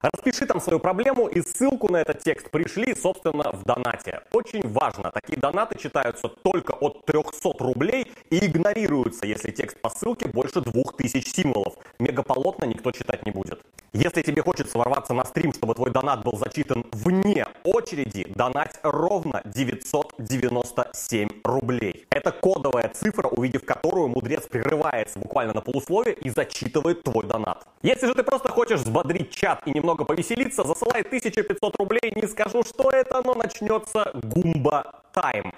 Распиши 0.00 0.46
там 0.46 0.60
свою 0.60 0.78
проблему 0.78 1.26
и 1.26 1.40
ссылку 1.40 1.90
на 1.90 1.98
этот 1.98 2.22
текст 2.22 2.50
пришли, 2.50 2.94
собственно, 2.94 3.50
в 3.52 3.64
донате. 3.64 4.22
Очень 4.32 4.62
важно, 4.68 5.10
такие 5.10 5.38
донаты 5.38 5.78
читаются 5.78 6.28
только 6.28 6.72
от 6.72 7.04
300 7.04 7.52
рублей 7.58 8.06
и 8.30 8.46
игнорируются, 8.46 9.26
если 9.26 9.50
текст 9.50 9.80
по 9.80 9.90
ссылке 9.90 10.28
больше 10.28 10.60
2000 10.60 11.28
символов. 11.28 11.74
Мегаполотно 11.98 12.64
никто 12.64 12.92
читать 12.92 13.26
не 13.26 13.32
будет. 13.32 13.60
Если 13.94 14.20
тебе 14.20 14.42
хочется 14.42 14.76
ворваться 14.76 15.14
на 15.14 15.24
стрим, 15.24 15.54
чтобы 15.54 15.74
твой 15.74 15.90
донат 15.90 16.22
был 16.22 16.36
зачитан 16.36 16.84
вне 16.92 17.46
очереди, 17.64 18.26
донать 18.34 18.78
ровно 18.82 19.40
997 19.46 21.28
рублей. 21.42 22.06
Это 22.10 22.30
кодовая 22.30 22.90
цифра, 22.90 23.28
увидев 23.28 23.64
которую 23.64 24.08
мудрец 24.08 24.46
прерывается 24.46 25.18
буквально 25.18 25.54
на 25.54 25.62
полусловие 25.62 26.14
и 26.16 26.28
зачитывает 26.28 27.02
твой 27.02 27.24
донат. 27.26 27.66
Если 27.80 28.06
же 28.06 28.14
ты 28.14 28.22
просто 28.22 28.50
хочешь 28.50 28.80
взбодрить 28.80 29.30
чат 29.30 29.66
и 29.66 29.70
немного 29.70 30.04
повеселиться, 30.04 30.64
засылай 30.64 31.00
1500 31.00 31.76
рублей, 31.78 32.12
не 32.14 32.26
скажу, 32.28 32.62
что 32.64 32.90
это, 32.90 33.22
но 33.24 33.32
начнется 33.34 34.10
гумба 34.22 35.02
тайм. 35.14 35.54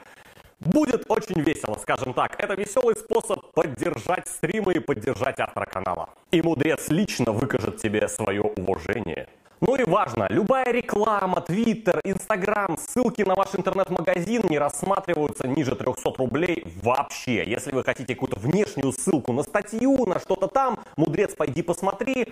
Будет 0.61 1.11
очень 1.11 1.41
весело, 1.41 1.79
скажем 1.81 2.13
так. 2.13 2.39
Это 2.39 2.55
веселый 2.55 2.95
способ 2.95 3.51
поддержать 3.55 4.29
стримы 4.29 4.75
и 4.75 4.79
поддержать 4.79 5.41
автора 5.41 5.65
канала. 5.65 6.11
И 6.31 6.43
мудрец 6.43 6.89
лично 6.91 7.33
выкажет 7.33 7.79
тебе 7.79 8.07
свое 8.09 8.43
уважение. 8.43 9.29
Ну 9.63 9.77
и 9.77 9.85
важно, 9.85 10.27
любая 10.31 10.73
реклама, 10.73 11.41
твиттер, 11.41 12.01
инстаграм, 12.05 12.79
ссылки 12.79 13.23
на 13.23 13.35
ваш 13.35 13.55
интернет-магазин 13.55 14.43
не 14.49 14.59
рассматриваются 14.59 15.49
ниже 15.49 15.77
300 15.77 16.13
рублей 16.17 16.65
вообще. 16.83 17.45
Если 17.45 17.73
вы 17.73 17.83
хотите 17.83 18.15
какую-то 18.15 18.39
внешнюю 18.39 18.93
ссылку 18.93 19.33
на 19.33 19.43
статью, 19.43 20.07
на 20.07 20.19
что-то 20.19 20.47
там, 20.47 20.79
мудрец, 20.97 21.35
пойди 21.35 21.63
посмотри. 21.63 22.29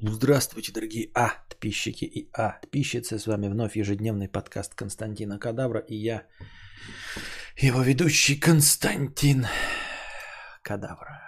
Здравствуйте, 0.00 0.72
дорогие 0.72 1.10
А-подписчики 1.14 2.04
и 2.04 2.28
А-подписчицы. 2.34 3.18
С 3.18 3.26
вами 3.26 3.48
вновь 3.48 3.76
ежедневный 3.76 4.28
подкаст 4.28 4.74
Константина 4.74 5.38
Кадавра 5.38 5.80
и 5.80 5.96
я, 5.96 6.24
его 7.56 7.82
ведущий 7.82 8.36
Константин 8.36 9.46
Кадавра. 10.62 11.26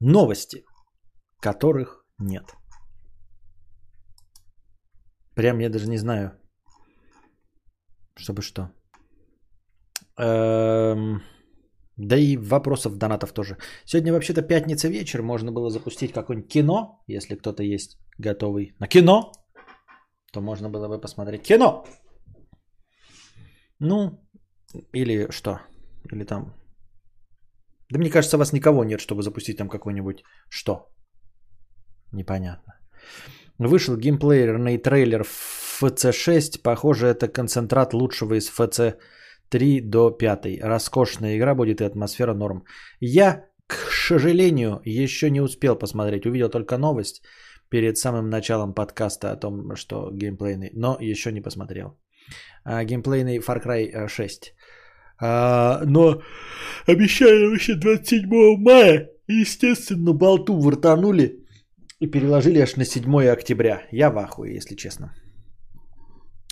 Новости, 0.00 0.64
которых 1.40 2.04
нет. 2.18 2.44
Прям 5.36 5.60
я 5.60 5.68
даже 5.68 5.88
не 5.88 5.96
знаю, 5.96 6.36
чтобы 8.16 8.42
что. 8.42 8.72
Эм, 10.18 11.22
да 12.08 12.16
и 12.16 12.36
вопросов, 12.36 12.96
донатов 12.96 13.32
тоже. 13.32 13.56
Сегодня 13.84 14.12
вообще-то 14.12 14.42
пятница 14.42 14.88
вечер, 14.88 15.22
можно 15.22 15.52
было 15.52 15.70
запустить 15.70 16.12
какое-нибудь 16.12 16.50
кино, 16.50 17.02
если 17.06 17.36
кто-то 17.36 17.62
есть 17.62 17.98
готовый 18.18 18.74
на 18.78 18.88
кино, 18.88 19.32
то 20.32 20.40
можно 20.40 20.68
было 20.68 20.88
бы 20.88 21.00
посмотреть 21.00 21.42
кино. 21.42 21.84
Ну, 23.80 24.20
или 24.92 25.30
что? 25.30 25.60
Или 26.12 26.24
там 26.24 26.54
да 27.92 27.98
мне 27.98 28.10
кажется, 28.10 28.38
вас 28.38 28.52
никого 28.52 28.84
нет, 28.84 29.00
чтобы 29.00 29.22
запустить 29.22 29.58
там 29.58 29.68
какой-нибудь 29.68 30.24
что? 30.48 30.88
Непонятно. 32.12 32.72
Вышел 33.58 33.96
геймплейерный 33.96 34.78
трейлер 34.78 35.26
FC6. 35.82 36.62
Похоже, 36.62 37.08
это 37.08 37.28
концентрат 37.28 37.92
лучшего 37.92 38.38
из 38.38 38.50
FC3 39.52 39.80
до 39.80 40.10
5. 40.10 40.62
Роскошная 40.62 41.36
игра 41.36 41.54
будет 41.54 41.80
и 41.80 41.84
атмосфера 41.84 42.34
норм. 42.34 42.64
Я, 43.00 43.44
к 43.66 43.74
сожалению, 44.08 44.80
еще 44.84 45.30
не 45.30 45.40
успел 45.40 45.76
посмотреть. 45.76 46.26
Увидел 46.26 46.48
только 46.48 46.78
новость 46.78 47.22
перед 47.68 47.96
самым 47.96 48.30
началом 48.30 48.74
подкаста 48.74 49.32
о 49.32 49.36
том, 49.36 49.76
что 49.76 50.10
геймплейный, 50.12 50.70
но 50.74 50.96
еще 51.00 51.32
не 51.32 51.40
посмотрел. 51.40 51.98
А, 52.64 52.84
геймплейный 52.84 53.38
Far 53.38 53.62
Cry 53.64 54.08
6. 54.08 54.54
А, 55.20 55.82
но 55.86 56.22
обещали 56.86 57.46
вообще 57.46 57.74
27 57.74 58.56
мая. 58.58 59.08
естественно, 59.28 60.12
болту 60.12 60.60
вортанули 60.60 61.38
и 62.00 62.10
переложили 62.10 62.60
аж 62.60 62.76
на 62.76 62.84
7 62.84 63.30
октября. 63.30 63.82
Я 63.92 64.10
в 64.10 64.18
ахуе, 64.18 64.54
если 64.54 64.74
честно. 64.76 65.14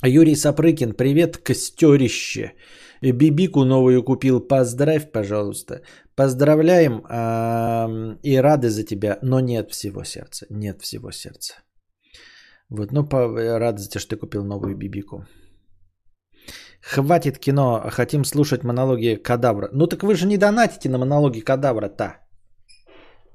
Юрий 0.03 0.37
Сапрыкин, 0.37 0.95
привет, 0.95 1.37
костерище. 1.37 2.53
Бибику 3.03 3.65
новую 3.65 4.03
купил, 4.03 4.41
поздравь, 4.41 5.11
пожалуйста. 5.13 5.83
Поздравляем 6.15 7.01
и 8.23 8.37
рады 8.37 8.69
за 8.69 8.85
тебя, 8.85 9.19
но 9.23 9.41
нет 9.41 9.71
всего 9.71 10.05
сердца, 10.05 10.47
нет 10.51 10.83
всего 10.83 11.11
сердца. 11.11 11.55
Вот, 12.69 12.93
ну, 12.93 13.09
по, 13.09 13.59
рад 13.59 13.79
за 13.79 13.89
тебя, 13.89 14.01
что 14.01 14.11
ты 14.11 14.17
купил 14.17 14.45
новую 14.45 14.77
бибику. 14.77 15.27
Хватит 16.83 17.39
кино, 17.39 17.83
хотим 17.91 18.25
слушать 18.25 18.65
монологи 18.65 19.17
кадавра. 19.17 19.69
Ну 19.73 19.87
так 19.87 20.03
вы 20.03 20.15
же 20.15 20.27
не 20.27 20.39
донатите 20.39 20.89
на 20.89 20.99
монологи 20.99 21.41
кадавра-то. 21.41 22.17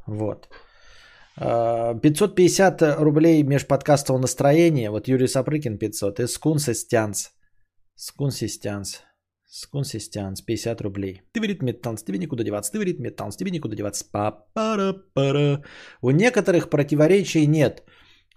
Вот. 0.07 0.47
550 1.37 2.81
а, 2.81 2.95
рублей 2.97 3.43
межподкастового 3.43 4.21
настроения. 4.21 4.89
Вот 4.89 5.07
Юрий 5.07 5.27
Сапрыкин 5.27 5.77
500. 5.77 6.19
И 6.19 6.27
Скунсистянс. 6.27 7.31
Скунсистянс. 7.95 9.03
Скунсистянс. 9.47 10.41
50 10.41 10.81
рублей. 10.81 11.21
Ты 11.33 11.39
верит 11.39 11.61
металлс, 11.61 12.03
тебе 12.03 12.17
никуда 12.17 12.43
деваться. 12.43 12.71
Ты 12.71 12.79
верит 12.79 12.99
металлс, 12.99 13.35
тебе 13.35 13.51
никуда 13.51 13.75
деваться. 13.75 14.05
Па-пара-пара. 14.11 15.63
У 16.01 16.11
некоторых 16.11 16.69
противоречий 16.69 17.47
нет. 17.47 17.83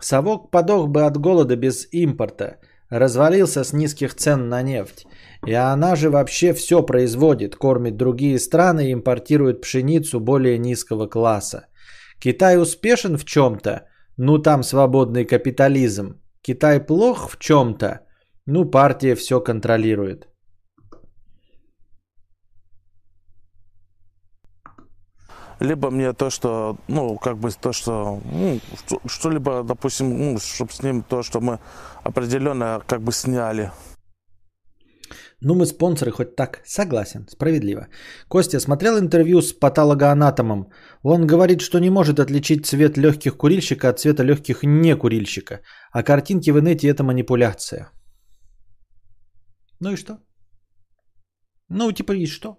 Совок 0.01 0.51
подох 0.51 0.89
бы 0.89 1.07
от 1.07 1.19
голода 1.19 1.57
без 1.57 1.89
импорта 1.93 2.59
развалился 2.91 3.65
с 3.65 3.73
низких 3.73 4.15
цен 4.15 4.49
на 4.49 4.63
нефть. 4.63 5.07
И 5.47 5.53
она 5.53 5.97
же 5.97 6.11
вообще 6.11 6.53
все 6.53 6.83
производит, 6.83 7.57
кормит 7.57 7.97
другие 7.97 8.39
страны 8.39 8.89
и 8.89 8.93
импортирует 8.93 9.61
пшеницу 9.61 10.21
более 10.21 10.59
низкого 10.59 11.07
класса. 11.07 11.67
Китай 12.19 12.61
успешен 12.61 13.17
в 13.17 13.25
чем-то, 13.25 13.87
ну 14.17 14.39
там 14.39 14.63
свободный 14.63 15.25
капитализм. 15.25 16.21
Китай 16.43 16.81
плох 16.81 17.31
в 17.31 17.39
чем-то, 17.39 18.01
ну 18.47 18.65
партия 18.65 19.15
все 19.15 19.41
контролирует. 19.41 20.29
Либо 25.61 25.91
мне 25.91 26.13
то, 26.13 26.31
что, 26.31 26.77
ну, 26.89 27.17
как 27.17 27.39
бы 27.39 27.51
то, 27.51 27.73
что, 27.73 28.21
ну, 28.33 28.61
что-либо, 29.07 29.63
допустим, 29.63 30.19
ну, 30.19 30.39
чтобы 30.39 30.73
с 30.73 30.83
ним 30.83 31.03
то, 31.03 31.23
что 31.23 31.41
мы 31.41 31.59
определенно 32.05 32.81
как 32.87 33.03
бы 33.03 33.13
сняли. 33.13 33.71
Ну, 35.41 35.55
мы 35.55 35.67
спонсоры 35.67 36.11
хоть 36.11 36.35
так. 36.37 36.61
Согласен, 36.67 37.27
справедливо. 37.29 37.87
Костя 38.29 38.61
смотрел 38.61 38.99
интервью 38.99 39.41
с 39.41 39.53
патологоанатомом. 39.53 40.73
Он 41.03 41.27
говорит, 41.27 41.61
что 41.61 41.79
не 41.79 41.91
может 41.91 42.19
отличить 42.19 42.67
цвет 42.67 42.97
легких 42.97 43.37
курильщика 43.37 43.89
от 43.89 44.01
цвета 44.01 44.25
легких 44.25 44.65
некурильщика. 44.65 45.61
А 45.93 46.03
картинки 46.03 46.51
в 46.51 46.59
инете 46.59 46.89
это 46.89 47.05
манипуляция. 47.05 47.93
Ну 49.81 49.93
и 49.93 49.97
что? 49.97 50.19
Ну, 51.69 51.93
типа, 51.93 52.13
и 52.13 52.27
что? 52.27 52.57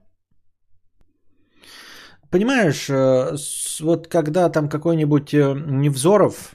Понимаешь, 2.31 2.89
э, 2.89 3.35
вот 3.81 4.07
когда 4.07 4.49
там 4.49 4.69
какой-нибудь 4.69 5.33
э, 5.33 5.53
Невзоров, 5.67 6.53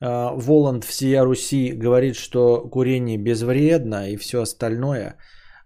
э, 0.00 0.30
Воланд 0.36 0.84
всея 0.84 1.24
Руси 1.24 1.72
говорит, 1.72 2.14
что 2.14 2.68
курение 2.70 3.18
безвредно 3.18 4.10
и 4.10 4.16
все 4.16 4.42
остальное, 4.42 5.16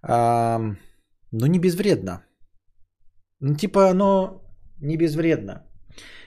ну 0.02 1.46
не 1.46 1.58
безвредно. 1.58 2.24
Ну 3.40 3.54
типа 3.54 3.90
оно 3.90 4.42
не 4.80 4.96
безвредно. 4.96 5.66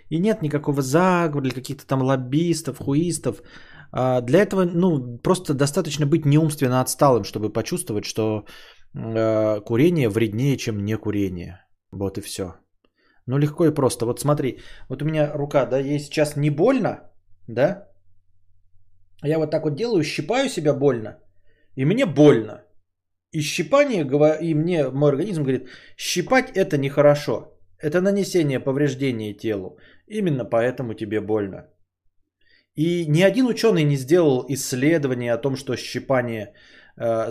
И 0.09 0.19
нет 0.19 0.42
никакого 0.42 0.81
заговора 0.81 1.45
или 1.45 1.56
каких-то 1.56 1.88
там 1.88 2.01
лоббистов, 2.01 2.77
хуистов. 2.77 3.42
А, 3.94 4.21
для 4.21 4.39
этого, 4.42 4.65
ну, 4.65 5.18
просто 5.18 5.53
достаточно 5.53 6.06
быть 6.06 6.25
неумственно 6.25 6.81
отсталым, 6.81 7.24
чтобы 7.24 7.50
почувствовать, 7.50 8.03
что 8.03 8.45
курение 8.93 10.09
вреднее, 10.09 10.57
чем 10.57 10.85
не 10.85 10.97
курение. 10.97 11.65
Вот 11.91 12.17
и 12.17 12.21
все. 12.21 12.55
Ну, 13.27 13.38
легко 13.38 13.65
и 13.65 13.73
просто. 13.73 14.05
Вот 14.05 14.19
смотри, 14.19 14.59
вот 14.89 15.01
у 15.01 15.05
меня 15.05 15.31
рука, 15.33 15.65
да, 15.65 15.79
ей 15.79 15.99
сейчас 15.99 16.35
не 16.35 16.49
больно, 16.49 17.11
да? 17.47 17.88
Я 19.23 19.38
вот 19.38 19.51
так 19.51 19.63
вот 19.63 19.75
делаю, 19.75 20.03
щипаю 20.03 20.49
себя 20.49 20.73
больно. 20.73 21.17
и 21.77 21.85
мне 21.85 22.05
больно. 22.05 22.63
И 23.31 23.41
щипание, 23.41 24.03
и 24.41 24.53
мне 24.53 24.89
мой 24.89 25.09
организм 25.09 25.43
говорит, 25.43 25.69
щипать 25.97 26.51
это 26.57 26.77
нехорошо. 26.77 27.57
Это 27.79 28.01
нанесение 28.01 28.59
повреждения 28.59 29.33
телу. 29.33 29.77
Именно 30.07 30.45
поэтому 30.45 30.93
тебе 30.93 31.21
больно. 31.21 31.67
И 32.75 33.05
ни 33.07 33.21
один 33.21 33.47
ученый 33.47 33.83
не 33.83 33.97
сделал 33.97 34.45
исследование 34.49 35.33
о 35.33 35.38
том, 35.38 35.55
что 35.55 35.75
щипание 35.75 36.43
э, 36.43 36.53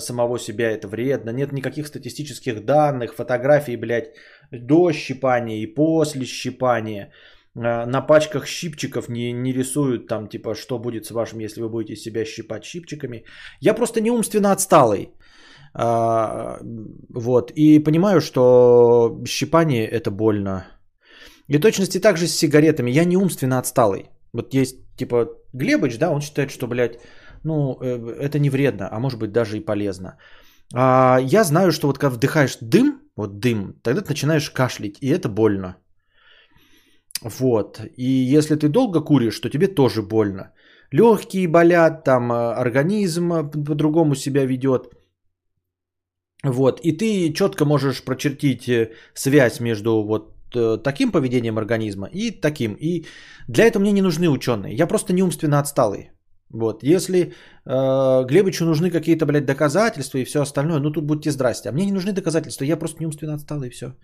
самого 0.00 0.38
себя 0.38 0.70
это 0.70 0.88
вредно. 0.88 1.30
Нет 1.30 1.52
никаких 1.52 1.86
статистических 1.86 2.64
данных, 2.64 3.14
фотографий, 3.14 3.76
блядь, 3.76 4.14
до 4.50 4.92
щипания 4.92 5.62
и 5.62 5.74
после 5.74 6.24
щипания. 6.24 7.12
Э, 7.56 7.86
на 7.86 8.00
пачках 8.00 8.46
щипчиков 8.46 9.08
не, 9.08 9.32
не 9.32 9.52
рисуют 9.52 10.06
там, 10.06 10.28
типа, 10.28 10.54
что 10.54 10.78
будет 10.78 11.06
с 11.06 11.10
вашим, 11.10 11.40
если 11.40 11.62
вы 11.62 11.68
будете 11.68 11.96
себя 11.96 12.24
щипать 12.24 12.64
щипчиками. 12.64 13.24
Я 13.60 13.74
просто 13.74 14.00
не 14.00 14.10
умственно 14.10 14.52
отсталый. 14.52 15.10
А, 15.74 16.58
вот. 17.14 17.52
И 17.54 17.78
понимаю, 17.78 18.20
что 18.20 19.20
щипание 19.26 19.86
это 19.86 20.10
больно. 20.10 20.66
И 21.48 21.58
точности 21.58 22.00
также 22.00 22.26
с 22.26 22.36
сигаретами. 22.36 22.90
Я 22.90 23.04
не 23.04 23.16
умственно 23.16 23.58
отсталый. 23.58 24.10
Вот 24.32 24.54
есть, 24.54 24.76
типа, 24.96 25.28
Глебыч, 25.52 25.98
да, 25.98 26.10
он 26.10 26.20
считает, 26.20 26.50
что, 26.50 26.68
блядь, 26.68 27.00
ну, 27.44 27.78
э, 27.80 28.16
это 28.20 28.38
не 28.38 28.50
вредно, 28.50 28.88
а 28.90 29.00
может 29.00 29.18
быть 29.18 29.32
даже 29.32 29.56
и 29.56 29.64
полезно. 29.64 30.18
А 30.74 31.18
я 31.20 31.44
знаю, 31.44 31.72
что 31.72 31.86
вот 31.86 31.98
когда 31.98 32.14
вдыхаешь 32.14 32.58
дым, 32.60 33.00
вот 33.16 33.40
дым, 33.40 33.74
тогда 33.82 34.02
ты 34.02 34.08
начинаешь 34.08 34.50
кашлять, 34.50 34.98
и 35.00 35.08
это 35.08 35.28
больно. 35.28 35.76
Вот. 37.22 37.80
И 37.96 38.34
если 38.36 38.56
ты 38.56 38.68
долго 38.68 39.00
куришь, 39.00 39.40
то 39.40 39.50
тебе 39.50 39.66
тоже 39.66 40.02
больно. 40.02 40.52
Легкие 40.92 41.48
болят, 41.48 42.04
там 42.04 42.32
э, 42.32 42.34
организм 42.34 43.32
э, 43.32 43.50
по-другому 43.50 44.14
себя 44.14 44.46
ведет. 44.46 44.92
Вот. 46.44 46.80
И 46.84 46.92
ты 46.92 47.32
четко 47.32 47.64
можешь 47.64 48.04
прочертить 48.04 48.70
связь 49.14 49.60
между 49.60 50.02
вот 50.02 50.36
таким 50.82 51.12
поведением 51.12 51.58
организма 51.58 52.08
и 52.12 52.30
таким. 52.40 52.74
И 52.80 53.04
для 53.46 53.64
этого 53.64 53.82
мне 53.82 53.92
не 53.92 54.02
нужны 54.02 54.28
ученые. 54.28 54.74
Я 54.74 54.86
просто 54.86 55.12
не 55.12 55.22
умственно 55.22 55.60
отсталый. 55.60 56.10
Вот, 56.52 56.82
если 56.82 57.18
э, 57.18 58.24
Глебычу 58.26 58.64
нужны 58.64 58.90
какие-то, 58.90 59.24
блядь, 59.24 59.46
доказательства 59.46 60.18
и 60.18 60.24
все 60.24 60.40
остальное, 60.42 60.80
ну 60.80 60.90
тут 60.90 61.04
будьте 61.04 61.30
здрасте. 61.30 61.68
А 61.68 61.72
мне 61.72 61.86
не 61.86 61.92
нужны 61.92 62.12
доказательства, 62.12 62.64
я 62.64 62.76
просто 62.76 62.98
не 63.00 63.06
умственно 63.06 63.34
отстал 63.34 63.62
и 63.62 63.70
все. 63.70 63.94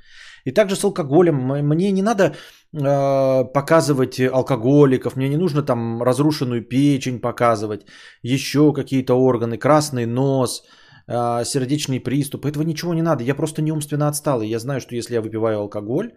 И 0.45 0.53
также 0.53 0.77
с 0.77 0.85
алкоголем. 0.85 1.35
Мне 1.67 1.91
не 1.91 2.03
надо 2.03 2.23
э, 2.25 3.45
показывать 3.53 4.21
алкоголиков, 4.21 5.17
мне 5.17 5.29
не 5.29 5.37
нужно 5.37 5.63
там 5.63 6.03
разрушенную 6.03 6.63
печень 6.63 7.21
показывать, 7.21 7.87
еще 8.23 8.73
какие-то 8.73 9.15
органы, 9.15 9.59
красный 9.59 10.07
нос, 10.07 10.63
э, 11.09 11.45
сердечный 11.45 11.99
приступ. 11.99 12.47
Этого 12.47 12.63
ничего 12.63 12.95
не 12.95 13.03
надо, 13.03 13.25
я 13.25 13.35
просто 13.35 13.61
не 13.61 13.73
умственно 13.73 14.07
отсталый. 14.07 14.49
Я 14.49 14.61
знаю, 14.61 14.81
что 14.81 14.95
если 14.95 15.15
я 15.15 15.21
выпиваю 15.21 15.59
алкоголь, 15.59 16.13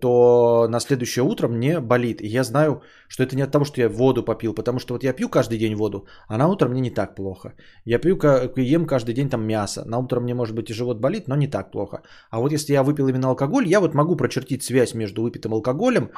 то 0.00 0.68
на 0.68 0.80
следующее 0.80 1.24
утро 1.24 1.48
мне 1.48 1.80
болит. 1.80 2.20
И 2.20 2.26
я 2.26 2.44
знаю, 2.44 2.82
что 3.08 3.22
это 3.22 3.34
не 3.36 3.42
от 3.42 3.50
того, 3.50 3.64
что 3.64 3.80
я 3.80 3.88
воду 3.88 4.22
попил, 4.22 4.54
потому 4.54 4.78
что 4.78 4.94
вот 4.94 5.04
я 5.04 5.12
пью 5.12 5.28
каждый 5.28 5.58
день 5.58 5.74
воду, 5.74 6.06
а 6.28 6.38
на 6.38 6.48
утро 6.48 6.68
мне 6.68 6.80
не 6.80 6.90
так 6.90 7.14
плохо. 7.14 7.54
Я 7.84 7.98
пью, 7.98 8.16
ем 8.56 8.86
каждый 8.86 9.14
день 9.14 9.28
там 9.28 9.46
мясо, 9.46 9.84
на 9.86 9.98
утро 9.98 10.20
мне 10.20 10.34
может 10.34 10.54
быть 10.54 10.70
и 10.70 10.74
живот 10.74 11.00
болит, 11.00 11.28
но 11.28 11.36
не 11.36 11.48
так 11.48 11.72
плохо. 11.72 12.02
А 12.30 12.38
вот 12.38 12.52
если 12.52 12.72
я 12.72 12.82
выпил 12.82 13.08
именно 13.08 13.28
алкоголь, 13.28 13.66
я 13.66 13.80
вот 13.80 13.94
могу 13.94 14.16
прочертить 14.16 14.62
связь 14.62 14.94
между 14.94 15.22
выпитым 15.22 15.52
алкоголем 15.54 16.10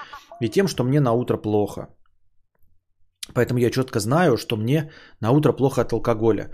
и 0.42 0.48
тем, 0.48 0.68
что 0.68 0.84
мне 0.84 1.00
на 1.00 1.12
утро 1.12 1.38
плохо. 1.38 1.88
Поэтому 3.34 3.58
я 3.58 3.70
четко 3.70 4.00
знаю, 4.00 4.36
что 4.36 4.56
мне 4.56 4.90
на 5.20 5.30
утро 5.30 5.52
плохо 5.52 5.80
от 5.80 5.92
алкоголя. 5.92 6.50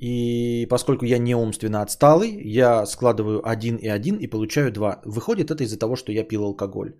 И 0.00 0.66
поскольку 0.70 1.04
я 1.04 1.18
не 1.18 1.34
умственно 1.34 1.82
отсталый, 1.82 2.30
я 2.44 2.86
складываю 2.86 3.40
один 3.42 3.76
и 3.76 3.88
один 3.88 4.16
и 4.16 4.30
получаю 4.30 4.70
два. 4.72 5.00
Выходит 5.04 5.50
это 5.50 5.64
из-за 5.64 5.78
того, 5.78 5.96
что 5.96 6.12
я 6.12 6.28
пил 6.28 6.44
алкоголь. 6.44 6.94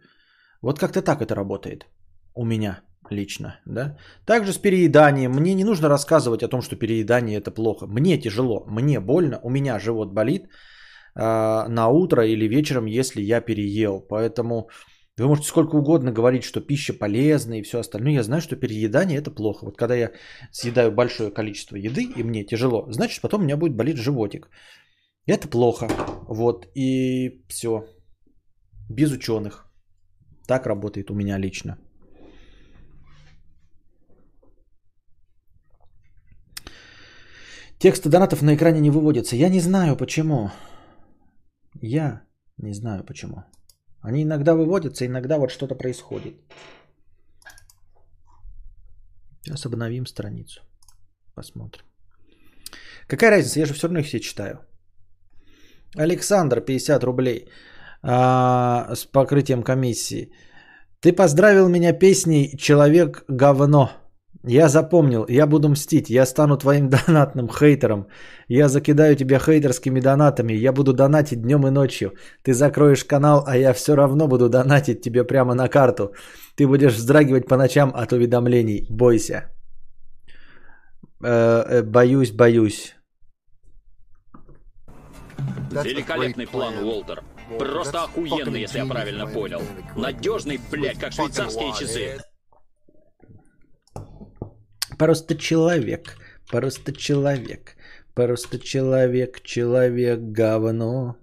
Вот 0.62 0.78
как-то 0.78 1.02
так 1.02 1.22
это 1.22 1.34
работает 1.34 1.86
у 2.38 2.44
меня 2.44 2.80
лично. 3.10 3.60
Да? 3.66 3.96
Также 4.26 4.52
с 4.52 4.58
перееданием. 4.58 5.32
Мне 5.32 5.54
не 5.54 5.64
нужно 5.64 5.88
рассказывать 5.88 6.42
о 6.42 6.48
том, 6.48 6.62
что 6.62 6.76
переедание 6.76 7.38
это 7.38 7.50
плохо. 7.50 7.86
Мне 7.86 8.18
тяжело, 8.18 8.64
мне 8.68 9.00
больно, 9.00 9.40
у 9.42 9.50
меня 9.50 9.78
живот 9.78 10.12
болит 10.12 10.42
э, 10.42 11.68
на 11.68 11.88
утро 11.88 12.24
или 12.26 12.48
вечером, 12.48 12.86
если 12.86 13.22
я 13.22 13.40
переел. 13.40 14.00
Поэтому 14.08 14.68
вы 15.18 15.28
можете 15.28 15.48
сколько 15.48 15.76
угодно 15.76 16.12
говорить, 16.12 16.44
что 16.44 16.60
пища 16.60 16.92
полезна 16.92 17.58
и 17.58 17.62
все 17.62 17.78
остальное. 17.78 18.12
Я 18.12 18.22
знаю, 18.22 18.40
что 18.40 18.56
переедание 18.56 19.18
это 19.18 19.30
плохо. 19.30 19.64
Вот 19.64 19.76
когда 19.76 19.96
я 19.96 20.12
съедаю 20.52 20.92
большое 20.92 21.30
количество 21.30 21.76
еды 21.76 22.04
и 22.16 22.22
мне 22.22 22.44
тяжело, 22.44 22.86
значит 22.90 23.20
потом 23.20 23.40
у 23.40 23.44
меня 23.44 23.56
будет 23.56 23.76
болеть 23.76 23.96
животик. 23.96 24.48
Это 25.26 25.48
плохо. 25.48 25.88
Вот. 26.28 26.66
И 26.74 27.42
все. 27.48 27.84
Без 28.88 29.12
ученых. 29.12 29.70
Так 30.46 30.66
работает 30.66 31.10
у 31.10 31.14
меня 31.14 31.38
лично. 31.38 31.78
Тексты 37.78 38.08
донатов 38.08 38.42
на 38.42 38.54
экране 38.54 38.80
не 38.80 38.90
выводятся. 38.90 39.36
Я 39.36 39.48
не 39.48 39.60
знаю 39.60 39.96
почему. 39.96 40.50
Я 41.82 42.22
не 42.56 42.72
знаю 42.72 43.04
почему. 43.04 43.44
Они 44.00 44.22
иногда 44.22 44.54
выводятся, 44.54 45.04
иногда 45.04 45.38
вот 45.38 45.50
что-то 45.50 45.74
происходит. 45.74 46.34
Сейчас 49.42 49.66
обновим 49.66 50.06
страницу. 50.06 50.60
Посмотрим. 51.34 51.84
Какая 53.06 53.30
разница? 53.30 53.60
Я 53.60 53.66
же 53.66 53.74
все 53.74 53.86
равно 53.86 54.00
их 54.00 54.06
все 54.06 54.20
читаю. 54.20 54.58
Александр, 55.96 56.60
50 56.60 57.04
рублей 57.04 57.48
а, 58.02 58.94
с 58.94 59.04
покрытием 59.04 59.62
комиссии. 59.62 60.30
Ты 61.00 61.12
поздравил 61.12 61.68
меня 61.68 61.92
песней 61.92 62.56
«Человек 62.58 63.24
говно». 63.28 63.90
Я 64.48 64.68
запомнил, 64.68 65.26
я 65.28 65.46
буду 65.46 65.68
мстить, 65.68 66.08
я 66.08 66.26
стану 66.26 66.56
твоим 66.56 66.88
донатным 67.06 67.48
хейтером. 67.48 68.06
Я 68.48 68.68
закидаю 68.68 69.14
тебя 69.14 69.38
хейтерскими 69.38 70.00
донатами, 70.00 70.54
я 70.54 70.72
буду 70.72 70.92
донатить 70.92 71.42
днем 71.42 71.66
и 71.66 71.70
ночью. 71.70 72.12
Ты 72.42 72.54
закроешь 72.54 73.04
канал, 73.04 73.44
а 73.46 73.56
я 73.56 73.74
все 73.74 73.94
равно 73.94 74.26
буду 74.26 74.48
донатить 74.48 75.02
тебе 75.02 75.24
прямо 75.24 75.54
на 75.54 75.68
карту. 75.68 76.14
Ты 76.56 76.66
будешь 76.66 76.94
вздрагивать 76.94 77.46
по 77.46 77.56
ночам 77.56 77.92
от 77.94 78.12
уведомлений. 78.12 78.86
Бойся. 78.88 79.50
Э, 81.22 81.64
э, 81.68 81.82
боюсь, 81.82 82.32
боюсь. 82.32 82.94
Великолепный 85.84 86.46
план, 86.46 86.74
Уолтер. 86.82 87.22
Просто 87.58 88.04
охуенный, 88.04 88.62
если 88.62 88.78
я 88.78 88.86
правильно 88.86 89.26
понял. 89.26 89.60
Надежный, 89.96 90.58
блядь, 90.70 90.98
как 90.98 91.12
швейцарские 91.12 91.72
часы. 91.78 92.18
Просто 94.98 95.36
человек, 95.36 96.16
просто 96.50 96.92
человек, 96.92 97.76
просто 98.14 98.58
человек, 98.58 99.42
человек 99.42 100.18
говно. 100.20 101.16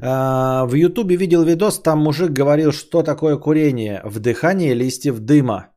А, 0.00 0.64
в 0.64 0.74
Ютубе 0.74 1.16
видел 1.16 1.44
видос, 1.44 1.82
там 1.82 1.98
мужик 1.98 2.30
говорил, 2.30 2.72
что 2.72 3.02
такое 3.02 3.36
курение. 3.36 4.00
Вдыхание 4.04 4.74
листьев 4.74 5.18
дыма. 5.20 5.68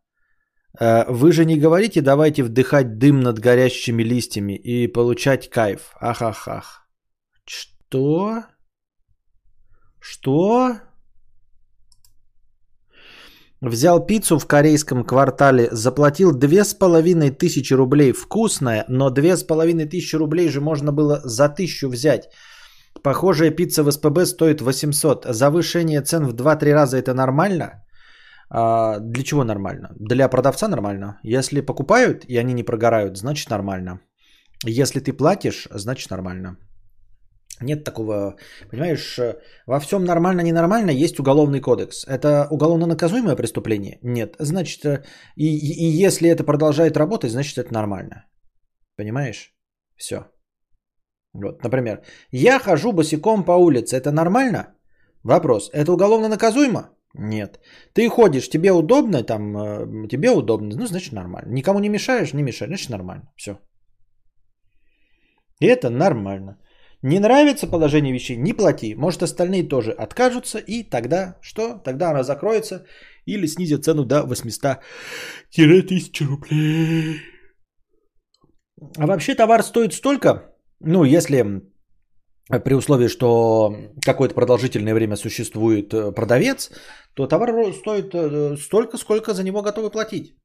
А, 0.80 1.06
вы 1.10 1.32
же 1.32 1.46
не 1.46 1.60
говорите, 1.60 2.02
давайте 2.02 2.44
вдыхать 2.44 2.98
дым 2.98 3.20
над 3.20 3.40
горящими 3.40 4.02
листьями 4.02 4.54
и 4.54 4.88
получать 4.88 5.50
кайф. 5.50 5.92
Ахахах. 6.00 6.88
Что? 7.46 8.44
Что? 10.00 10.80
Взял 13.68 14.06
пиццу 14.06 14.38
в 14.38 14.46
корейском 14.46 15.04
квартале, 15.04 15.70
заплатил 15.72 16.32
две 16.32 16.64
с 16.64 16.76
половиной 16.76 17.32
тысячи 17.32 17.74
рублей. 17.74 18.12
Вкусная, 18.14 18.86
но 18.88 19.10
две 19.10 19.36
с 19.36 19.44
половиной 19.44 19.86
тысячи 19.86 20.16
рублей 20.16 20.50
же 20.50 20.62
можно 20.62 20.92
было 20.92 21.22
за 21.24 21.50
тысячу 21.50 21.90
взять. 21.90 22.30
Похожая 23.02 23.50
пицца 23.50 23.84
в 23.84 23.92
СПБ 23.92 24.26
стоит 24.26 24.62
800. 24.62 25.26
Завышение 25.30 26.02
цен 26.02 26.28
в 26.28 26.36
2-3 26.36 26.74
раза 26.74 26.98
это 26.98 27.14
нормально? 27.14 27.84
А, 28.50 29.00
для 29.00 29.24
чего 29.24 29.44
нормально? 29.44 29.90
Для 30.00 30.30
продавца 30.30 30.68
нормально. 30.68 31.20
Если 31.24 31.62
покупают 31.62 32.26
и 32.28 32.38
они 32.38 32.54
не 32.54 32.64
прогорают, 32.64 33.18
значит 33.18 33.50
нормально. 33.50 34.00
Если 34.64 35.00
ты 35.00 35.12
платишь, 35.12 35.68
значит 35.72 36.12
нормально. 36.12 36.58
Нет 37.62 37.84
такого, 37.84 38.36
понимаешь, 38.70 39.20
во 39.66 39.80
всем 39.80 40.04
нормально-ненормально 40.04 40.92
есть 40.92 41.20
уголовный 41.20 41.62
кодекс. 41.62 42.06
Это 42.06 42.48
уголовно 42.52 42.86
наказуемое 42.86 43.36
преступление? 43.36 43.98
Нет. 44.02 44.36
Значит, 44.40 44.86
э, 44.86 45.04
и, 45.38 45.46
и, 45.46 45.86
и 45.86 46.06
если 46.06 46.30
это 46.30 46.44
продолжает 46.44 46.98
работать, 46.98 47.32
значит 47.32 47.58
это 47.58 47.74
нормально. 47.74 48.26
Понимаешь? 48.98 49.54
Все. 49.96 50.26
Вот, 51.34 51.64
например, 51.64 52.02
я 52.32 52.60
хожу 52.60 52.92
босиком 52.92 53.44
по 53.46 53.54
улице, 53.54 53.96
это 53.96 54.12
нормально? 54.12 54.76
Вопрос, 55.24 55.70
это 55.74 55.92
уголовно 55.92 56.30
наказуемо? 56.30 56.90
Нет. 57.14 57.60
Ты 57.94 58.10
ходишь, 58.10 58.50
тебе 58.50 58.72
удобно, 58.72 59.24
там, 59.24 59.58
э, 59.58 60.08
тебе 60.10 60.32
удобно, 60.32 60.76
ну, 60.76 60.86
значит 60.86 61.14
нормально. 61.14 61.54
Никому 61.54 61.80
не 61.80 61.90
мешаешь, 61.90 62.34
не 62.34 62.44
мешаешь, 62.44 62.70
значит 62.70 62.90
нормально. 62.90 63.32
Все. 63.38 63.60
И 65.62 65.68
это 65.68 65.90
нормально. 65.90 66.58
Не 67.06 67.20
нравится 67.20 67.68
положение 67.68 68.14
вещей, 68.14 68.38
не 68.38 68.54
плати. 68.54 68.96
Может, 68.96 69.22
остальные 69.22 69.70
тоже 69.70 69.92
откажутся, 69.92 70.58
и 70.58 70.82
тогда 70.82 71.38
что? 71.40 71.80
Тогда 71.84 72.10
она 72.10 72.24
закроется 72.24 72.86
или 73.28 73.48
снизит 73.48 73.86
цену 73.86 74.06
до 74.06 74.24
800-1000 74.24 76.26
рублей. 76.26 77.22
А 78.98 79.06
вообще 79.06 79.36
товар 79.36 79.64
стоит 79.64 79.94
столько, 79.94 80.56
ну, 80.80 81.04
если 81.04 81.62
при 82.64 82.74
условии, 82.74 83.08
что 83.08 83.76
какое-то 84.02 84.34
продолжительное 84.34 84.96
время 84.96 85.16
существует 85.16 85.94
э, 85.94 86.12
продавец, 86.12 86.72
то 87.14 87.28
товар 87.28 87.54
стоит 87.74 88.16
э, 88.16 88.58
столько, 88.58 88.98
сколько 88.98 89.34
за 89.34 89.44
него 89.44 89.62
готовы 89.62 89.92
платить. 89.92 90.36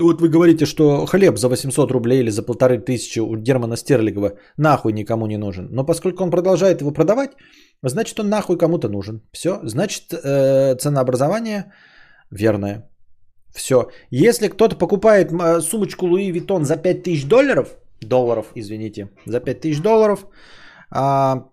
Вот 0.00 0.20
вы 0.20 0.28
говорите, 0.28 0.66
что 0.66 1.06
хлеб 1.06 1.38
за 1.38 1.48
800 1.48 1.90
рублей 1.90 2.20
или 2.20 2.30
за 2.30 2.42
полторы 2.42 2.78
тысячи 2.78 3.20
у 3.20 3.36
Германа 3.36 3.76
Стерлигова 3.76 4.32
нахуй 4.56 4.92
никому 4.92 5.26
не 5.26 5.36
нужен. 5.36 5.68
Но 5.70 5.84
поскольку 5.84 6.24
он 6.24 6.30
продолжает 6.30 6.80
его 6.80 6.92
продавать, 6.92 7.30
значит 7.82 8.18
он 8.20 8.28
нахуй 8.28 8.58
кому-то 8.58 8.88
нужен. 8.88 9.20
Все, 9.32 9.60
значит 9.62 10.12
э, 10.12 10.76
ценообразование 10.76 11.72
верное. 12.30 12.90
Все. 13.54 13.90
Если 14.10 14.48
кто-то 14.48 14.76
покупает 14.76 15.30
сумочку 15.62 16.06
Луи 16.06 16.30
Виттон 16.32 16.64
за 16.64 16.76
5000 16.76 17.24
долларов, 17.26 17.76
долларов, 18.00 18.46
извините, 18.54 19.10
за 19.26 19.40
5000 19.40 19.82
долларов, 19.82 20.26
а, 20.90 21.50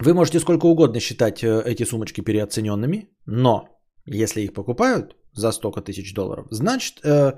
вы 0.00 0.14
можете 0.14 0.38
сколько 0.38 0.66
угодно 0.66 1.00
считать 1.00 1.42
э, 1.42 1.62
эти 1.66 1.84
сумочки 1.84 2.20
переоцененными, 2.20 3.08
но 3.26 3.68
если 4.06 4.42
их 4.42 4.52
покупают 4.52 5.16
за 5.32 5.52
столько 5.52 5.80
тысяч 5.80 6.14
долларов, 6.14 6.46
значит 6.50 7.00
э, 7.04 7.32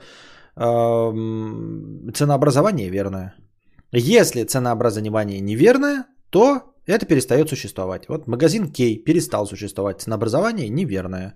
э, 0.57 1.13
ценообразование 2.15 2.91
верное. 2.91 3.35
Если 3.93 4.45
ценообразование 4.45 5.41
неверное, 5.41 6.05
то 6.31 6.63
это 6.87 7.07
перестает 7.07 7.49
существовать. 7.49 8.09
Вот 8.09 8.27
магазин 8.27 8.73
Кей 8.73 9.05
перестал 9.05 9.47
существовать, 9.47 10.01
ценообразование 10.01 10.69
неверное. 10.69 11.35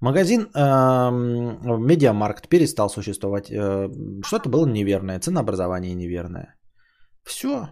Магазин 0.00 0.40
э, 0.40 1.10
Медиамаркт 1.78 2.48
перестал 2.48 2.90
существовать. 2.90 3.50
Э, 3.50 3.88
что-то 4.24 4.48
было 4.48 4.66
неверное, 4.66 5.20
ценообразование 5.20 5.94
неверное. 5.94 6.54
Все. 7.24 7.68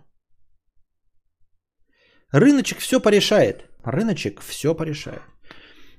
Рыночек 2.33 2.79
все 2.79 3.01
порешает. 3.01 3.69
Рыночек 3.85 4.41
все 4.41 4.75
порешает. 4.75 5.23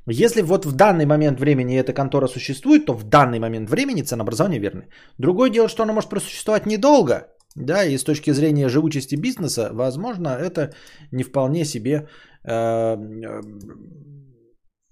Если 0.08 0.42
вот 0.42 0.66
в 0.66 0.76
данный 0.76 1.06
момент 1.06 1.40
времени 1.40 1.78
эта 1.78 1.94
контора 1.94 2.28
существует, 2.28 2.86
то 2.86 2.94
в 2.94 3.04
данный 3.04 3.40
момент 3.40 3.70
времени 3.70 4.04
ценообразование 4.04 4.60
верное. 4.60 4.88
Другое 5.18 5.50
дело, 5.50 5.68
что 5.68 5.84
оно 5.84 5.94
может 5.94 6.10
просуществовать 6.10 6.66
недолго, 6.66 7.28
да, 7.56 7.86
и 7.86 7.98
с 7.98 8.04
точки 8.04 8.34
зрения 8.34 8.70
живучести 8.70 9.16
бизнеса, 9.16 9.70
возможно, 9.74 10.28
это 10.28 10.74
не 11.12 11.24
вполне 11.24 11.66
себе 11.66 12.08
э, 12.44 12.98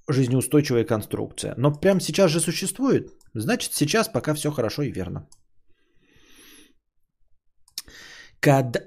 жизнеустойчивая 0.07 0.85
конструкция. 0.85 1.53
Но 1.57 1.71
прямо 1.71 1.99
сейчас 1.99 2.31
же 2.31 2.39
существует, 2.39 3.09
значит 3.35 3.73
сейчас 3.73 4.07
пока 4.07 4.33
все 4.33 4.51
хорошо 4.51 4.81
и 4.81 4.91
верно. 4.91 5.27
Когда, 8.39 8.79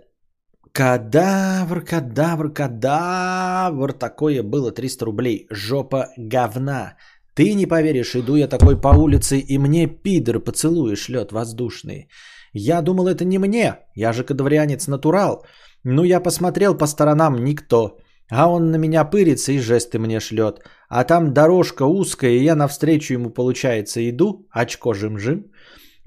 Кадавр, 0.77 1.81
кадавр, 1.81 2.53
кадавр. 2.53 3.93
Такое 3.95 4.43
было 4.43 4.73
300 4.73 5.07
рублей. 5.07 5.47
Жопа 5.51 6.09
говна. 6.19 6.97
Ты 7.35 7.55
не 7.55 7.67
поверишь, 7.67 8.15
иду 8.15 8.37
я 8.37 8.47
такой 8.47 8.79
по 8.79 8.89
улице, 8.89 9.39
и 9.39 9.59
мне 9.59 9.87
пидор 9.87 10.39
поцелуи 10.39 10.97
шлет 10.97 11.33
воздушные. 11.33 12.09
Я 12.53 12.83
думал, 12.83 13.09
это 13.09 13.25
не 13.25 13.39
мне. 13.39 13.77
Я 13.95 14.13
же 14.13 14.23
кадаврианец 14.23 14.87
натурал. 14.87 15.47
Ну, 15.83 16.05
я 16.05 16.21
посмотрел 16.21 16.77
по 16.77 16.87
сторонам, 16.87 17.43
никто. 17.43 17.97
А 18.31 18.47
он 18.47 18.71
на 18.71 18.77
меня 18.77 19.05
пырится 19.05 19.53
и 19.53 19.59
жесты 19.59 19.99
мне 19.99 20.21
шлет. 20.21 20.61
А 20.91 21.05
там 21.05 21.33
дорожка 21.33 21.85
узкая, 21.87 22.33
и 22.33 22.45
я 22.45 22.55
навстречу 22.55 23.15
ему, 23.15 23.31
получается, 23.31 24.01
иду, 24.11 24.47
очко 24.51 24.93
жим-жим. 24.93 25.47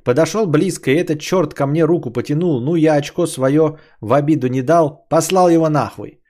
Подошел 0.03 0.47
близко, 0.47 0.91
и 0.91 0.95
этот 0.95 1.19
черт 1.19 1.53
ко 1.53 1.67
мне 1.67 1.85
руку 1.85 2.11
потянул. 2.11 2.61
Ну, 2.61 2.75
я 2.75 2.95
очко 2.95 3.27
свое 3.27 3.77
в 4.01 4.13
обиду 4.13 4.47
не 4.47 4.61
дал, 4.61 5.05
послал 5.09 5.49
его 5.49 5.69
нахуй. 5.69 6.21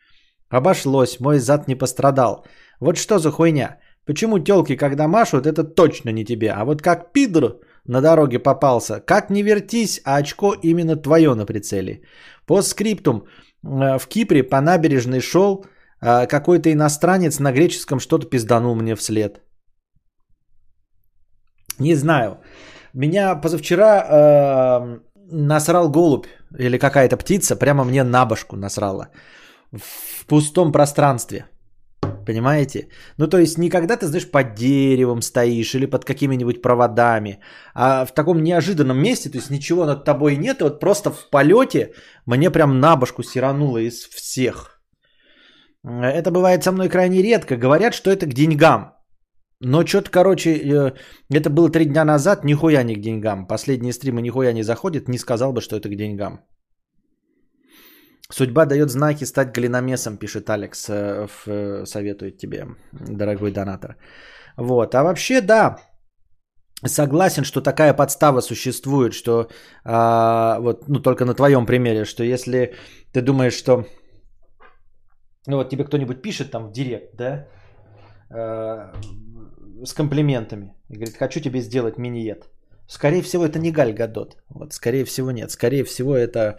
Обошлось, 0.49 1.19
мой 1.19 1.39
зад 1.39 1.67
не 1.67 1.75
пострадал. 1.75 2.45
Вот 2.79 2.97
что 2.97 3.19
за 3.19 3.31
хуйня? 3.31 3.77
Почему 4.05 4.39
телки, 4.39 4.75
когда 4.75 5.07
машут, 5.07 5.45
это 5.45 5.63
точно 5.63 6.09
не 6.09 6.25
тебе? 6.25 6.51
А 6.51 6.65
вот 6.65 6.81
как 6.81 7.13
пидор 7.13 7.59
на 7.85 8.01
дороге 8.01 8.39
попался, 8.39 9.01
как 9.05 9.29
не 9.29 9.43
вертись, 9.43 10.01
а 10.03 10.17
очко 10.17 10.55
именно 10.63 10.95
твое 10.95 11.35
на 11.35 11.45
прицеле. 11.45 12.01
По 12.47 12.61
скриптум, 12.61 13.23
э, 13.63 13.99
в 13.99 14.07
Кипре 14.07 14.43
по 14.43 14.61
набережной 14.61 15.21
шел, 15.21 15.65
э, 16.01 16.27
какой-то 16.27 16.71
иностранец 16.71 17.39
на 17.39 17.51
греческом 17.51 17.99
что-то 17.99 18.25
пизданул 18.25 18.75
мне 18.75 18.95
вслед. 18.95 19.41
Не 21.79 21.95
знаю. 21.95 22.37
Меня 22.99 23.35
позавчера 23.41 24.03
э, 24.03 24.99
насрал 25.31 25.89
голубь 25.89 26.27
или 26.59 26.77
какая-то 26.77 27.15
птица, 27.15 27.55
прямо 27.55 27.85
мне 27.85 28.03
на 28.03 28.25
башку 28.25 28.57
насрала. 28.57 29.07
В 29.71 30.25
пустом 30.27 30.71
пространстве. 30.73 31.45
Понимаете? 32.25 32.89
Ну, 33.17 33.27
то 33.27 33.37
есть, 33.37 33.57
не 33.57 33.69
когда 33.69 33.95
ты, 33.95 34.05
знаешь, 34.05 34.29
под 34.29 34.55
деревом 34.55 35.21
стоишь 35.21 35.75
или 35.75 35.85
под 35.85 36.03
какими-нибудь 36.03 36.61
проводами, 36.61 37.39
а 37.73 38.05
в 38.05 38.13
таком 38.13 38.43
неожиданном 38.43 38.97
месте, 39.01 39.29
то 39.29 39.37
есть, 39.37 39.49
ничего 39.49 39.85
над 39.85 40.03
тобой 40.03 40.35
нет, 40.35 40.59
и 40.59 40.63
вот 40.63 40.79
просто 40.81 41.09
в 41.09 41.29
полете 41.29 41.93
мне 42.25 42.51
прям 42.51 42.81
на 42.81 42.97
башку 42.97 43.23
сирануло 43.23 43.77
из 43.77 44.09
всех. 44.09 44.81
Это 45.85 46.31
бывает 46.31 46.63
со 46.63 46.73
мной 46.73 46.89
крайне 46.89 47.21
редко. 47.21 47.55
Говорят, 47.55 47.93
что 47.93 48.11
это 48.11 48.25
к 48.25 48.33
деньгам. 48.33 48.98
Но 49.61 49.85
что-то, 49.85 50.09
короче, 50.09 50.49
э, 50.51 50.93
это 51.29 51.49
было 51.49 51.69
три 51.69 51.85
дня 51.85 52.05
назад, 52.05 52.45
нихуя 52.45 52.83
не 52.83 52.95
к 52.95 53.01
деньгам. 53.01 53.47
Последние 53.47 53.93
стримы 53.93 54.21
нихуя 54.21 54.53
не 54.53 54.63
заходят, 54.63 55.09
не 55.09 55.17
сказал 55.17 55.53
бы, 55.53 55.61
что 55.61 55.75
это 55.75 55.89
к 55.89 55.95
деньгам. 55.95 56.45
Судьба 58.31 58.65
дает 58.65 58.89
знаки 58.89 59.25
стать 59.25 59.53
глиномесом, 59.53 60.17
пишет 60.17 60.49
Алекс, 60.49 60.89
э, 60.89 61.27
э, 61.47 61.85
советует 61.85 62.37
тебе, 62.37 62.67
дорогой 62.91 63.51
донатор. 63.51 63.97
Вот, 64.55 64.95
а 64.95 65.03
вообще 65.03 65.41
да, 65.41 65.77
согласен, 66.85 67.43
что 67.43 67.61
такая 67.61 67.93
подстава 67.93 68.41
существует, 68.41 69.13
что 69.13 69.49
а, 69.83 70.59
вот, 70.59 70.87
ну 70.87 70.99
только 70.99 71.25
на 71.25 71.33
твоем 71.33 71.65
примере, 71.65 72.05
что 72.05 72.23
если 72.23 72.75
ты 73.13 73.21
думаешь, 73.21 73.57
что, 73.57 73.85
ну 75.47 75.57
вот 75.57 75.69
тебе 75.69 75.83
кто-нибудь 75.85 76.21
пишет 76.21 76.51
там 76.51 76.67
в 76.67 76.71
директ, 76.71 77.15
да, 77.15 77.47
с 79.85 79.93
комплиментами. 79.93 80.73
И 80.89 80.95
говорит, 80.95 81.17
хочу 81.17 81.39
тебе 81.39 81.61
сделать 81.61 81.97
миниет. 81.97 82.49
Скорее 82.87 83.21
всего, 83.21 83.45
это 83.45 83.59
не 83.59 83.71
Галь 83.71 83.93
Гадот. 83.93 84.37
Вот, 84.49 84.73
скорее 84.73 85.05
всего, 85.05 85.31
нет. 85.31 85.51
Скорее 85.51 85.83
всего, 85.83 86.15
это 86.15 86.57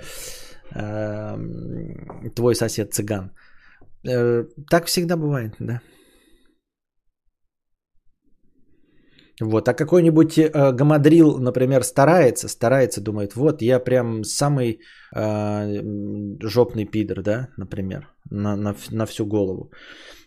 э, 0.75 2.31
твой 2.35 2.55
сосед 2.55 2.95
цыган. 2.95 3.31
Э, 4.05 4.45
так 4.71 4.87
всегда 4.87 5.17
бывает, 5.17 5.55
да. 5.59 5.81
Вот, 9.41 9.69
а 9.69 9.75
какой-нибудь 9.75 10.39
э, 10.39 10.73
гамадрил, 10.73 11.39
например, 11.39 11.83
старается, 11.83 12.49
старается, 12.49 13.01
думает, 13.01 13.35
вот, 13.37 13.63
я 13.63 13.81
прям 13.81 14.25
самый 14.25 14.81
э, 15.17 15.83
жопный 16.43 16.85
пидор, 16.85 17.23
да, 17.23 17.49
например, 17.57 18.09
на, 18.31 18.57
на, 18.57 18.75
на 18.91 19.07
всю 19.07 19.27
голову 19.27 19.71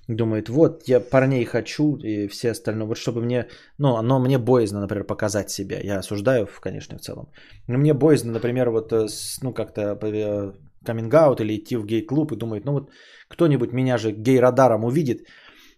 думает, 0.08 0.50
вот, 0.50 0.84
я 0.88 1.00
парней 1.00 1.46
хочу 1.46 1.96
и 1.98 2.28
все 2.28 2.52
остальное, 2.52 2.88
вот 2.88 2.98
чтобы 2.98 3.22
мне, 3.22 3.48
ну, 3.78 4.02
но 4.02 4.20
мне 4.20 4.38
боязно, 4.38 4.82
например, 4.82 5.06
показать 5.06 5.50
себя. 5.50 5.80
Я 5.84 6.00
осуждаю, 6.00 6.48
конечно, 6.60 6.98
в 6.98 7.02
целом. 7.02 7.30
Но 7.68 7.78
мне 7.78 7.94
боязно, 7.94 8.34
например, 8.34 8.70
вот, 8.70 8.92
э, 8.92 9.08
ну, 9.42 9.54
как-то 9.54 9.96
каминг 10.86 11.40
или 11.40 11.56
идти 11.56 11.78
в 11.78 11.86
гей-клуб 11.86 12.32
и 12.32 12.36
думает, 12.36 12.66
ну, 12.66 12.72
вот 12.74 12.90
кто-нибудь 13.30 13.72
меня 13.72 13.98
же 13.98 14.12
гей-радаром 14.12 14.84
увидит, 14.84 15.28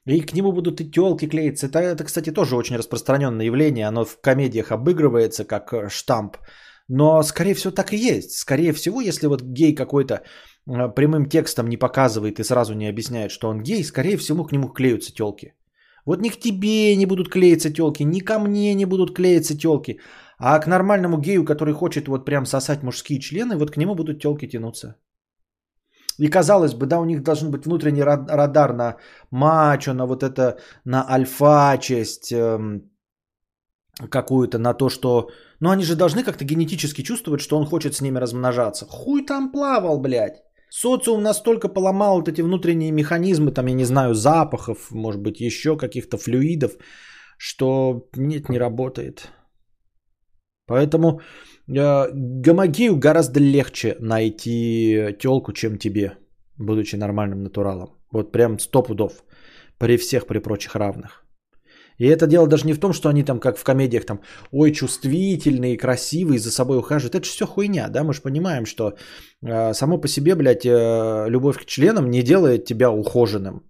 и 0.06 0.22
к 0.22 0.34
нему 0.34 0.52
будут 0.52 0.82
и 0.82 0.90
телки 0.90 1.28
клеиться. 1.28 1.68
Это, 1.68 1.80
это, 1.80 2.04
кстати, 2.04 2.32
тоже 2.32 2.56
очень 2.56 2.78
распространенное 2.78 3.46
явление. 3.46 3.88
Оно 3.88 4.06
в 4.06 4.20
комедиях 4.22 4.72
обыгрывается 4.72 5.46
как 5.46 5.74
э, 5.74 5.90
штамп. 5.90 6.38
Но, 6.88 7.24
скорее 7.24 7.56
всего, 7.56 7.72
так 7.72 7.94
и 7.94 7.98
есть. 7.98 8.38
Скорее 8.38 8.72
всего, 8.74 9.02
если 9.02 9.28
вот 9.28 9.42
гей 9.42 9.74
какой-то 9.74 10.22
Э, 10.68 10.90
прямым 10.96 11.30
текстом 11.30 11.68
не 11.68 11.78
показывает 11.78 12.40
и 12.40 12.44
сразу 12.44 12.74
не 12.74 12.88
объясняет, 12.90 13.32
что 13.32 13.50
он 13.50 13.62
гей, 13.62 13.84
скорее 13.84 14.18
всего, 14.18 14.44
к 14.44 14.52
нему 14.52 14.70
клеются 14.70 15.14
телки. 15.14 15.54
Вот 16.06 16.22
ни 16.22 16.30
к 16.30 16.40
тебе 16.40 16.96
не 16.96 17.06
будут 17.06 17.30
клеиться 17.30 17.74
телки, 17.74 18.04
ни 18.04 18.20
ко 18.20 18.40
мне 18.40 18.76
не 18.76 18.86
будут 18.86 19.16
клеиться 19.16 19.58
телки. 19.58 20.00
А 20.38 20.60
к 20.60 20.68
нормальному 20.68 21.18
гею, 21.18 21.46
который 21.46 21.74
хочет 21.74 22.08
вот 22.08 22.26
прям 22.26 22.46
сосать 22.46 22.84
мужские 22.84 23.20
члены, 23.20 23.58
вот 23.58 23.72
к 23.72 23.78
нему 23.78 23.96
будут 23.96 24.22
телки 24.22 24.48
тянуться. 24.48 24.96
И 26.18 26.30
казалось 26.30 26.74
бы, 26.74 26.86
да, 26.86 27.00
у 27.00 27.06
них 27.06 27.24
должен 27.24 27.52
быть 27.52 27.66
внутренний 27.66 28.04
радар 28.04 28.74
на 28.74 28.98
мачо, 29.32 29.94
на 29.94 30.06
вот 30.06 30.24
это, 30.24 30.58
на 30.86 31.06
альфа 31.10 31.78
часть 31.78 32.32
эм, 32.32 32.90
какую-то, 34.10 34.58
на 34.58 34.74
то, 34.74 34.90
что, 34.90 35.30
Но 35.60 35.72
они 35.72 35.84
же 35.84 35.96
должны 35.96 36.24
как-то 36.24 36.46
генетически 36.46 37.04
чувствовать, 37.04 37.42
что 37.42 37.58
он 37.58 37.66
хочет 37.66 37.96
с 37.96 38.02
ними 38.02 38.20
размножаться. 38.20 38.86
Хуй 38.86 39.26
там 39.26 39.52
плавал, 39.52 40.00
блядь. 40.00 40.42
Социум 40.70 41.22
настолько 41.22 41.70
поломал 41.70 42.18
вот 42.18 42.28
эти 42.28 42.42
внутренние 42.42 42.92
механизмы, 42.92 43.52
там, 43.52 43.68
я 43.68 43.74
не 43.74 43.86
знаю, 43.86 44.14
запахов, 44.14 44.92
может 44.92 45.22
быть, 45.22 45.40
еще 45.40 45.78
каких-то 45.78 46.18
флюидов, 46.18 46.72
что 47.38 48.10
нет, 48.16 48.50
не 48.50 48.60
работает. 48.60 49.32
Поэтому 50.68 51.22
гомогею 51.68 52.98
гораздо 52.98 53.40
легче 53.40 53.96
найти 54.00 55.16
телку, 55.20 55.54
чем 55.54 55.78
тебе, 55.78 56.18
будучи 56.58 56.96
нормальным 56.96 57.44
натуралом. 57.44 57.90
Вот 58.12 58.32
прям 58.32 58.60
сто 58.60 58.84
пудов 58.84 59.24
при 59.78 59.98
всех, 59.98 60.28
при 60.28 60.40
прочих 60.40 60.76
равных. 60.76 61.26
И 61.98 62.06
это 62.08 62.28
дело 62.28 62.48
даже 62.48 62.68
не 62.68 62.74
в 62.74 62.80
том, 62.80 62.94
что 62.94 63.10
они 63.10 63.24
там, 63.24 63.40
как 63.40 63.58
в 63.58 63.64
комедиях, 63.64 64.06
там, 64.06 64.20
ой, 64.52 64.72
чувствительные, 64.72 65.78
красивые, 65.78 66.40
за 66.40 66.52
собой 66.52 66.78
ухаживают. 66.78 67.16
Это 67.16 67.26
же 67.26 67.32
все 67.32 67.46
хуйня, 67.46 67.88
да? 67.88 68.04
Мы 68.04 68.14
же 68.14 68.22
понимаем, 68.22 68.66
что 68.66 68.98
э, 69.42 69.74
само 69.74 70.02
по 70.02 70.08
себе, 70.08 70.36
блядь, 70.36 70.66
э, 70.66 71.30
любовь 71.30 71.58
к 71.58 71.66
членам 71.66 72.10
не 72.10 72.22
делает 72.22 72.66
тебя 72.66 72.92
ухоженным, 72.92 73.64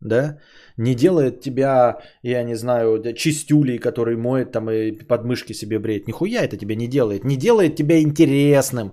да? 0.00 0.38
Не 0.78 0.94
делает 0.94 1.40
тебя, 1.40 1.98
я 2.22 2.44
не 2.44 2.56
знаю, 2.56 3.02
чистюлей, 3.14 3.78
который 3.78 4.16
моет 4.16 4.52
там 4.52 4.70
и 4.70 4.92
подмышки 4.92 5.52
себе 5.52 5.78
бреет. 5.80 6.06
Нихуя 6.06 6.44
это 6.44 6.56
тебя 6.56 6.76
не 6.76 6.86
делает. 6.86 7.24
Не 7.24 7.36
делает 7.36 7.74
тебя 7.76 8.00
интересным, 8.00 8.92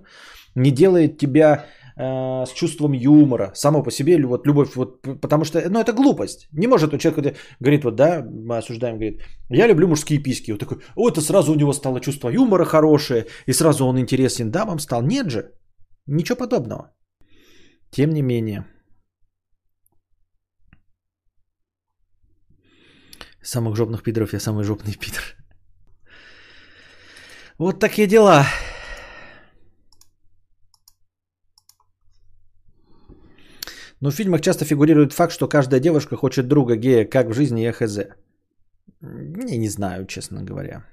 не 0.56 0.72
делает 0.72 1.20
тебя 1.20 1.66
э, 1.96 2.46
с 2.46 2.54
чувством 2.54 2.94
юмора, 2.94 3.52
само 3.54 3.84
по 3.84 3.92
себе, 3.92 4.18
вот 4.26 4.48
любовь, 4.48 4.76
вот, 4.76 5.02
потому 5.22 5.46
что, 5.46 5.60
ну, 5.70 5.80
это 5.80 5.94
глупость. 5.94 6.48
Не 6.54 6.68
может 6.68 6.94
у 6.94 6.98
человека, 6.98 7.36
говорит, 7.60 7.84
вот, 7.84 7.96
да, 7.96 8.26
мы 8.26 8.58
осуждаем, 8.58 8.96
говорит, 8.96 9.22
я 9.50 9.68
люблю 9.68 9.88
мужские 9.88 10.24
писки. 10.24 10.52
Вот 10.52 10.60
такой, 10.60 10.78
о, 10.96 11.08
это 11.08 11.22
сразу 11.22 11.52
у 11.52 11.56
него 11.56 11.74
стало 11.74 12.00
чувство 12.00 12.30
юмора 12.30 12.66
хорошее, 12.66 13.26
и 13.46 13.54
сразу 13.54 13.86
он 13.86 14.00
интересен 14.00 14.50
дамам 14.50 14.80
стал. 14.80 15.04
Нет 15.04 15.30
же, 15.30 15.52
ничего 16.08 16.36
подобного. 16.38 16.96
Тем 17.92 18.10
не 18.10 18.24
менее. 18.24 18.66
Самых 23.46 23.76
жопных 23.76 24.02
пидоров 24.02 24.34
я 24.34 24.40
самый 24.40 24.64
жопный 24.64 24.96
пидор. 25.00 25.24
Вот 27.60 27.80
такие 27.80 28.08
дела. 28.08 28.46
Но 34.02 34.10
в 34.10 34.16
фильмах 34.16 34.42
часто 34.42 34.66
фигурирует 34.66 35.14
факт, 35.14 35.32
что 35.32 35.48
каждая 35.48 35.80
девушка 35.80 36.18
хочет 36.18 36.48
друга 36.48 36.76
гея, 36.76 37.06
как 37.06 37.28
в 37.28 37.34
жизни 37.34 37.62
я 37.62 37.72
хз. 37.72 37.98
Я 39.02 39.58
не 39.58 39.70
знаю, 39.70 40.08
честно 40.08 40.44
говоря. 40.44 40.84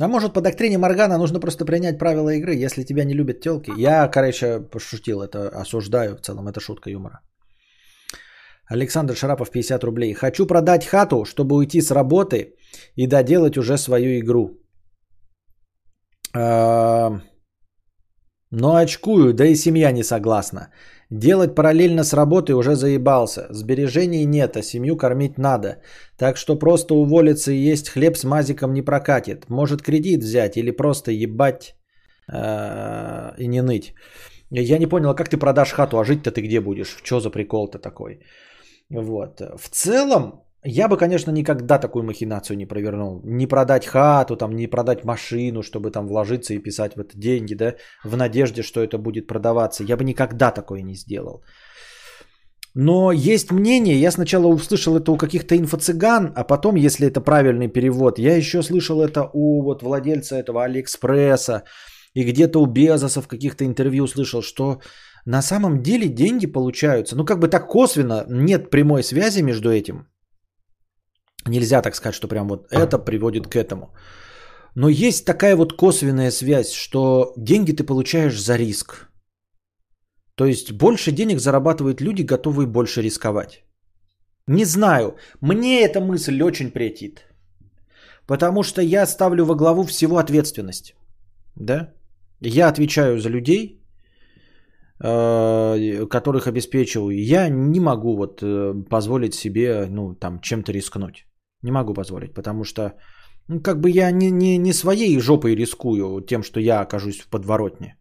А 0.00 0.08
может, 0.08 0.32
по 0.32 0.40
доктрине 0.40 0.78
Моргана 0.78 1.18
нужно 1.18 1.40
просто 1.40 1.64
принять 1.64 1.98
правила 1.98 2.30
игры, 2.30 2.54
если 2.54 2.84
тебя 2.84 3.04
не 3.04 3.14
любят 3.14 3.40
телки? 3.40 3.72
Я, 3.76 4.08
короче, 4.08 4.60
пошутил, 4.60 5.22
это 5.22 5.48
осуждаю 5.48 6.16
в 6.16 6.20
целом, 6.20 6.48
это 6.48 6.60
шутка 6.60 6.90
юмора. 6.90 7.20
Александр 8.70 9.16
Шарапов, 9.16 9.50
50 9.50 9.84
рублей. 9.84 10.14
Хочу 10.14 10.46
продать 10.46 10.84
хату, 10.84 11.24
чтобы 11.24 11.56
уйти 11.56 11.80
с 11.80 11.90
работы 11.90 12.54
и 12.96 13.06
доделать 13.06 13.56
уже 13.56 13.78
свою 13.78 14.18
игру. 14.20 14.60
А, 16.34 17.20
но 18.50 18.76
очкую, 18.76 19.32
да 19.34 19.46
и 19.46 19.54
семья 19.54 19.92
не 19.92 20.04
согласна. 20.04 20.68
Делать 21.10 21.54
параллельно 21.54 22.04
с 22.04 22.12
работой 22.12 22.54
уже 22.54 22.74
заебался. 22.74 23.46
Сбережений 23.50 24.26
нет, 24.26 24.56
а 24.56 24.62
семью 24.62 24.96
кормить 24.96 25.38
надо. 25.38 25.76
Так 26.18 26.36
что 26.36 26.58
просто 26.58 26.94
уволиться 26.94 27.50
и 27.50 27.70
есть 27.72 27.88
хлеб 27.88 28.16
с 28.16 28.24
мазиком 28.24 28.74
не 28.74 28.82
прокатит. 28.82 29.48
Может 29.48 29.82
кредит 29.82 30.22
взять 30.22 30.56
или 30.56 30.70
просто 30.70 31.10
ебать 31.10 31.74
э, 32.30 33.34
и 33.38 33.46
не 33.46 33.62
ныть. 33.62 33.94
Я 34.50 34.78
не 34.78 34.86
понял, 34.86 35.10
а 35.10 35.14
как 35.14 35.28
ты 35.28 35.38
продашь 35.38 35.72
хату, 35.72 35.98
а 35.98 36.04
жить-то 36.04 36.30
ты 36.30 36.42
где 36.42 36.60
будешь? 36.60 36.96
Что 37.02 37.20
за 37.20 37.30
прикол-то 37.30 37.78
такой? 37.78 38.20
Вот. 38.90 39.40
В 39.40 39.68
целом, 39.70 40.42
я 40.64 40.88
бы, 40.88 40.96
конечно, 40.96 41.30
никогда 41.30 41.78
такую 41.78 42.04
махинацию 42.04 42.56
не 42.56 42.66
провернул. 42.66 43.20
Не 43.24 43.46
продать 43.46 43.86
хату, 43.86 44.36
там, 44.36 44.56
не 44.56 44.66
продать 44.66 45.04
машину, 45.04 45.62
чтобы 45.62 45.90
там 45.90 46.08
вложиться 46.08 46.54
и 46.54 46.58
писать 46.58 46.96
в 46.96 47.00
это 47.00 47.16
деньги, 47.16 47.54
да, 47.54 47.74
в 48.04 48.16
надежде, 48.16 48.62
что 48.62 48.80
это 48.80 48.98
будет 48.98 49.26
продаваться. 49.26 49.84
Я 49.84 49.96
бы 49.96 50.04
никогда 50.04 50.50
такое 50.50 50.82
не 50.82 50.94
сделал. 50.94 51.42
Но 52.74 53.12
есть 53.12 53.50
мнение, 53.50 54.00
я 54.00 54.10
сначала 54.10 54.46
услышал 54.46 54.96
это 54.96 55.10
у 55.12 55.16
каких-то 55.16 55.56
инфо-цыган, 55.56 56.32
а 56.36 56.44
потом, 56.44 56.76
если 56.76 57.06
это 57.06 57.20
правильный 57.20 57.68
перевод, 57.68 58.18
я 58.18 58.36
еще 58.36 58.62
слышал 58.62 59.00
это 59.02 59.30
у 59.32 59.62
вот 59.62 59.82
владельца 59.82 60.36
этого 60.36 60.64
Алиэкспресса, 60.64 61.64
и 62.14 62.24
где-то 62.24 62.60
у 62.60 62.66
Безоса 62.66 63.22
в 63.22 63.28
каких-то 63.28 63.64
интервью 63.64 64.06
слышал, 64.06 64.42
что 64.42 64.80
на 65.24 65.42
самом 65.42 65.82
деле 65.82 66.08
деньги 66.08 66.46
получаются. 66.46 67.16
Ну, 67.16 67.24
как 67.24 67.38
бы 67.38 67.48
так 67.48 67.68
косвенно, 67.68 68.24
нет 68.28 68.70
прямой 68.70 69.02
связи 69.02 69.42
между 69.42 69.70
этим. 69.70 70.06
Нельзя 71.48 71.82
так 71.82 71.94
сказать, 71.94 72.14
что 72.14 72.28
прям 72.28 72.48
вот 72.48 72.68
это 72.70 72.98
приводит 72.98 73.46
к 73.46 73.56
этому. 73.56 73.94
Но 74.74 74.88
есть 74.88 75.24
такая 75.24 75.56
вот 75.56 75.72
косвенная 75.72 76.30
связь, 76.30 76.72
что 76.72 77.32
деньги 77.36 77.72
ты 77.72 77.84
получаешь 77.84 78.40
за 78.40 78.56
риск. 78.56 79.08
То 80.34 80.46
есть 80.46 80.72
больше 80.72 81.10
денег 81.12 81.40
зарабатывают 81.40 82.00
люди, 82.00 82.22
готовые 82.22 82.66
больше 82.66 83.02
рисковать. 83.02 83.64
Не 84.46 84.64
знаю, 84.64 85.16
мне 85.40 85.82
эта 85.82 86.00
мысль 86.00 86.42
очень 86.42 86.70
претит. 86.70 87.24
Потому 88.26 88.62
что 88.62 88.82
я 88.82 89.06
ставлю 89.06 89.44
во 89.44 89.54
главу 89.54 89.84
всего 89.84 90.18
ответственность. 90.18 90.94
Да? 91.56 91.92
Я 92.40 92.68
отвечаю 92.68 93.18
за 93.18 93.30
людей, 93.30 93.78
Э, 95.00 96.06
которых 96.10 96.48
обеспечиваю, 96.48 97.16
я 97.16 97.48
не 97.48 97.78
могу 97.78 98.16
вот 98.16 98.42
э, 98.42 98.74
позволить 98.90 99.34
себе, 99.34 99.86
ну, 99.90 100.14
там, 100.14 100.40
чем-то 100.40 100.72
рискнуть. 100.72 101.27
Не 101.62 101.72
могу 101.72 101.94
позволить, 101.94 102.34
потому 102.34 102.64
что, 102.64 102.92
ну, 103.48 103.60
как 103.60 103.80
бы 103.80 103.90
я 103.90 104.10
не, 104.10 104.30
не, 104.30 104.58
не 104.58 104.72
своей 104.72 105.18
жопой 105.20 105.56
рискую 105.56 106.20
тем, 106.20 106.42
что 106.42 106.60
я 106.60 106.80
окажусь 106.80 107.20
в 107.20 107.28
подворотне, 107.28 107.96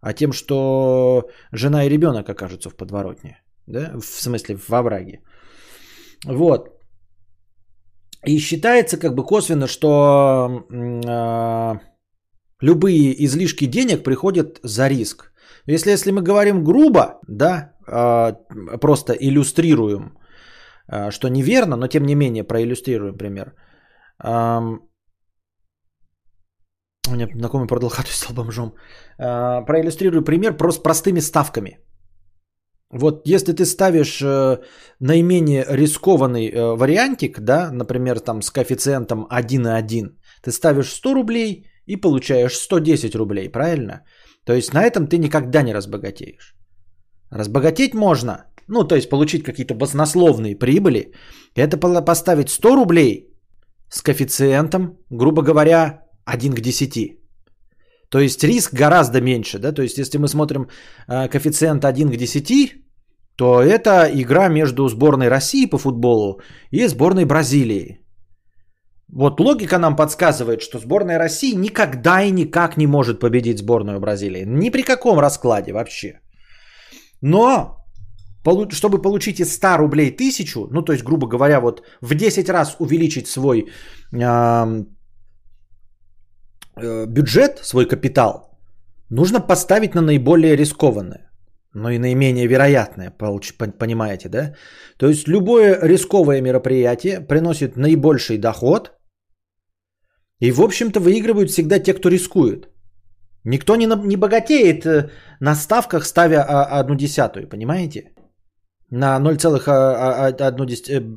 а 0.00 0.12
тем, 0.12 0.32
что 0.32 1.28
жена 1.52 1.84
и 1.84 1.88
ребенок 1.88 2.28
окажутся 2.28 2.70
в 2.70 2.76
подворотне, 2.76 3.42
да, 3.66 3.92
в 3.98 4.04
смысле 4.04 4.56
в 4.56 4.70
овраге. 4.70 5.20
Вот. 6.24 6.68
И 8.26 8.38
считается 8.38 8.98
как 8.98 9.14
бы 9.14 9.24
косвенно, 9.24 9.66
что 9.66 10.66
э, 10.70 11.78
любые 12.60 13.24
излишки 13.24 13.66
денег 13.66 14.04
приходят 14.04 14.60
за 14.62 14.88
риск. 14.88 15.32
Если, 15.66 15.90
если 15.90 16.12
мы 16.12 16.22
говорим 16.22 16.64
грубо, 16.64 17.20
да, 17.28 17.72
а, 17.86 18.32
просто 18.80 19.12
иллюстрируем, 19.12 20.18
что 20.88 21.28
неверно, 21.28 21.76
но 21.76 21.86
тем 21.88 22.04
не 22.04 22.14
менее 22.14 22.44
проиллюстрируем 22.44 23.16
пример. 23.16 23.54
У 27.08 27.14
меня 27.14 27.28
знакомый 27.34 27.66
продал 27.66 27.90
хату 27.90 28.08
и 28.10 28.14
стал 28.14 28.34
бомжом. 28.34 28.74
А, 29.18 29.62
проиллюстрирую 29.62 30.24
пример 30.24 30.56
просто 30.56 30.82
простыми 30.82 31.20
ставками. 31.20 31.78
Вот 32.92 33.26
если 33.26 33.52
ты 33.52 33.64
ставишь 33.64 34.20
э, 34.20 34.58
наименее 35.00 35.64
рискованный 35.68 36.50
э, 36.50 36.76
вариантик, 36.76 37.40
да, 37.40 37.70
например, 37.72 38.20
там 38.20 38.42
с 38.42 38.50
коэффициентом 38.50 39.26
1,1, 39.30 40.10
ты 40.42 40.50
ставишь 40.50 40.92
100 40.92 41.14
рублей 41.14 41.64
и 41.86 41.96
получаешь 41.96 42.54
110 42.54 43.14
рублей, 43.14 43.48
правильно? 43.48 44.04
То 44.44 44.52
есть 44.52 44.74
на 44.74 44.82
этом 44.84 45.06
ты 45.06 45.16
никогда 45.16 45.62
не 45.62 45.72
разбогатеешь. 45.72 46.54
Разбогатеть 47.30 47.94
можно, 47.94 48.44
ну 48.68 48.84
то 48.84 48.94
есть 48.94 49.08
получить 49.08 49.42
какие-то 49.42 49.74
баснословные 49.74 50.58
прибыли, 50.58 51.12
это 51.56 51.76
поставить 51.76 52.50
100 52.50 52.76
рублей 52.76 53.28
с 53.90 54.02
коэффициентом, 54.02 54.98
грубо 55.10 55.42
говоря, 55.42 56.02
1 56.24 56.54
к 56.54 56.60
10. 56.60 57.18
То 58.10 58.18
есть 58.18 58.44
риск 58.44 58.74
гораздо 58.74 59.20
меньше, 59.20 59.58
да, 59.58 59.72
то 59.72 59.82
есть 59.82 59.98
если 59.98 60.18
мы 60.18 60.28
смотрим 60.28 60.68
э, 61.08 61.28
коэффициент 61.28 61.84
1 61.84 62.10
к 62.10 62.16
10, 62.16 62.74
то 63.36 63.62
это 63.62 64.08
игра 64.12 64.48
между 64.48 64.88
сборной 64.88 65.28
России 65.28 65.66
по 65.66 65.78
футболу 65.78 66.40
и 66.70 66.86
сборной 66.88 67.24
Бразилии. 67.24 67.98
Вот 69.12 69.40
логика 69.40 69.78
нам 69.78 69.96
подсказывает, 69.96 70.62
что 70.62 70.78
сборная 70.78 71.18
России 71.18 71.54
никогда 71.54 72.22
и 72.22 72.30
никак 72.30 72.76
не 72.76 72.86
может 72.86 73.20
победить 73.20 73.58
сборную 73.58 74.00
Бразилии. 74.00 74.44
Ни 74.46 74.70
при 74.70 74.82
каком 74.82 75.18
раскладе 75.18 75.72
вообще. 75.72 76.20
Но, 77.20 77.81
чтобы 78.72 79.02
получить 79.02 79.40
из 79.40 79.52
100 79.54 79.78
рублей 79.78 80.10
тысячу, 80.16 80.68
ну 80.70 80.82
то 80.82 80.92
есть, 80.92 81.04
грубо 81.04 81.26
говоря, 81.26 81.60
вот 81.60 81.82
в 82.00 82.14
10 82.14 82.48
раз 82.48 82.76
увеличить 82.78 83.26
свой 83.26 83.66
э, 84.12 84.84
бюджет, 87.06 87.60
свой 87.62 87.86
капитал, 87.86 88.58
нужно 89.10 89.40
поставить 89.40 89.94
на 89.94 90.02
наиболее 90.02 90.56
рискованное, 90.56 91.30
но 91.74 91.90
и 91.90 91.98
наименее 91.98 92.46
вероятное, 92.46 93.10
понимаете, 93.78 94.28
да? 94.28 94.54
То 94.96 95.08
есть 95.08 95.28
любое 95.28 95.78
рисковое 95.82 96.40
мероприятие 96.40 97.20
приносит 97.20 97.76
наибольший 97.76 98.38
доход, 98.38 98.92
и, 100.42 100.50
в 100.50 100.60
общем-то, 100.60 101.00
выигрывают 101.00 101.50
всегда 101.50 101.78
те, 101.78 101.94
кто 101.94 102.08
рискует. 102.08 102.68
Никто 103.44 103.76
не, 103.76 103.86
не 103.86 104.16
богатеет 104.16 104.84
э, 104.86 105.10
на 105.40 105.54
ставках, 105.54 106.04
ставя 106.04 106.42
а, 106.42 106.80
одну 106.80 106.94
десятую, 106.96 107.48
понимаете? 107.48 108.12
На 108.92 109.18
0,1. 109.18 110.36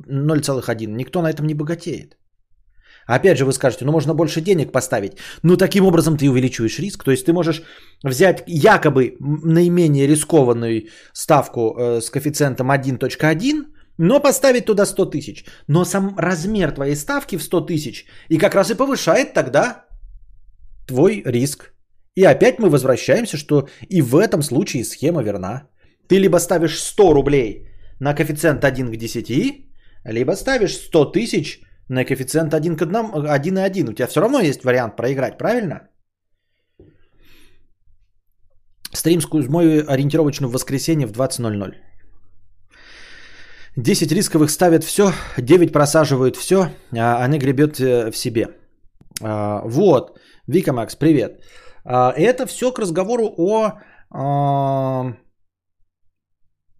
0,1. 0.06 0.86
Никто 0.86 1.22
на 1.22 1.30
этом 1.30 1.46
не 1.46 1.54
богатеет. 1.54 2.16
Опять 3.06 3.38
же 3.38 3.44
вы 3.44 3.52
скажете, 3.52 3.84
ну 3.84 3.92
можно 3.92 4.14
больше 4.14 4.40
денег 4.40 4.72
поставить. 4.72 5.12
Ну 5.42 5.56
таким 5.56 5.84
образом 5.84 6.16
ты 6.16 6.30
увеличиваешь 6.30 6.78
риск. 6.78 7.04
То 7.04 7.10
есть 7.10 7.26
ты 7.26 7.32
можешь 7.32 7.62
взять 8.02 8.44
якобы 8.46 9.16
наименее 9.20 10.06
рискованную 10.06 10.88
ставку 11.12 11.60
э, 11.60 12.00
с 12.00 12.10
коэффициентом 12.10 12.70
1.1, 12.70 13.66
но 13.98 14.20
поставить 14.20 14.64
туда 14.64 14.86
100 14.86 15.10
тысяч. 15.10 15.44
Но 15.68 15.84
сам 15.84 16.16
размер 16.18 16.72
твоей 16.72 16.96
ставки 16.96 17.36
в 17.36 17.42
100 17.42 17.60
тысяч 17.66 18.06
и 18.30 18.38
как 18.38 18.54
раз 18.54 18.70
и 18.70 18.74
повышает 18.74 19.34
тогда 19.34 19.84
твой 20.88 21.22
риск. 21.26 21.74
И 22.16 22.24
опять 22.24 22.58
мы 22.58 22.70
возвращаемся, 22.70 23.36
что 23.36 23.68
и 23.90 24.00
в 24.00 24.16
этом 24.16 24.42
случае 24.42 24.84
схема 24.84 25.22
верна. 25.22 25.68
Ты 26.08 26.18
либо 26.18 26.38
ставишь 26.38 26.78
100 26.78 27.14
рублей 27.14 27.68
на 28.00 28.14
коэффициент 28.14 28.64
1 28.64 28.92
к 28.92 28.96
10, 28.96 29.28
либо 30.04 30.32
ставишь 30.32 30.76
100 30.76 31.12
тысяч 31.12 31.60
на 31.88 32.04
коэффициент 32.04 32.54
1 32.54 32.76
к 32.76 32.82
1, 32.82 33.28
1 33.28 33.58
и 33.58 33.60
1. 33.60 33.88
У 33.88 33.92
тебя 33.92 34.06
все 34.06 34.20
равно 34.20 34.40
есть 34.40 34.64
вариант 34.64 34.96
проиграть, 34.96 35.38
правильно? 35.38 35.88
Стрим 38.92 39.20
с 39.20 39.26
Кузьмой 39.26 39.82
ориентировочно 39.82 40.48
в 40.48 40.52
воскресенье 40.52 41.06
в 41.06 41.12
20.00. 41.12 41.74
10 43.76 44.12
рисковых 44.12 44.50
ставят 44.50 44.84
все, 44.84 45.12
9 45.38 45.72
просаживают 45.72 46.36
все, 46.36 46.70
а 46.96 47.24
они 47.24 47.38
гребет 47.38 47.78
э, 47.78 48.10
в 48.10 48.16
себе. 48.16 48.48
А, 49.22 49.62
вот, 49.66 50.18
Вика 50.46 50.72
Макс, 50.72 50.96
привет. 50.96 51.42
А, 51.84 52.12
это 52.16 52.46
все 52.46 52.72
к 52.72 52.78
разговору 52.78 53.34
о... 53.36 53.72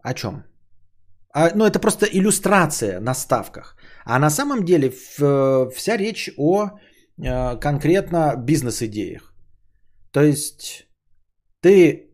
О 0.07 0.15
чем? 0.15 0.45
А, 1.35 1.51
ну, 1.55 1.65
это 1.65 1.81
просто 1.81 2.07
иллюстрация 2.07 3.01
на 3.01 3.15
ставках. 3.15 3.77
А 4.05 4.19
на 4.19 4.31
самом 4.31 4.65
деле 4.65 4.91
в, 4.91 5.71
вся 5.75 5.97
речь 5.97 6.31
о 6.39 6.71
э, 7.19 7.61
конкретно 7.61 8.37
бизнес-идеях. 8.37 9.35
То 10.13 10.21
есть 10.23 10.87
ты, 11.61 12.11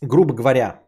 грубо 0.00 0.34
говоря, 0.34 0.80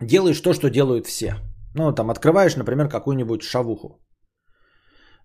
делаешь 0.00 0.40
то, 0.40 0.52
что 0.52 0.70
делают 0.70 1.06
все. 1.06 1.34
Ну, 1.74 1.94
там 1.94 2.10
открываешь, 2.10 2.56
например, 2.56 2.88
какую-нибудь 2.88 3.42
шавуху. 3.42 4.00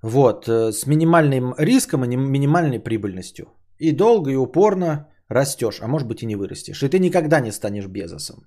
Вот, 0.04 0.48
э, 0.48 0.72
с 0.72 0.86
минимальным 0.86 1.56
риском 1.58 2.04
и 2.04 2.16
минимальной 2.16 2.80
прибыльностью. 2.80 3.46
И 3.80 3.92
долго 3.92 4.30
и 4.30 4.36
упорно 4.36 5.08
растешь, 5.28 5.82
а 5.82 5.88
может 5.88 6.08
быть 6.08 6.22
и 6.22 6.28
не 6.28 6.36
вырастешь. 6.36 6.84
И 6.84 6.90
ты 6.90 7.00
никогда 7.00 7.40
не 7.40 7.52
станешь 7.52 7.88
Безосом. 7.88 8.46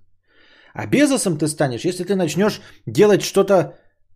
А 0.75 0.87
Безосом 0.87 1.39
ты 1.39 1.49
станешь, 1.49 1.85
если 1.85 2.05
ты 2.05 2.15
начнешь 2.15 2.61
делать 2.87 3.23
что-то, 3.23 3.75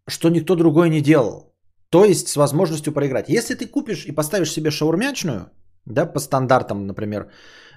что 0.08 0.30
никто 0.30 0.56
другой 0.56 0.90
не 0.90 1.00
делал. 1.00 1.54
То 1.90 2.04
есть 2.04 2.28
с 2.28 2.36
возможностью 2.36 2.92
проиграть. 2.92 3.28
Если 3.28 3.54
ты 3.54 3.66
купишь 3.66 4.06
и 4.06 4.12
поставишь 4.12 4.52
себе 4.52 4.70
шаурмячную, 4.70 5.50
да, 5.84 6.06
по 6.06 6.20
стандартам, 6.20 6.86
например, 6.86 7.30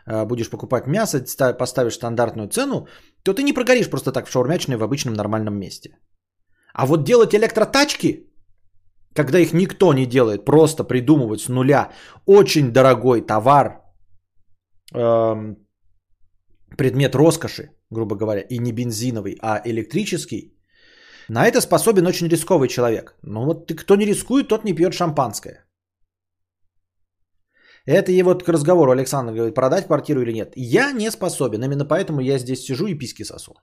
э, 0.06 0.26
будешь 0.26 0.50
покупать 0.50 0.88
мясо, 0.88 1.24
поставишь 1.60 1.96
стандартную 1.96 2.50
цену, 2.50 2.88
то 3.24 3.34
ты 3.34 3.44
не 3.44 3.54
прогоришь 3.54 3.90
просто 3.90 4.12
так 4.12 4.28
в 4.28 4.32
шаурмячной 4.32 4.78
в 4.78 4.84
обычном 4.84 5.14
нормальном 5.14 5.60
месте. 5.60 5.98
А 6.74 6.86
вот 6.86 7.04
делать 7.04 7.36
электротачки, 7.36 8.26
когда 9.14 9.40
их 9.40 9.54
никто 9.54 9.94
не 9.94 10.06
делает, 10.06 10.46
просто 10.46 10.84
придумывать 10.84 11.42
с 11.42 11.50
нуля 11.50 11.92
очень 12.26 12.72
дорогой 12.72 13.22
товар, 13.22 13.82
эм, 14.94 15.58
предмет 16.78 17.16
роскоши, 17.16 17.70
грубо 17.92 18.16
говоря, 18.16 18.42
и 18.42 18.60
не 18.60 18.72
бензиновый, 18.72 19.38
а 19.42 19.62
электрический, 19.66 20.56
на 21.30 21.48
это 21.48 21.62
способен 21.62 22.08
очень 22.08 22.28
рисковый 22.28 22.68
человек. 22.68 23.16
Ну 23.24 23.46
вот 23.46 23.68
ты, 23.68 23.76
кто 23.76 23.96
не 23.96 24.06
рискует, 24.06 24.48
тот 24.48 24.64
не 24.64 24.74
пьет 24.74 24.94
шампанское. 24.94 25.66
Это 27.86 28.12
и 28.12 28.24
вот 28.24 28.44
к 28.44 28.50
разговору 28.50 28.92
Александр 28.92 29.34
говорит, 29.34 29.56
продать 29.56 29.88
квартиру 29.88 30.22
или 30.22 30.34
нет. 30.34 30.54
Я 30.56 30.92
не 30.92 31.12
способен, 31.12 31.64
именно 31.64 31.86
поэтому 31.86 32.22
я 32.22 32.38
здесь 32.40 32.64
сижу 32.64 32.88
и 32.88 32.98
писки 32.98 33.24
сосу. 33.24 33.54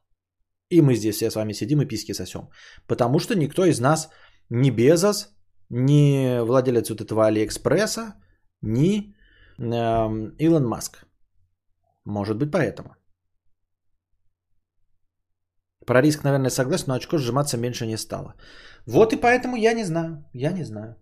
И 0.71 0.81
мы 0.81 0.97
здесь 0.97 1.17
все 1.17 1.31
с 1.31 1.37
вами 1.37 1.53
сидим 1.53 1.81
и 1.81 1.87
писки 1.87 2.15
сосем. 2.15 2.49
Потому 2.87 3.19
что 3.19 3.35
никто 3.35 3.65
из 3.65 3.79
нас 3.81 4.09
ни 4.51 4.71
Безос, 4.71 5.29
ни 5.71 6.41
владелец 6.41 6.91
вот 6.91 7.01
этого 7.01 7.27
Алиэкспресса, 7.27 8.15
ни 8.63 9.15
э, 9.59 9.63
Илон 10.39 10.67
Маск. 10.67 11.05
Может 12.05 12.37
быть 12.37 12.51
поэтому. 12.51 12.97
Про 15.87 16.03
риск, 16.03 16.25
наверное, 16.25 16.51
согласен, 16.51 16.87
но 16.89 16.95
очко 16.95 17.19
сжиматься 17.19 17.57
меньше 17.57 17.87
не 17.87 17.97
стало. 17.97 18.35
Вот 18.87 19.13
и 19.13 19.17
поэтому 19.17 19.57
я 19.57 19.73
не 19.73 19.85
знаю. 19.85 20.25
Я 20.35 20.53
не 20.53 20.65
знаю. 20.65 20.97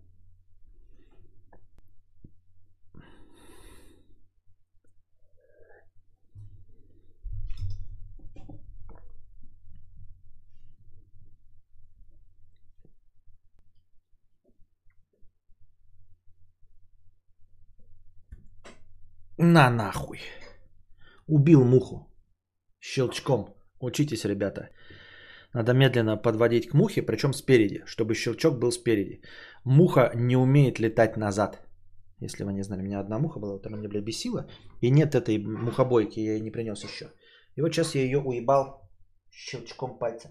На 19.38 19.70
нахуй. 19.70 20.20
Убил 21.26 21.64
муху. 21.64 22.06
Щелчком. 22.80 23.53
Учитесь, 23.84 24.24
ребята. 24.24 24.70
Надо 25.54 25.74
медленно 25.74 26.16
подводить 26.16 26.68
к 26.68 26.74
мухе, 26.74 27.02
причем 27.02 27.32
спереди, 27.32 27.82
чтобы 27.86 28.14
щелчок 28.14 28.58
был 28.58 28.72
спереди. 28.72 29.20
Муха 29.64 30.10
не 30.14 30.36
умеет 30.36 30.78
летать 30.78 31.16
назад. 31.16 31.60
Если 32.20 32.44
вы 32.44 32.52
не 32.52 32.62
знали, 32.62 32.80
у 32.80 32.84
меня 32.84 33.00
одна 33.00 33.18
муха 33.18 33.40
была, 33.40 33.52
вот 33.52 33.66
она 33.66 33.76
меня, 33.76 33.88
бля, 33.88 34.00
бесила. 34.00 34.46
И 34.80 34.90
нет 34.90 35.14
этой 35.14 35.38
мухобойки, 35.38 36.20
я 36.20 36.32
ее 36.32 36.40
не 36.40 36.50
принес 36.50 36.84
еще. 36.84 37.12
И 37.56 37.62
вот 37.62 37.72
сейчас 37.72 37.94
я 37.94 38.02
ее 38.02 38.18
уебал 38.18 38.88
щелчком 39.30 39.98
пальца. 39.98 40.28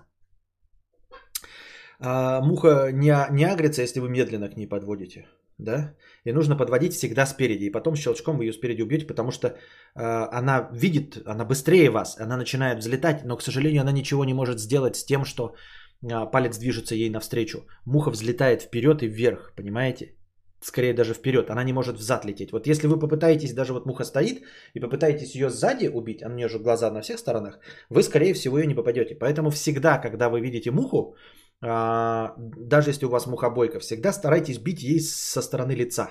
А, 1.99 2.41
муха 2.41 2.91
не, 2.91 3.13
не 3.31 3.45
агрится, 3.45 3.81
если 3.81 3.99
вы 3.99 4.09
медленно 4.09 4.49
к 4.49 4.57
ней 4.57 4.67
подводите 4.67 5.27
да, 5.57 5.95
и 6.25 6.33
нужно 6.33 6.55
подводить 6.55 6.93
всегда 6.93 7.25
спереди, 7.25 7.65
и 7.65 7.71
потом 7.71 7.95
щелчком 7.95 8.37
вы 8.37 8.45
ее 8.45 8.53
спереди 8.53 8.81
убьете, 8.81 9.07
потому 9.07 9.31
что 9.31 9.47
э, 9.47 9.53
она 9.95 10.69
видит, 10.73 11.21
она 11.25 11.45
быстрее 11.45 11.89
вас, 11.89 12.17
она 12.19 12.37
начинает 12.37 12.79
взлетать, 12.79 13.23
но, 13.25 13.37
к 13.37 13.41
сожалению, 13.41 13.81
она 13.81 13.91
ничего 13.91 14.25
не 14.25 14.33
может 14.33 14.59
сделать 14.59 14.95
с 14.95 15.05
тем, 15.05 15.25
что 15.25 15.55
э, 16.01 16.31
палец 16.31 16.57
движется 16.57 16.95
ей 16.95 17.09
навстречу. 17.09 17.65
Муха 17.85 18.11
взлетает 18.11 18.61
вперед 18.61 19.03
и 19.03 19.07
вверх, 19.07 19.53
понимаете? 19.55 20.15
Скорее 20.61 20.93
даже 20.93 21.13
вперед, 21.13 21.49
она 21.49 21.63
не 21.63 21.73
может 21.73 21.97
взад 21.97 22.25
лететь. 22.25 22.51
Вот 22.51 22.67
если 22.67 22.87
вы 22.87 22.97
попытаетесь, 22.97 23.53
даже 23.53 23.73
вот 23.73 23.85
муха 23.85 24.05
стоит, 24.05 24.43
и 24.73 24.79
попытаетесь 24.79 25.35
ее 25.35 25.49
сзади 25.49 25.87
убить, 25.87 26.23
а 26.23 26.29
у 26.29 26.33
нее 26.33 26.47
же 26.47 26.57
глаза 26.57 26.89
на 26.89 27.01
всех 27.01 27.19
сторонах, 27.19 27.59
вы, 27.89 28.01
скорее 28.01 28.33
всего, 28.33 28.57
ее 28.57 28.67
не 28.67 28.75
попадете. 28.75 29.15
Поэтому 29.15 29.49
всегда, 29.49 29.97
когда 29.97 30.29
вы 30.29 30.39
видите 30.39 30.71
муху, 30.71 31.15
даже 31.63 32.89
если 32.89 33.05
у 33.05 33.09
вас 33.09 33.25
мухобойка, 33.25 33.79
всегда 33.79 34.11
старайтесь 34.13 34.59
бить 34.59 34.83
ей 34.83 34.99
со 34.99 35.41
стороны 35.41 35.71
лица. 35.71 36.09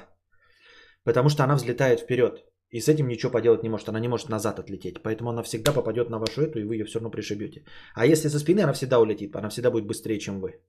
Потому 1.05 1.29
что 1.29 1.45
она 1.45 1.57
взлетает 1.57 2.01
вперед. 2.01 2.45
И 2.71 2.81
с 2.81 2.89
этим 2.89 3.07
ничего 3.07 3.33
поделать 3.33 3.63
не 3.63 3.69
может. 3.69 3.89
Она 3.89 4.01
не 4.01 4.09
может 4.09 4.31
назад 4.31 4.59
отлететь. 4.59 5.03
Поэтому 5.03 5.31
она 5.31 5.43
всегда 5.43 5.73
попадет 5.73 6.09
на 6.09 6.19
вашу 6.19 6.41
эту, 6.41 6.59
и 6.59 6.65
вы 6.65 6.77
ее 6.77 6.85
все 6.85 6.99
равно 6.99 7.11
пришибете. 7.11 7.65
А 7.95 8.07
если 8.07 8.29
со 8.29 8.39
спины, 8.39 8.61
она 8.61 8.73
всегда 8.73 8.99
улетит. 8.99 9.37
Она 9.37 9.51
всегда 9.51 9.71
будет 9.71 9.87
быстрее, 9.87 10.19
чем 10.19 10.41
вы. 10.41 10.61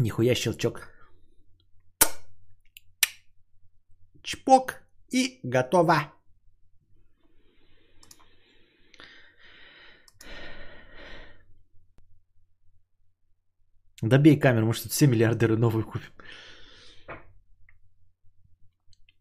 Нихуя 0.00 0.34
щелчок. 0.34 0.88
Чпок. 4.22 4.82
И 5.12 5.40
готово. 5.44 6.17
Добей 14.02 14.38
камеру, 14.38 14.66
может, 14.66 14.90
все 14.90 15.06
миллиардеры 15.06 15.56
новую 15.56 15.84
купим. 15.84 16.12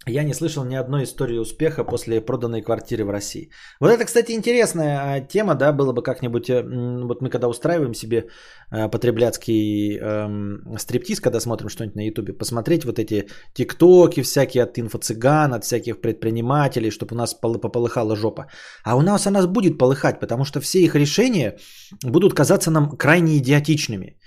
Я 0.10 0.24
не 0.24 0.34
слышал 0.34 0.66
ни 0.66 0.76
одной 0.76 1.04
истории 1.04 1.40
успеха 1.40 1.84
после 1.84 2.22
проданной 2.22 2.62
квартиры 2.62 3.04
в 3.04 3.10
России. 3.10 3.50
Вот 3.82 3.92
это, 3.92 4.06
кстати, 4.06 4.32
интересная 4.32 5.00
а, 5.00 5.20
тема, 5.20 5.56
да, 5.56 5.74
было 5.74 5.92
бы 5.92 6.02
как-нибудь, 6.02 6.50
э, 6.50 6.63
вот 7.04 7.22
мы 7.22 7.30
когда 7.30 7.48
устраиваем 7.50 7.94
себе 7.94 8.28
э, 8.72 8.90
потребляцкий 8.90 9.98
эм, 9.98 10.78
стриптиз, 10.78 11.20
когда 11.20 11.40
смотрим 11.40 11.70
что-нибудь 11.70 11.96
на 11.96 12.08
ютубе, 12.08 12.34
посмотреть 12.34 12.86
вот 12.86 13.00
эти 13.00 13.28
тиктоки 13.54 14.22
всякие 14.22 14.63
от 14.63 14.78
инфо-цыган, 14.78 15.54
от 15.54 15.66
всяких 15.66 16.00
предпринимателей, 16.00 16.90
чтобы 16.90 17.16
у 17.16 17.18
нас 17.18 17.34
пополыхала 17.34 18.16
жопа. 18.16 18.46
А 18.86 18.96
у 18.96 19.02
нас 19.02 19.28
она 19.28 19.46
будет 19.46 19.78
полыхать, 19.78 20.22
потому 20.22 20.46
что 20.46 20.62
все 20.62 20.80
их 20.80 20.96
решения 20.96 21.58
будут 22.04 22.34
казаться 22.34 22.72
нам 22.72 22.98
крайне 22.98 23.38
идиотичными. 23.38 24.18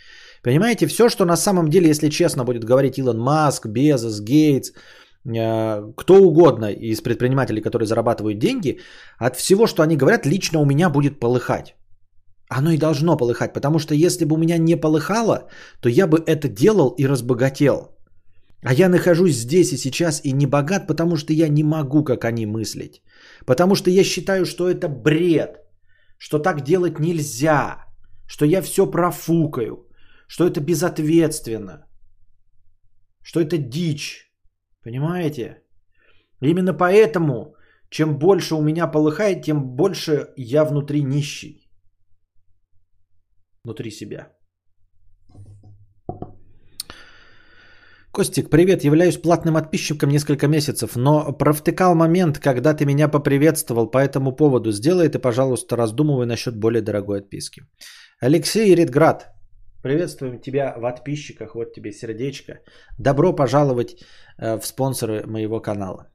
Понимаете, 0.42 0.86
все, 0.86 1.08
что 1.08 1.24
на 1.24 1.36
самом 1.36 1.68
деле, 1.68 1.88
если 1.88 2.08
честно, 2.08 2.44
будет 2.44 2.64
говорить 2.64 2.98
Илон 2.98 3.18
Маск, 3.18 3.66
Безос, 3.66 4.20
Гейтс, 4.20 4.72
Э, 5.26 5.92
кто 5.96 6.14
угодно 6.14 6.70
из 6.72 7.00
предпринимателей, 7.00 7.62
которые 7.62 7.86
зарабатывают 7.86 8.38
деньги, 8.38 8.80
от 9.18 9.36
всего, 9.36 9.66
что 9.66 9.82
они 9.82 9.96
говорят, 9.96 10.26
лично 10.26 10.60
у 10.60 10.66
меня 10.66 10.90
будет 10.90 11.20
полыхать. 11.20 11.74
Оно 12.48 12.70
и 12.70 12.78
должно 12.78 13.16
полыхать, 13.16 13.52
потому 13.52 13.78
что 13.78 13.94
если 13.94 14.24
бы 14.24 14.34
у 14.34 14.38
меня 14.38 14.58
не 14.58 14.76
полыхало, 14.76 15.48
то 15.80 15.88
я 15.88 16.06
бы 16.06 16.18
это 16.26 16.48
делал 16.48 16.94
и 16.98 17.06
разбогател. 17.06 17.96
А 18.62 18.74
я 18.74 18.88
нахожусь 18.88 19.36
здесь 19.36 19.72
и 19.72 19.76
сейчас 19.76 20.20
и 20.24 20.32
не 20.32 20.46
богат, 20.46 20.86
потому 20.86 21.16
что 21.16 21.32
я 21.32 21.48
не 21.48 21.62
могу, 21.62 22.02
как 22.04 22.24
они, 22.24 22.46
мыслить. 22.46 23.02
Потому 23.46 23.74
что 23.74 23.90
я 23.90 24.04
считаю, 24.04 24.44
что 24.46 24.68
это 24.68 24.88
бред, 24.88 25.60
что 26.18 26.38
так 26.38 26.62
делать 26.62 26.98
нельзя, 26.98 27.84
что 28.26 28.44
я 28.44 28.62
все 28.62 28.90
профукаю, 28.90 29.86
что 30.30 30.46
это 30.46 30.60
безответственно, 30.60 31.86
что 33.22 33.40
это 33.40 33.58
дичь. 33.58 34.30
Понимаете? 34.84 35.62
Именно 36.42 36.72
поэтому, 36.72 37.54
чем 37.90 38.18
больше 38.18 38.54
у 38.54 38.62
меня 38.62 38.86
полыхает, 38.86 39.42
тем 39.42 39.76
больше 39.76 40.28
я 40.36 40.64
внутри 40.64 41.02
нищий. 41.02 41.68
Внутри 43.64 43.90
себя. 43.90 44.28
Костик, 48.12 48.50
привет, 48.50 48.84
являюсь 48.84 49.18
платным 49.18 49.54
подписчиком 49.54 50.10
несколько 50.10 50.46
месяцев, 50.48 50.96
но 50.96 51.32
провтыкал 51.32 51.94
момент, 51.94 52.38
когда 52.38 52.74
ты 52.74 52.86
меня 52.86 53.08
поприветствовал 53.08 53.90
по 53.90 53.98
этому 53.98 54.36
поводу. 54.36 54.70
Сделай 54.70 55.08
это, 55.08 55.18
пожалуйста, 55.18 55.76
раздумывай 55.76 56.26
насчет 56.26 56.56
более 56.56 56.82
дорогой 56.82 57.18
отписки. 57.18 57.62
Алексей 58.20 58.74
Редград, 58.74 59.39
Приветствуем 59.82 60.40
тебя 60.40 60.74
в 60.76 60.82
подписчиках, 60.82 61.54
вот 61.54 61.72
тебе 61.72 61.92
сердечко. 61.92 62.60
Добро 62.98 63.32
пожаловать 63.32 63.96
э, 64.38 64.58
в 64.58 64.66
спонсоры 64.66 65.26
моего 65.26 65.60
канала. 65.60 66.06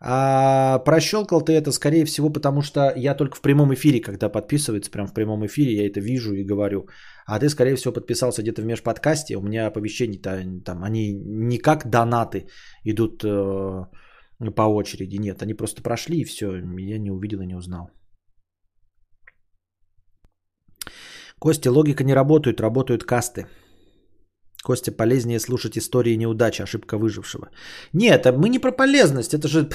А 0.00 0.78
прощелкал 0.78 1.40
ты 1.40 1.52
это, 1.52 1.72
скорее 1.72 2.04
всего, 2.04 2.30
потому 2.30 2.62
что 2.62 2.92
я 2.96 3.14
только 3.14 3.36
в 3.36 3.40
прямом 3.40 3.72
эфире, 3.74 4.00
когда 4.00 4.28
подписывается, 4.28 4.90
прям 4.90 5.06
в 5.06 5.14
прямом 5.14 5.44
эфире, 5.46 5.74
я 5.74 5.86
это 5.86 6.00
вижу 6.00 6.34
и 6.34 6.44
говорю. 6.44 6.88
А 7.26 7.38
ты, 7.40 7.48
скорее 7.48 7.76
всего, 7.76 7.92
подписался 7.94 8.42
где-то 8.42 8.62
в 8.62 8.66
межподкасте. 8.66 9.36
У 9.36 9.42
меня 9.42 9.66
оповещения-то 9.66 10.62
там, 10.64 10.84
они 10.84 11.12
не 11.12 11.58
как 11.58 11.90
донаты 11.90 12.46
идут 12.84 13.24
э, 13.24 13.84
по 14.54 14.62
очереди. 14.62 15.16
Нет, 15.16 15.42
они 15.42 15.54
просто 15.54 15.82
прошли 15.82 16.20
и 16.20 16.24
все. 16.24 16.56
Я 16.78 16.98
не 16.98 17.10
увидел 17.10 17.40
и 17.40 17.46
не 17.46 17.56
узнал. 17.56 17.90
Костя, 21.44 21.70
логика 21.70 22.04
не 22.04 22.14
работает, 22.14 22.60
работают 22.60 23.04
касты. 23.04 23.46
Костя, 24.62 24.92
полезнее 24.92 25.38
слушать 25.38 25.76
истории 25.76 26.16
неудачи, 26.16 26.62
ошибка 26.62 26.96
выжившего. 26.96 27.50
Нет, 27.92 28.24
мы 28.24 28.48
не 28.48 28.58
про 28.58 28.72
полезность. 28.72 29.34
Это 29.34 29.46
же 29.46 29.68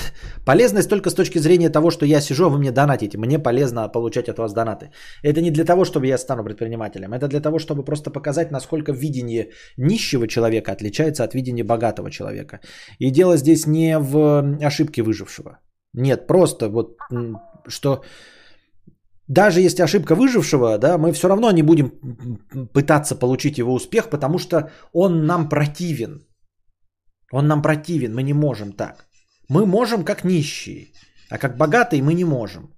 полезность 0.46 0.90
только 0.90 1.12
с 1.12 1.14
точки 1.14 1.38
зрения 1.40 1.70
того, 1.70 1.92
что 1.92 2.06
я 2.06 2.22
сижу, 2.22 2.46
а 2.46 2.50
вы 2.50 2.58
мне 2.58 2.72
донатите. 2.72 3.20
Мне 3.20 3.38
полезно 3.38 3.88
получать 3.88 4.30
от 4.30 4.40
вас 4.40 4.54
донаты. 4.54 4.90
Это 5.22 5.42
не 5.42 5.52
для 5.52 5.64
того, 5.64 5.86
чтобы 5.86 6.08
я 6.08 6.18
стану 6.18 6.44
предпринимателем. 6.44 7.14
Это 7.14 7.28
для 7.28 7.40
того, 7.40 7.60
чтобы 7.60 7.86
просто 7.86 8.10
показать, 8.10 8.52
насколько 8.52 8.92
видение 8.92 9.52
нищего 9.78 10.28
человека 10.28 10.72
отличается 10.72 11.24
от 11.24 11.36
видения 11.36 11.64
богатого 11.64 12.10
человека. 12.10 12.62
И 12.98 13.12
дело 13.12 13.38
здесь 13.38 13.68
не 13.68 14.00
в 14.00 14.58
ошибке 14.66 15.04
выжившего. 15.04 15.60
Нет, 15.94 16.26
просто 16.26 16.68
вот 16.68 16.98
что 17.68 18.02
даже 19.30 19.62
если 19.62 19.84
ошибка 19.84 20.16
выжившего, 20.16 20.78
да, 20.78 20.98
мы 20.98 21.14
все 21.14 21.28
равно 21.28 21.52
не 21.52 21.64
будем 21.64 21.92
пытаться 22.74 23.16
получить 23.16 23.58
его 23.58 23.74
успех, 23.74 24.10
потому 24.10 24.40
что 24.40 24.72
он 24.92 25.26
нам 25.26 25.50
противен. 25.50 26.26
Он 27.32 27.48
нам 27.48 27.62
противен, 27.62 28.14
мы 28.14 28.24
не 28.24 28.34
можем 28.34 28.72
так. 28.72 29.06
Мы 29.48 29.66
можем 29.66 30.04
как 30.04 30.24
нищие, 30.24 30.88
а 31.30 31.38
как 31.38 31.58
богатые 31.58 32.02
мы 32.02 32.16
не 32.16 32.26
можем. 32.26 32.74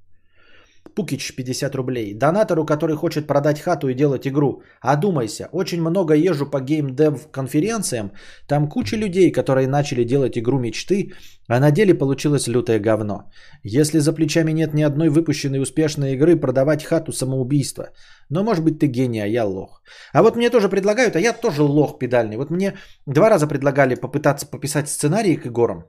Пукич 0.95 1.35
50 1.35 1.75
рублей. 1.75 2.13
Донатору, 2.13 2.65
который 2.65 2.95
хочет 2.95 3.27
продать 3.27 3.61
хату 3.61 3.87
и 3.87 3.93
делать 3.93 4.27
игру. 4.27 4.61
Одумайся, 4.81 5.47
очень 5.53 5.81
много 5.81 6.15
езжу 6.15 6.45
по 6.45 6.59
геймдев 6.59 7.31
конференциям. 7.31 8.11
Там 8.47 8.67
куча 8.67 8.97
людей, 8.97 9.31
которые 9.31 9.67
начали 9.67 10.03
делать 10.03 10.37
игру 10.37 10.59
мечты, 10.59 11.13
а 11.51 11.59
на 11.59 11.71
деле 11.71 11.93
получилось 11.93 12.47
лютое 12.47 12.79
говно. 12.79 13.29
Если 13.63 13.99
за 13.99 14.13
плечами 14.13 14.53
нет 14.53 14.73
ни 14.73 14.83
одной 14.83 15.09
выпущенной 15.09 15.61
успешной 15.61 16.13
игры, 16.13 16.39
продавать 16.39 16.83
хату 16.83 17.11
самоубийство. 17.11 17.83
Но 18.29 18.43
может 18.43 18.63
быть 18.63 18.79
ты 18.79 18.87
гений, 18.87 19.19
а 19.19 19.27
я 19.27 19.45
лох. 19.45 19.81
А 20.13 20.21
вот 20.23 20.37
мне 20.37 20.49
тоже 20.49 20.69
предлагают, 20.69 21.15
а 21.15 21.19
я 21.19 21.33
тоже 21.33 21.63
лох 21.63 21.99
педальный. 21.99 22.37
Вот 22.37 22.51
мне 22.51 22.77
два 23.05 23.29
раза 23.29 23.47
предлагали 23.47 23.95
попытаться 23.95 24.45
пописать 24.45 24.87
сценарий 24.87 25.35
к 25.35 25.45
играм. 25.45 25.83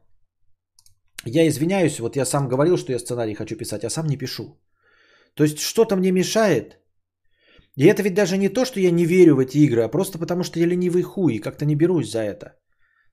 Я 1.24 1.46
извиняюсь, 1.46 2.00
вот 2.00 2.16
я 2.16 2.24
сам 2.24 2.48
говорил, 2.48 2.76
что 2.76 2.92
я 2.92 2.98
сценарий 2.98 3.34
хочу 3.34 3.56
писать, 3.56 3.84
а 3.84 3.90
сам 3.90 4.06
не 4.06 4.16
пишу. 4.16 4.60
То 5.36 5.44
есть 5.44 5.60
что-то 5.60 5.94
мне 5.96 6.10
мешает. 6.10 6.80
И 7.76 7.86
это 7.86 8.02
ведь 8.02 8.14
даже 8.14 8.36
не 8.36 8.48
то, 8.48 8.64
что 8.64 8.80
я 8.80 8.90
не 8.90 9.06
верю 9.06 9.36
в 9.36 9.38
эти 9.38 9.58
игры, 9.58 9.82
а 9.82 9.88
просто 9.88 10.18
потому, 10.18 10.42
что 10.42 10.58
я 10.58 10.66
ленивый 10.66 11.02
хуй 11.02 11.34
и 11.34 11.40
как-то 11.40 11.64
не 11.64 11.76
берусь 11.76 12.10
за 12.10 12.18
это. 12.18 12.58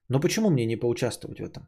Но 0.08 0.20
почему 0.20 0.50
мне 0.50 0.66
не 0.66 0.76
поучаствовать 0.76 1.38
в 1.38 1.44
этом? 1.44 1.62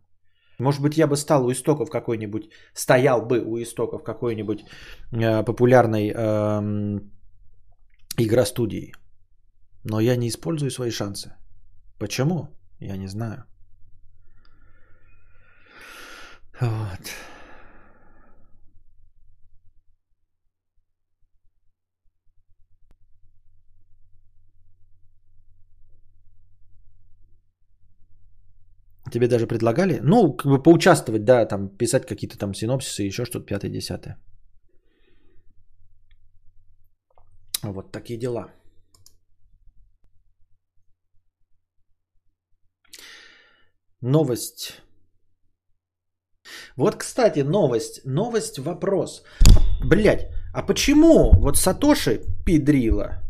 Может 0.62 0.82
быть, 0.82 0.96
я 0.96 1.06
бы 1.06 1.16
стал 1.16 1.46
у 1.46 1.50
истоков 1.52 1.90
какой-нибудь, 1.90 2.50
стоял 2.74 3.26
бы 3.26 3.40
у 3.40 3.58
истоков 3.58 4.04
какой-нибудь 4.04 4.64
э, 5.12 5.44
популярной 5.44 6.12
э, 6.14 7.00
игростудии. 8.18 8.92
Но 9.84 10.00
я 10.00 10.16
не 10.16 10.28
использую 10.28 10.70
свои 10.70 10.90
шансы. 10.90 11.34
Почему? 11.98 12.48
Я 12.80 12.96
не 12.96 13.08
знаю. 13.08 13.44
Вот. 16.60 17.10
Тебе 29.12 29.28
даже 29.28 29.46
предлагали? 29.46 30.00
Ну, 30.02 30.36
как 30.36 30.46
бы 30.46 30.62
поучаствовать, 30.62 31.24
да, 31.24 31.44
там 31.44 31.68
писать 31.68 32.06
какие-то 32.06 32.38
там 32.38 32.54
синопсисы, 32.54 33.02
еще 33.02 33.24
что-то, 33.26 33.44
пятое, 33.44 33.70
десятое. 33.70 34.16
Вот 37.62 37.92
такие 37.92 38.18
дела. 38.18 38.48
Новость. 44.00 44.82
Вот, 46.76 46.96
кстати, 46.96 47.40
новость. 47.40 48.00
Новость, 48.04 48.58
вопрос. 48.58 49.22
Блять, 49.84 50.30
а 50.54 50.62
почему 50.62 51.32
вот 51.32 51.56
Сатоши 51.56 52.22
педрила? 52.46 53.22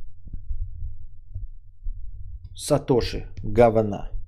Сатоши 2.55 3.27
говна. 3.43 4.22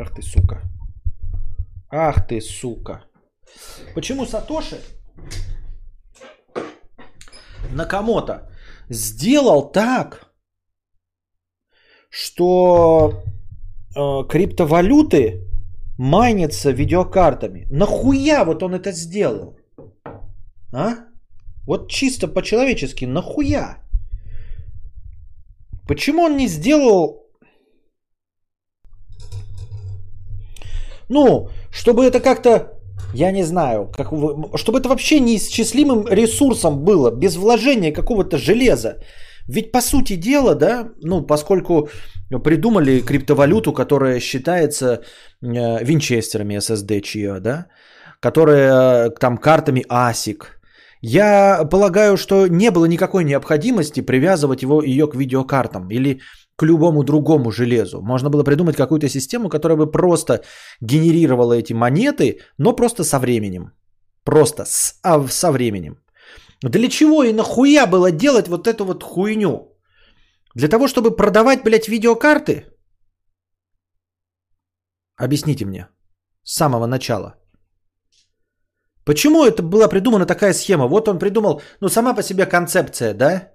Ах 0.00 0.14
ты, 0.14 0.22
сука. 0.22 0.62
Ах 1.90 2.28
ты, 2.28 2.40
сука. 2.40 3.04
Почему 3.94 4.26
Сатоши 4.26 4.78
Накамото 7.72 8.48
сделал 8.88 9.72
так, 9.72 10.32
что 12.10 13.24
э, 13.96 14.28
криптовалюты 14.28 15.48
майнятся 15.98 16.70
видеокартами? 16.70 17.66
Нахуя 17.70 18.44
вот 18.44 18.62
он 18.62 18.74
это 18.74 18.92
сделал? 18.92 19.58
А? 20.72 20.94
Вот 21.66 21.90
чисто 21.90 22.28
по-человечески, 22.28 23.04
нахуя? 23.04 23.82
Почему 25.88 26.22
он 26.22 26.36
не 26.36 26.46
сделал 26.46 27.17
Ну, 31.08 31.48
чтобы 31.70 32.04
это 32.04 32.20
как-то, 32.20 32.78
я 33.14 33.32
не 33.32 33.44
знаю, 33.44 33.90
как, 33.96 34.08
чтобы 34.56 34.78
это 34.78 34.88
вообще 34.88 35.20
неисчислимым 35.20 36.06
ресурсом 36.08 36.84
было, 36.84 37.10
без 37.10 37.36
вложения 37.36 37.92
какого-то 37.92 38.36
железа, 38.36 38.96
Ведь 39.48 39.72
по 39.72 39.80
сути 39.80 40.16
дела, 40.16 40.54
да, 40.54 40.88
ну, 41.02 41.26
поскольку 41.26 41.88
придумали 42.44 43.00
криптовалюту, 43.00 43.72
которая 43.72 44.20
считается 44.20 44.86
э, 45.42 45.84
винчестерами 45.84 46.56
SSD 46.58 47.00
чья, 47.00 47.40
да, 47.40 47.66
которая 48.20 49.06
э, 49.06 49.10
там 49.20 49.38
картами 49.38 49.84
ASIC. 49.88 50.44
Я 51.00 51.64
полагаю, 51.70 52.16
что 52.16 52.48
не 52.48 52.70
было 52.70 52.86
никакой 52.86 53.24
необходимости 53.24 54.00
привязывать 54.00 54.62
его, 54.62 54.82
ее 54.82 55.06
к 55.06 55.14
видеокартам 55.14 55.88
или 55.90 56.20
к 56.58 56.66
любому 56.66 57.04
другому 57.04 57.50
железу. 57.50 58.00
Можно 58.02 58.30
было 58.30 58.44
придумать 58.44 58.76
какую-то 58.76 59.08
систему, 59.08 59.48
которая 59.48 59.76
бы 59.76 59.90
просто 59.90 60.42
генерировала 60.80 61.52
эти 61.52 61.72
монеты, 61.74 62.40
но 62.58 62.76
просто 62.76 63.04
со 63.04 63.18
временем. 63.18 63.70
Просто 64.24 64.64
с, 64.64 64.98
а, 65.02 65.28
со 65.28 65.52
временем. 65.52 65.96
Для 66.62 66.88
чего 66.88 67.22
и 67.22 67.32
нахуя 67.32 67.86
было 67.86 68.10
делать 68.10 68.48
вот 68.48 68.66
эту 68.66 68.84
вот 68.84 69.04
хуйню? 69.04 69.78
Для 70.56 70.68
того, 70.68 70.88
чтобы 70.88 71.16
продавать, 71.16 71.62
блядь, 71.62 71.88
видеокарты? 71.88 72.64
Объясните 75.16 75.64
мне. 75.64 75.86
С 76.42 76.54
самого 76.54 76.86
начала. 76.86 77.34
Почему 79.04 79.44
это 79.44 79.62
была 79.62 79.88
придумана 79.88 80.26
такая 80.26 80.52
схема? 80.52 80.88
Вот 80.88 81.08
он 81.08 81.18
придумал, 81.18 81.62
ну, 81.80 81.88
сама 81.88 82.14
по 82.14 82.22
себе 82.22 82.46
концепция, 82.46 83.14
да, 83.14 83.52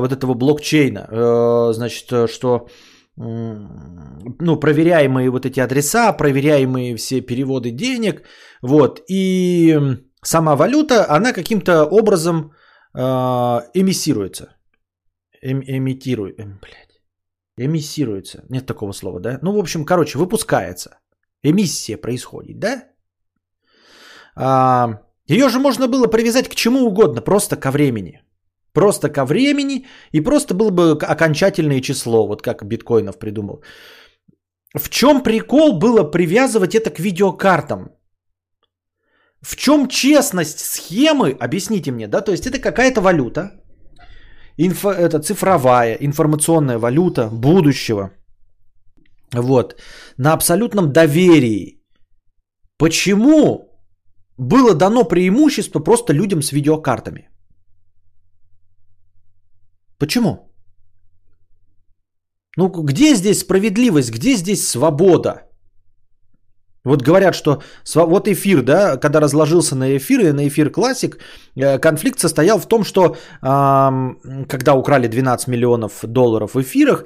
вот 0.00 0.12
этого 0.12 0.34
блокчейна. 0.34 1.08
Э, 1.10 1.72
значит, 1.72 2.12
э, 2.12 2.26
что 2.28 2.68
ну, 3.16 4.60
проверяемые 4.60 5.30
вот 5.30 5.44
эти 5.44 5.60
адреса, 5.60 6.12
проверяемые 6.12 6.96
все 6.96 7.20
переводы 7.20 7.70
денег, 7.70 8.22
вот, 8.62 9.02
и 9.10 9.78
сама 10.22 10.56
валюта, 10.56 11.06
она 11.08 11.32
каким-то 11.32 11.84
образом 11.84 12.52
э, 12.94 13.00
эмиссируется. 13.74 14.56
Эм, 15.42 15.60
эм, 15.60 16.60
эмиссируется, 17.58 18.44
нет 18.48 18.66
такого 18.66 18.92
слова, 18.92 19.20
да? 19.20 19.38
Ну, 19.42 19.52
в 19.52 19.58
общем, 19.58 19.84
короче, 19.84 20.18
выпускается. 20.18 20.98
Эмиссия 21.42 21.96
происходит, 21.96 22.58
да? 22.58 22.84
А, 24.34 25.02
ее 25.26 25.48
же 25.48 25.58
можно 25.58 25.88
было 25.88 26.06
привязать 26.06 26.48
к 26.48 26.54
чему 26.54 26.86
угодно, 26.86 27.20
просто 27.20 27.56
ко 27.56 27.70
времени. 27.70 28.22
Просто 28.72 29.08
ко 29.08 29.24
времени 29.24 29.86
и 30.12 30.20
просто 30.20 30.54
было 30.54 30.70
бы 30.70 30.92
окончательное 30.92 31.80
число, 31.80 32.26
вот 32.26 32.42
как 32.42 32.64
биткоинов 32.64 33.18
придумал. 33.18 33.62
В 34.76 34.88
чем 34.88 35.22
прикол 35.22 35.78
было 35.78 36.04
привязывать 36.10 36.74
это 36.74 36.90
к 36.90 37.00
видеокартам? 37.00 37.90
В 39.42 39.56
чем 39.56 39.88
честность 39.88 40.60
схемы, 40.60 41.36
объясните 41.40 41.90
мне, 41.90 42.08
да, 42.08 42.20
то 42.20 42.32
есть 42.32 42.46
это 42.46 42.58
какая-то 42.58 43.00
валюта, 43.00 43.50
инфо, 44.58 44.92
это 44.92 45.18
цифровая, 45.18 45.96
информационная 46.00 46.78
валюта 46.78 47.28
будущего, 47.32 48.10
вот, 49.32 49.80
на 50.18 50.34
абсолютном 50.34 50.92
доверии. 50.92 51.82
Почему 52.76 53.70
было 54.36 54.74
дано 54.74 55.04
преимущество 55.04 55.80
просто 55.80 56.12
людям 56.12 56.42
с 56.42 56.52
видеокартами? 56.52 57.29
Почему? 60.00 60.50
Ну, 62.56 62.68
где 62.68 63.14
здесь 63.14 63.40
справедливость, 63.40 64.10
где 64.10 64.34
здесь 64.34 64.66
свобода? 64.68 65.42
Вот 66.84 67.02
говорят, 67.02 67.34
что 67.34 67.62
вот 67.94 68.26
эфир, 68.26 68.62
да, 68.62 68.96
когда 68.96 69.20
разложился 69.20 69.76
на 69.76 69.96
эфир 69.96 70.20
и 70.20 70.32
на 70.32 70.48
эфир 70.48 70.70
классик, 70.70 71.18
э, 71.56 71.78
конфликт 71.78 72.18
состоял 72.18 72.58
в 72.58 72.66
том, 72.66 72.84
что 72.84 73.16
когда 73.40 74.74
украли 74.74 75.08
12 75.08 75.48
миллионов 75.48 76.04
долларов 76.04 76.54
в 76.54 76.60
эфирах, 76.60 77.04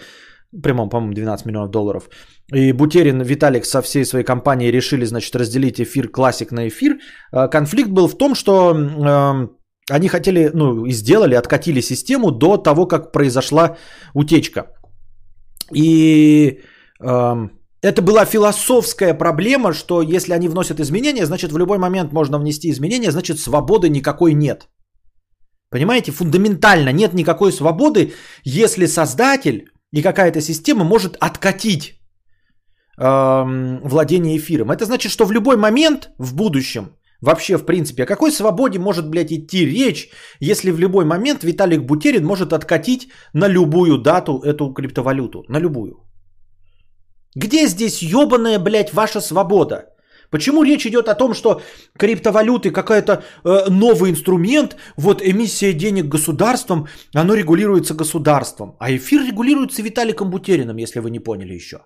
прямом, 0.63 0.89
по-моему, 0.89 1.15
12 1.15 1.47
миллионов 1.47 1.71
долларов, 1.71 2.09
и 2.53 2.73
Бутерин, 2.73 3.23
Виталик 3.23 3.65
со 3.65 3.83
всей 3.83 4.05
своей 4.05 4.25
компанией 4.25 4.71
решили, 4.73 5.07
значит, 5.07 5.35
разделить 5.35 5.81
эфир 5.81 6.09
классик 6.09 6.53
на 6.53 6.69
эфир, 6.69 6.99
э, 7.33 7.49
конфликт 7.49 7.91
был 7.91 8.07
в 8.07 8.17
том, 8.17 8.37
что 8.37 8.73
они 9.91 10.09
хотели, 10.09 10.51
ну, 10.55 10.87
и 10.87 10.93
сделали, 10.93 11.35
откатили 11.35 11.81
систему 11.81 12.31
до 12.31 12.57
того, 12.57 12.87
как 12.87 13.13
произошла 13.13 13.77
утечка. 14.15 14.67
И 15.75 16.61
э, 17.01 17.49
это 17.83 18.03
была 18.03 18.25
философская 18.25 19.15
проблема, 19.15 19.73
что 19.73 20.03
если 20.03 20.33
они 20.33 20.49
вносят 20.49 20.81
изменения, 20.81 21.27
значит 21.27 21.53
в 21.53 21.59
любой 21.59 21.79
момент 21.79 22.13
можно 22.13 22.39
внести 22.39 22.71
изменения, 22.71 23.11
значит 23.11 23.39
свободы 23.39 23.89
никакой 23.89 24.35
нет. 24.35 24.69
Понимаете, 25.71 26.13
фундаментально 26.13 26.93
нет 26.93 27.15
никакой 27.15 27.53
свободы, 27.53 28.13
если 28.45 28.87
создатель 28.87 29.65
и 29.93 30.03
какая-то 30.03 30.41
система 30.41 30.85
может 30.85 31.17
откатить 31.17 32.01
э, 32.99 33.81
владение 33.85 34.37
эфиром. 34.37 34.71
Это 34.71 34.85
значит, 34.85 35.13
что 35.13 35.27
в 35.27 35.33
любой 35.33 35.57
момент 35.57 36.11
в 36.19 36.35
будущем 36.35 36.97
Вообще, 37.25 37.57
в 37.57 37.65
принципе, 37.65 38.03
о 38.03 38.07
какой 38.07 38.31
свободе 38.31 38.79
может, 38.79 39.09
блядь, 39.09 39.33
идти 39.33 39.65
речь, 39.65 40.11
если 40.41 40.71
в 40.71 40.79
любой 40.79 41.05
момент 41.05 41.43
Виталик 41.43 41.87
Бутерин 41.87 42.25
может 42.25 42.53
откатить 42.53 43.09
на 43.33 43.49
любую 43.49 43.99
дату 43.99 44.43
эту 44.45 44.75
криптовалюту? 44.75 45.45
На 45.49 45.61
любую. 45.61 45.95
Где 47.35 47.67
здесь 47.67 48.03
ебаная, 48.03 48.59
блядь, 48.59 48.93
ваша 48.93 49.21
свобода? 49.21 49.87
Почему 50.31 50.65
речь 50.65 50.87
идет 50.87 51.09
о 51.09 51.15
том, 51.15 51.33
что 51.35 51.63
криптовалюты 51.99 52.71
какой-то 52.71 53.13
э, 53.13 53.71
новый 53.71 54.11
инструмент, 54.11 54.77
вот 54.97 55.23
эмиссия 55.23 55.73
денег 55.73 56.09
государством, 56.09 56.89
оно 57.15 57.35
регулируется 57.35 57.95
государством, 57.95 58.77
а 58.79 58.91
эфир 58.91 59.23
регулируется 59.23 59.83
Виталиком 59.83 60.31
Бутериным, 60.31 60.77
если 60.77 61.01
вы 61.01 61.11
не 61.11 61.21
поняли 61.21 61.55
еще. 61.55 61.79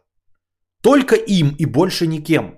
Только 0.83 1.14
им 1.14 1.55
и 1.61 1.66
больше 1.66 2.07
никем. 2.07 2.58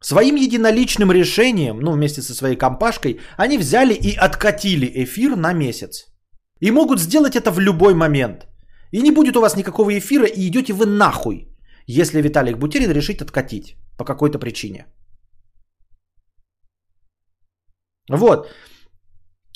Своим 0.00 0.36
единоличным 0.36 1.12
решением, 1.12 1.80
ну 1.80 1.92
вместе 1.92 2.22
со 2.22 2.34
своей 2.34 2.56
компашкой, 2.56 3.20
они 3.36 3.58
взяли 3.58 3.94
и 3.94 4.14
откатили 4.14 5.04
эфир 5.04 5.36
на 5.36 5.52
месяц. 5.52 6.06
И 6.60 6.70
могут 6.70 7.00
сделать 7.00 7.36
это 7.36 7.50
в 7.50 7.60
любой 7.60 7.94
момент. 7.94 8.46
И 8.92 9.02
не 9.02 9.10
будет 9.10 9.36
у 9.36 9.40
вас 9.40 9.56
никакого 9.56 9.90
эфира, 9.90 10.26
и 10.26 10.46
идете 10.48 10.72
вы 10.72 10.86
нахуй, 10.86 11.48
если 11.86 12.22
Виталик 12.22 12.58
Бутерин 12.58 12.92
решит 12.92 13.22
откатить 13.22 13.76
по 13.98 14.04
какой-то 14.04 14.38
причине. 14.38 14.86
Вот. 18.10 18.48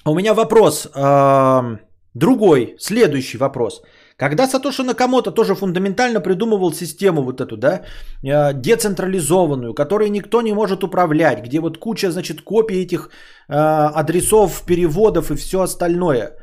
У 0.05 0.15
меня 0.15 0.35
вопрос. 0.35 0.89
Э, 0.95 1.79
другой, 2.15 2.77
следующий 2.79 3.39
вопрос. 3.39 3.83
Когда 4.17 4.47
Сатоши 4.47 4.83
Накамото 4.83 5.31
тоже 5.31 5.55
фундаментально 5.55 6.21
придумывал 6.21 6.73
систему 6.73 7.23
вот 7.23 7.41
эту, 7.41 7.57
да, 7.57 7.83
э, 8.23 8.53
децентрализованную, 8.55 9.75
которой 9.75 10.11
никто 10.11 10.43
не 10.43 10.53
может 10.53 10.85
управлять, 10.85 11.43
где 11.43 11.61
вот 11.61 11.79
куча, 11.79 12.11
значит, 12.11 12.43
копий 12.43 12.83
этих 12.83 13.11
э, 13.49 13.55
адресов, 13.55 14.63
переводов 14.67 15.31
и 15.31 15.37
все 15.37 15.61
остальное. 15.61 16.37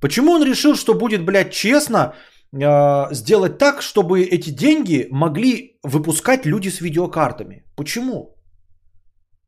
Почему 0.00 0.32
он 0.32 0.44
решил, 0.44 0.74
что 0.74 0.94
будет, 0.94 1.24
блядь, 1.24 1.52
честно 1.52 2.14
э, 2.52 3.14
сделать 3.14 3.58
так, 3.58 3.82
чтобы 3.82 4.22
эти 4.22 4.50
деньги 4.50 5.08
могли 5.10 5.78
выпускать 5.82 6.46
люди 6.46 6.70
с 6.70 6.80
видеокартами? 6.80 7.64
Почему? 7.76 8.34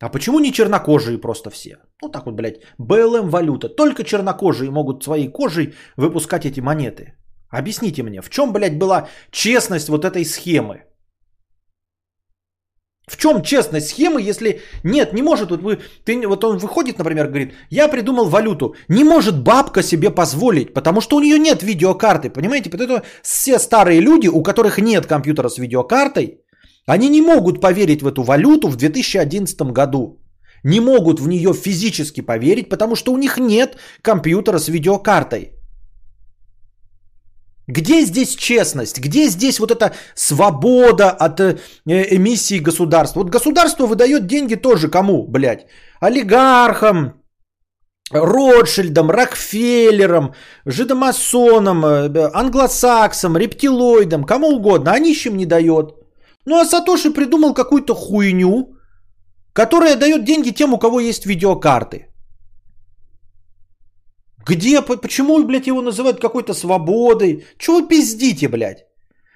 А 0.02 0.08
почему 0.08 0.40
не 0.40 0.52
чернокожие 0.52 1.18
просто 1.18 1.50
все? 1.50 1.76
Ну 2.02 2.08
так 2.08 2.26
вот, 2.26 2.34
блядь, 2.34 2.60
БЛМ 2.78 3.28
валюта. 3.28 3.68
Только 3.68 4.02
чернокожие 4.02 4.70
могут 4.70 5.04
своей 5.04 5.28
кожей 5.28 5.74
выпускать 5.96 6.46
эти 6.46 6.60
монеты. 6.60 7.19
Объясните 7.50 8.02
мне, 8.02 8.22
в 8.22 8.30
чем, 8.30 8.52
блядь, 8.52 8.78
была 8.78 9.08
честность 9.30 9.88
вот 9.88 10.04
этой 10.04 10.24
схемы? 10.24 10.84
В 13.10 13.16
чем 13.16 13.42
честность 13.42 13.88
схемы, 13.88 14.22
если 14.22 14.60
нет, 14.84 15.12
не 15.12 15.22
может, 15.22 15.50
вот, 15.50 15.62
вы, 15.62 15.78
ты, 16.04 16.28
вот 16.28 16.44
он 16.44 16.58
выходит, 16.58 16.98
например, 16.98 17.26
говорит, 17.26 17.54
я 17.70 17.88
придумал 17.88 18.28
валюту, 18.28 18.74
не 18.88 19.02
может 19.02 19.42
бабка 19.42 19.82
себе 19.82 20.10
позволить, 20.10 20.72
потому 20.74 21.00
что 21.00 21.16
у 21.16 21.20
нее 21.20 21.38
нет 21.38 21.62
видеокарты, 21.62 22.30
понимаете, 22.30 22.70
потому 22.70 23.02
все 23.22 23.58
старые 23.58 24.00
люди, 24.00 24.28
у 24.28 24.42
которых 24.42 24.78
нет 24.78 25.06
компьютера 25.06 25.48
с 25.48 25.58
видеокартой, 25.58 26.40
они 26.86 27.08
не 27.08 27.20
могут 27.20 27.60
поверить 27.60 28.02
в 28.02 28.06
эту 28.06 28.22
валюту 28.22 28.68
в 28.68 28.76
2011 28.76 29.72
году, 29.72 30.20
не 30.62 30.80
могут 30.80 31.18
в 31.18 31.26
нее 31.26 31.52
физически 31.52 32.20
поверить, 32.20 32.68
потому 32.68 32.94
что 32.94 33.12
у 33.12 33.18
них 33.18 33.38
нет 33.38 33.76
компьютера 34.02 34.58
с 34.58 34.68
видеокартой. 34.68 35.59
Где 37.68 38.04
здесь 38.04 38.34
честность? 38.36 38.98
Где 38.98 39.28
здесь 39.28 39.60
вот 39.60 39.70
эта 39.70 39.92
свобода 40.14 41.10
от 41.10 41.40
э, 41.40 41.58
эмиссии 41.86 42.58
государства? 42.58 43.20
Вот 43.20 43.30
государство 43.30 43.86
выдает 43.86 44.26
деньги 44.26 44.56
тоже 44.56 44.88
кому, 44.88 45.26
блядь? 45.28 45.66
Олигархам, 46.00 47.20
Ротшильдам, 48.12 49.10
Рокфеллерам, 49.10 50.34
жидомасонам, 50.66 51.84
э, 51.84 52.30
англосаксам, 52.34 53.36
рептилоидам, 53.36 54.24
кому 54.24 54.48
угодно, 54.48 54.92
а 54.92 54.98
нищим 54.98 55.36
не 55.36 55.46
дает. 55.46 55.94
Ну 56.46 56.58
а 56.58 56.64
Сатоши 56.64 57.10
придумал 57.10 57.54
какую-то 57.54 57.94
хуйню, 57.94 58.74
которая 59.52 59.96
дает 59.96 60.24
деньги 60.24 60.50
тем, 60.50 60.74
у 60.74 60.78
кого 60.78 61.00
есть 61.00 61.26
видеокарты. 61.26 62.09
Где, 64.46 64.82
почему, 64.82 65.42
блядь, 65.44 65.66
его 65.66 65.82
называют 65.82 66.20
какой-то 66.20 66.54
свободой? 66.54 67.44
Чего 67.58 67.80
вы 67.80 67.88
пиздите, 67.88 68.48
блядь? 68.48 68.86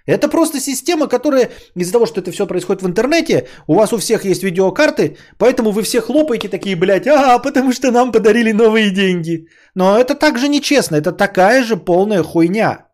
Это 0.06 0.28
просто 0.28 0.60
система, 0.60 1.06
которая 1.08 1.50
из-за 1.74 1.92
того, 1.92 2.06
что 2.06 2.20
это 2.20 2.30
все 2.30 2.46
происходит 2.46 2.82
в 2.82 2.86
интернете, 2.86 3.48
у 3.66 3.74
вас 3.74 3.92
у 3.92 3.98
всех 3.98 4.24
есть 4.24 4.42
видеокарты, 4.42 5.16
поэтому 5.38 5.70
вы 5.70 5.82
все 5.82 6.02
хлопаете 6.02 6.48
такие, 6.48 6.76
блядь, 6.76 7.06
а, 7.06 7.38
потому 7.38 7.72
что 7.72 7.90
нам 7.90 8.12
подарили 8.12 8.52
новые 8.52 8.90
деньги. 8.90 9.48
Но 9.74 9.98
это 9.98 10.14
также 10.14 10.48
нечестно, 10.48 10.96
это 10.96 11.12
такая 11.12 11.64
же 11.64 11.76
полная 11.76 12.22
хуйня. 12.22 12.86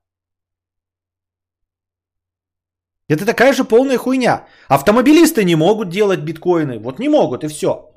Это 3.08 3.26
такая 3.26 3.52
же 3.52 3.64
полная 3.64 3.98
хуйня. 3.98 4.46
Автомобилисты 4.68 5.42
не 5.42 5.56
могут 5.56 5.88
делать 5.88 6.20
биткоины. 6.20 6.78
Вот 6.78 7.00
не 7.00 7.08
могут 7.08 7.42
и 7.42 7.48
все. 7.48 7.89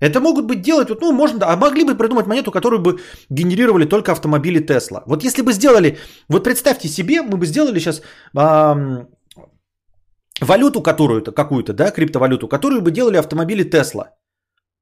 Это 0.00 0.20
могут 0.20 0.46
быть 0.46 0.62
делать, 0.62 0.88
вот, 0.88 1.00
ну, 1.02 1.12
можно, 1.12 1.46
а 1.46 1.56
могли 1.56 1.84
бы 1.84 1.94
придумать 1.94 2.26
монету, 2.26 2.50
которую 2.50 2.80
бы 2.80 3.00
генерировали 3.28 3.84
только 3.84 4.12
автомобили 4.12 4.58
Тесла. 4.58 5.02
Вот 5.06 5.24
если 5.24 5.42
бы 5.42 5.52
сделали, 5.52 5.98
вот 6.28 6.44
представьте 6.44 6.88
себе, 6.88 7.22
мы 7.22 7.36
бы 7.36 7.46
сделали 7.46 7.78
сейчас 7.78 8.02
эм, 8.34 9.08
валюту 10.40 10.82
которую-то, 10.82 11.32
какую-то, 11.32 11.72
да, 11.72 11.90
криптовалюту, 11.90 12.48
которую 12.48 12.80
бы 12.80 12.90
делали 12.90 13.18
автомобили 13.18 13.62
Тесла. 13.62 14.16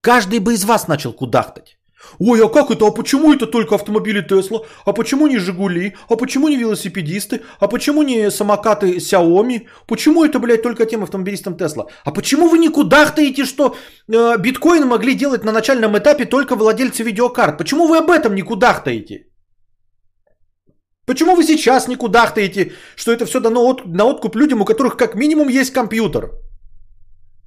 Каждый 0.00 0.38
бы 0.38 0.54
из 0.54 0.64
вас 0.64 0.88
начал 0.88 1.12
кудахтать. 1.12 1.77
Ой, 2.18 2.44
а 2.44 2.48
как 2.48 2.70
это? 2.70 2.86
А 2.86 2.90
почему 2.90 3.32
это 3.32 3.46
только 3.46 3.74
автомобили 3.74 4.20
Тесла? 4.20 4.60
А 4.84 4.92
почему 4.92 5.26
не 5.26 5.38
Жигули? 5.38 5.94
А 6.08 6.16
почему 6.16 6.48
не 6.48 6.56
велосипедисты? 6.56 7.42
А 7.60 7.66
почему 7.68 8.02
не 8.02 8.30
самокаты 8.30 8.96
Xiaomi? 8.96 9.66
Почему 9.86 10.24
это, 10.24 10.38
блядь, 10.38 10.62
только 10.62 10.86
тем 10.86 11.02
автомобилистам 11.02 11.56
Тесла? 11.56 11.86
А 12.04 12.12
почему 12.12 12.48
вы 12.48 12.58
никуда 12.58 12.98
кудахтаете, 12.98 13.44
что 13.44 13.76
э, 14.08 14.38
биткоины 14.38 14.86
могли 14.86 15.14
делать 15.14 15.44
на 15.44 15.52
начальном 15.52 15.96
этапе 15.98 16.24
только 16.24 16.56
владельцы 16.56 17.02
видеокарт? 17.02 17.58
Почему 17.58 17.86
вы 17.86 17.98
об 17.98 18.10
этом 18.10 18.34
не 18.34 18.42
кудахтаете? 18.42 19.26
Почему 21.06 21.34
вы 21.34 21.42
сейчас 21.42 21.88
не 21.88 21.96
кудахтаете, 21.96 22.72
что 22.96 23.12
это 23.12 23.26
все 23.26 23.40
дано 23.40 23.60
от, 23.66 23.86
на 23.86 24.04
откуп 24.04 24.36
людям, 24.36 24.60
у 24.60 24.64
которых 24.64 24.96
как 24.96 25.14
минимум 25.14 25.48
есть 25.48 25.72
компьютер? 25.72 26.30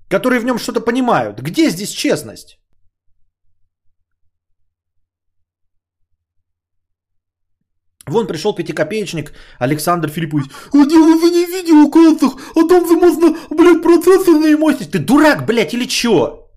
Которые 0.09 0.39
в 0.39 0.45
нем 0.45 0.57
что-то 0.57 0.81
понимают. 0.81 1.39
Где 1.39 1.69
здесь 1.69 1.91
честность? 1.91 2.60
Вон 8.11 8.27
пришел 8.27 8.53
пятикопеечник 8.53 9.33
Александр 9.57 10.09
Филиппович. 10.09 10.45
А 10.73 10.85
дело 10.85 11.17
в 11.17 11.23
не 11.23 11.45
видеокартах, 11.45 12.33
а 12.55 12.67
там 12.67 12.87
же 12.87 12.95
можно, 12.95 13.37
блядь, 13.49 13.81
процессорные 13.81 14.57
мощности. 14.57 14.91
Ты 14.91 14.99
дурак, 14.99 15.45
блядь, 15.45 15.73
или 15.73 15.85
чё? 15.85 16.49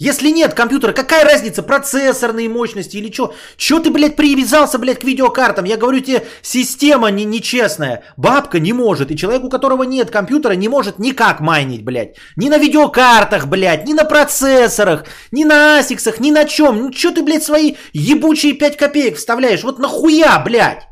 Если 0.00 0.30
нет 0.30 0.54
компьютера, 0.54 0.92
какая 0.92 1.24
разница, 1.24 1.60
процессорные 1.64 2.48
мощности 2.48 2.98
или 2.98 3.10
что? 3.12 3.34
Чё 3.56 3.80
ты, 3.80 3.90
блядь, 3.90 4.14
привязался, 4.14 4.78
блядь, 4.78 5.00
к 5.00 5.04
видеокартам? 5.04 5.64
Я 5.64 5.76
говорю 5.76 5.98
тебе, 5.98 6.24
система 6.40 7.10
не, 7.10 7.24
нечестная. 7.24 8.04
Бабка 8.16 8.60
не 8.60 8.72
может, 8.72 9.10
и 9.10 9.16
человек, 9.16 9.42
у 9.42 9.48
которого 9.48 9.82
нет 9.82 10.12
компьютера, 10.12 10.52
не 10.52 10.68
может 10.68 11.00
никак 11.00 11.40
майнить, 11.40 11.84
блядь. 11.84 12.14
Ни 12.36 12.48
на 12.48 12.58
видеокартах, 12.58 13.48
блядь, 13.48 13.88
ни 13.88 13.92
на 13.92 14.04
процессорах, 14.04 15.04
ни 15.32 15.42
на 15.42 15.78
асиксах, 15.78 16.20
ни 16.20 16.30
на 16.30 16.44
чем. 16.44 16.78
Ну 16.78 16.92
чё 16.92 17.10
ты, 17.10 17.24
блядь, 17.24 17.42
свои 17.42 17.74
ебучие 17.92 18.52
5 18.52 18.76
копеек 18.76 19.16
вставляешь? 19.16 19.64
Вот 19.64 19.80
нахуя, 19.80 20.38
блядь? 20.38 20.86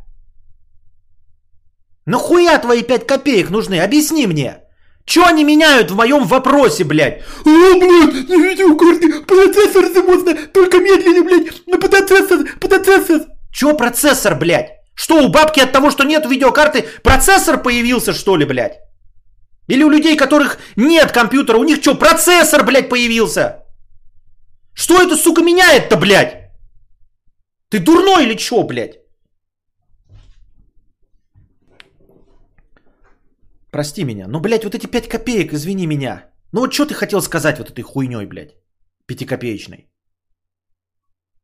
Нахуя 2.06 2.58
твои 2.58 2.82
5 2.82 3.06
копеек 3.06 3.50
нужны? 3.50 3.78
Объясни 3.78 4.26
мне. 4.26 4.65
Чё 5.06 5.24
они 5.24 5.44
меняют 5.44 5.90
в 5.92 5.94
моем 5.94 6.24
вопросе, 6.24 6.82
блядь? 6.82 7.22
А, 7.44 7.44
блядь, 7.44 8.28
не 8.28 8.42
видеокарты, 8.42 9.20
процессор 9.22 10.02
можно, 10.02 10.34
только 10.52 10.78
медленнее, 10.78 11.22
блядь, 11.22 11.80
процессор, 11.80 12.44
процессор. 12.60 13.26
Чё 13.52 13.74
процессор, 13.74 14.34
блядь? 14.34 14.72
Что, 14.94 15.22
у 15.22 15.28
бабки 15.28 15.60
от 15.60 15.70
того, 15.72 15.90
что 15.90 16.02
нет 16.02 16.26
видеокарты, 16.26 16.86
процессор 17.04 17.62
появился, 17.62 18.12
что 18.12 18.36
ли, 18.36 18.44
блядь? 18.44 18.80
Или 19.68 19.84
у 19.84 19.90
людей, 19.90 20.16
которых 20.16 20.58
нет 20.74 21.12
компьютера, 21.12 21.56
у 21.56 21.64
них 21.64 21.80
что, 21.80 21.94
процессор, 21.94 22.64
блядь, 22.64 22.88
появился? 22.88 23.64
Что 24.74 25.00
это, 25.00 25.16
сука, 25.16 25.42
меняет-то, 25.42 25.96
блядь? 25.96 26.50
Ты 27.68 27.78
дурной 27.78 28.24
или 28.24 28.34
чё, 28.34 28.64
блядь? 28.64 28.96
Прости 33.76 34.04
меня. 34.04 34.26
Ну, 34.26 34.40
блядь, 34.40 34.64
вот 34.64 34.74
эти 34.74 34.86
5 34.86 35.06
копеек, 35.06 35.52
извини 35.52 35.86
меня. 35.86 36.30
Ну 36.52 36.60
вот 36.60 36.72
что 36.72 36.86
ты 36.86 36.94
хотел 36.94 37.20
сказать 37.20 37.58
вот 37.58 37.68
этой 37.68 37.82
хуйней, 37.82 38.24
блядь, 38.24 38.54
пятикопеечной? 39.06 39.90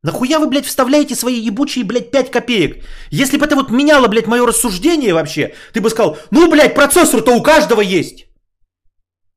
Нахуя 0.01 0.39
вы, 0.39 0.47
блядь, 0.47 0.65
вставляете 0.65 1.13
свои 1.13 1.39
ебучие, 1.47 1.85
блядь, 1.85 2.09
5 2.09 2.31
копеек? 2.31 2.83
Если 3.11 3.37
бы 3.37 3.45
это 3.45 3.55
вот 3.55 3.69
меняло, 3.69 4.07
блядь, 4.07 4.25
мое 4.25 4.47
рассуждение 4.47 5.13
вообще, 5.13 5.53
ты 5.73 5.79
бы 5.79 5.91
сказал, 5.91 6.17
ну, 6.31 6.49
блядь, 6.49 6.73
процессор-то 6.73 7.35
у 7.35 7.43
каждого 7.43 7.81
есть. 7.81 8.25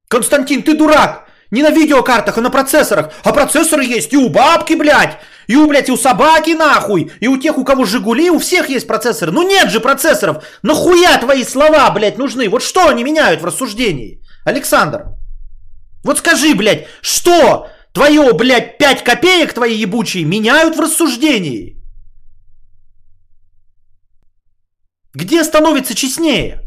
Константин, 0.08 0.62
ты 0.62 0.74
дурак. 0.74 1.25
Не 1.50 1.62
на 1.62 1.70
видеокартах, 1.70 2.38
а 2.38 2.40
на 2.40 2.50
процессорах. 2.50 3.12
А 3.22 3.32
процессоры 3.32 3.84
есть 3.84 4.12
и 4.12 4.16
у 4.16 4.28
бабки, 4.28 4.74
блядь. 4.74 5.18
И 5.46 5.54
у, 5.54 5.68
блядь, 5.68 5.88
и 5.88 5.92
у 5.92 5.96
собаки 5.96 6.50
нахуй. 6.50 7.12
И 7.20 7.28
у 7.28 7.36
тех, 7.36 7.56
у 7.56 7.64
кого 7.64 7.84
Жигули, 7.84 8.30
у 8.30 8.38
всех 8.38 8.68
есть 8.68 8.86
процессоры. 8.86 9.30
Ну 9.30 9.42
нет 9.42 9.70
же 9.70 9.80
процессоров. 9.80 10.44
Нахуя 10.62 11.16
твои 11.18 11.44
слова, 11.44 11.88
блядь, 11.90 12.18
нужны? 12.18 12.48
Вот 12.48 12.62
что 12.62 12.88
они 12.88 13.04
меняют 13.04 13.42
в 13.42 13.44
рассуждении? 13.44 14.20
Александр. 14.44 15.06
Вот 16.02 16.18
скажи, 16.18 16.54
блядь, 16.54 16.86
что 17.00 17.68
твое, 17.92 18.32
блядь, 18.32 18.78
5 18.78 19.04
копеек 19.04 19.52
твои 19.52 19.76
ебучие 19.76 20.24
меняют 20.24 20.76
в 20.76 20.80
рассуждении? 20.80 21.80
Где 25.14 25.44
становится 25.44 25.94
честнее? 25.94 26.65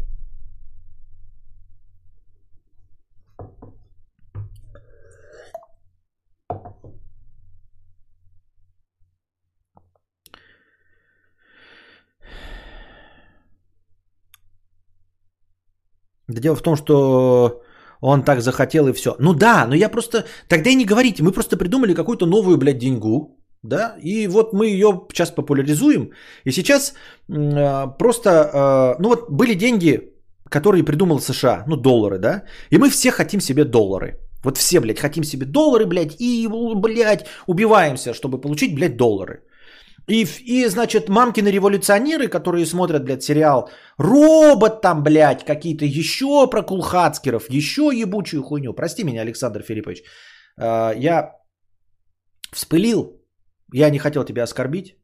Да 16.30 16.40
дело 16.40 16.56
в 16.56 16.62
том, 16.62 16.76
что 16.76 17.62
он 18.00 18.22
так 18.22 18.40
захотел 18.40 18.88
и 18.88 18.92
все. 18.92 19.16
Ну 19.18 19.34
да, 19.34 19.66
но 19.66 19.74
я 19.74 19.88
просто... 19.88 20.24
Тогда 20.48 20.70
и 20.70 20.74
не 20.74 20.84
говорите, 20.84 21.22
мы 21.22 21.32
просто 21.32 21.56
придумали 21.56 21.94
какую-то 21.94 22.26
новую, 22.26 22.56
блядь, 22.56 22.78
деньгу, 22.78 23.36
да, 23.62 23.96
и 24.02 24.28
вот 24.28 24.52
мы 24.52 24.66
ее 24.66 25.06
сейчас 25.12 25.30
популяризуем. 25.30 26.10
И 26.44 26.52
сейчас 26.52 26.94
э, 27.28 27.86
просто, 27.98 28.30
э, 28.30 29.02
ну 29.02 29.08
вот 29.08 29.30
были 29.30 29.54
деньги, 29.54 30.12
которые 30.48 30.84
придумал 30.84 31.20
США, 31.20 31.64
ну 31.66 31.76
доллары, 31.76 32.18
да, 32.18 32.44
и 32.70 32.78
мы 32.78 32.90
все 32.90 33.10
хотим 33.10 33.40
себе 33.40 33.64
доллары. 33.64 34.18
Вот 34.44 34.56
все, 34.56 34.80
блядь, 34.80 34.98
хотим 34.98 35.24
себе 35.24 35.44
доллары, 35.44 35.86
блядь, 35.86 36.16
и, 36.18 36.48
блядь, 36.48 37.26
убиваемся, 37.46 38.14
чтобы 38.14 38.40
получить, 38.40 38.74
блядь, 38.74 38.96
доллары. 38.96 39.42
И, 40.10 40.26
и, 40.46 40.68
значит, 40.68 41.08
мамкины 41.08 41.50
революционеры, 41.50 42.28
которые 42.28 42.66
смотрят, 42.66 43.04
блядь, 43.04 43.22
сериал 43.22 43.70
«Робот» 43.98 44.82
там, 44.82 45.02
блядь, 45.02 45.44
какие-то 45.44 45.84
еще 45.84 46.50
про 46.50 46.62
кулхацкеров, 46.62 47.50
еще 47.50 47.82
ебучую 47.94 48.42
хуйню. 48.42 48.74
Прости 48.74 49.04
меня, 49.04 49.22
Александр 49.22 49.62
Филиппович. 49.62 50.02
А, 50.58 50.92
я 50.96 51.36
вспылил, 52.52 53.22
я 53.72 53.90
не 53.90 53.98
хотел 53.98 54.24
тебя 54.24 54.42
оскорбить, 54.42 54.96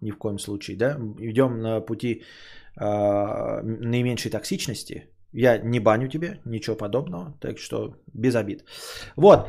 ни 0.00 0.10
в 0.10 0.18
коем 0.18 0.38
случае, 0.38 0.76
да. 0.76 0.96
Идем 1.18 1.60
на 1.60 1.80
пути 1.80 2.22
э, 2.80 3.62
наименьшей 3.62 4.30
токсичности. 4.30 5.10
Я 5.32 5.58
не 5.58 5.80
баню 5.80 6.08
тебе, 6.08 6.40
ничего 6.46 6.76
подобного, 6.76 7.36
так 7.40 7.58
что 7.58 7.96
без 8.14 8.34
обид. 8.34 8.64
Вот. 9.16 9.48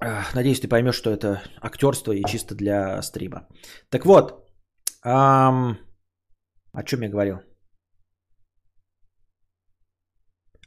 Надеюсь, 0.00 0.60
ты 0.60 0.68
поймешь, 0.68 0.94
что 0.94 1.10
это 1.10 1.42
актерство 1.60 2.12
и 2.12 2.24
чисто 2.24 2.54
для 2.54 3.00
стрима. 3.02 3.48
Так 3.88 4.04
вот, 4.04 4.46
эм, 5.04 5.78
о 6.72 6.82
чем 6.84 7.02
я 7.02 7.08
говорил? 7.08 7.40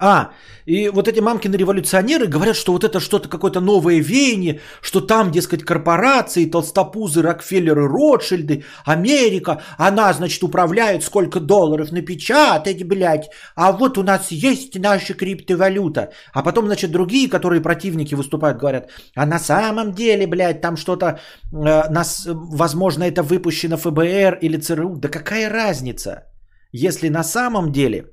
А, 0.02 0.32
и 0.66 0.88
вот 0.88 1.10
эти 1.10 1.20
мамкины 1.20 1.58
революционеры 1.58 2.28
говорят, 2.28 2.56
что 2.56 2.72
вот 2.72 2.86
это 2.86 3.02
что-то, 3.02 3.28
какое-то 3.28 3.60
новое 3.60 4.00
веяние, 4.00 4.62
что 4.82 5.02
там, 5.02 5.30
дескать, 5.30 5.64
корпорации, 5.64 6.50
толстопузы, 6.50 7.22
Рокфеллеры, 7.22 7.86
Ротшильды, 7.86 8.64
Америка, 8.86 9.62
она, 9.78 10.14
значит, 10.14 10.42
управляет, 10.42 11.04
сколько 11.04 11.42
долларов 11.42 11.92
напечатать, 11.92 12.84
блядь, 12.84 13.30
а 13.56 13.74
вот 13.74 13.98
у 13.98 14.04
нас 14.04 14.32
есть 14.32 14.80
наша 14.80 15.14
криптовалюта. 15.14 16.12
А 16.34 16.44
потом, 16.44 16.68
значит, 16.68 16.92
другие, 16.92 17.30
которые 17.30 17.62
противники 17.62 18.16
выступают, 18.16 18.58
говорят, 18.58 18.90
а 19.16 19.26
на 19.26 19.40
самом 19.40 19.92
деле, 19.92 20.28
блядь, 20.28 20.62
там 20.62 20.78
что-то, 20.78 21.20
э, 21.52 21.90
нас, 21.90 22.26
возможно, 22.26 23.04
это 23.04 23.22
выпущено 23.22 23.76
ФБР 23.76 24.40
или 24.42 24.58
ЦРУ. 24.58 24.96
Да 24.96 25.10
какая 25.10 25.50
разница, 25.50 26.24
если 26.72 27.10
на 27.10 27.24
самом 27.24 27.74
деле 27.74 28.06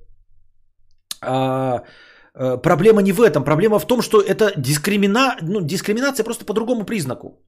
проблема 1.21 3.03
не 3.03 3.13
в 3.13 3.21
этом. 3.21 3.45
Проблема 3.45 3.79
в 3.79 3.87
том, 3.87 4.03
что 4.03 4.21
это 4.21 4.53
дискримина... 4.57 5.37
ну, 5.43 5.61
дискриминация 5.61 6.25
просто 6.25 6.45
по 6.45 6.55
другому 6.55 6.85
признаку. 6.85 7.43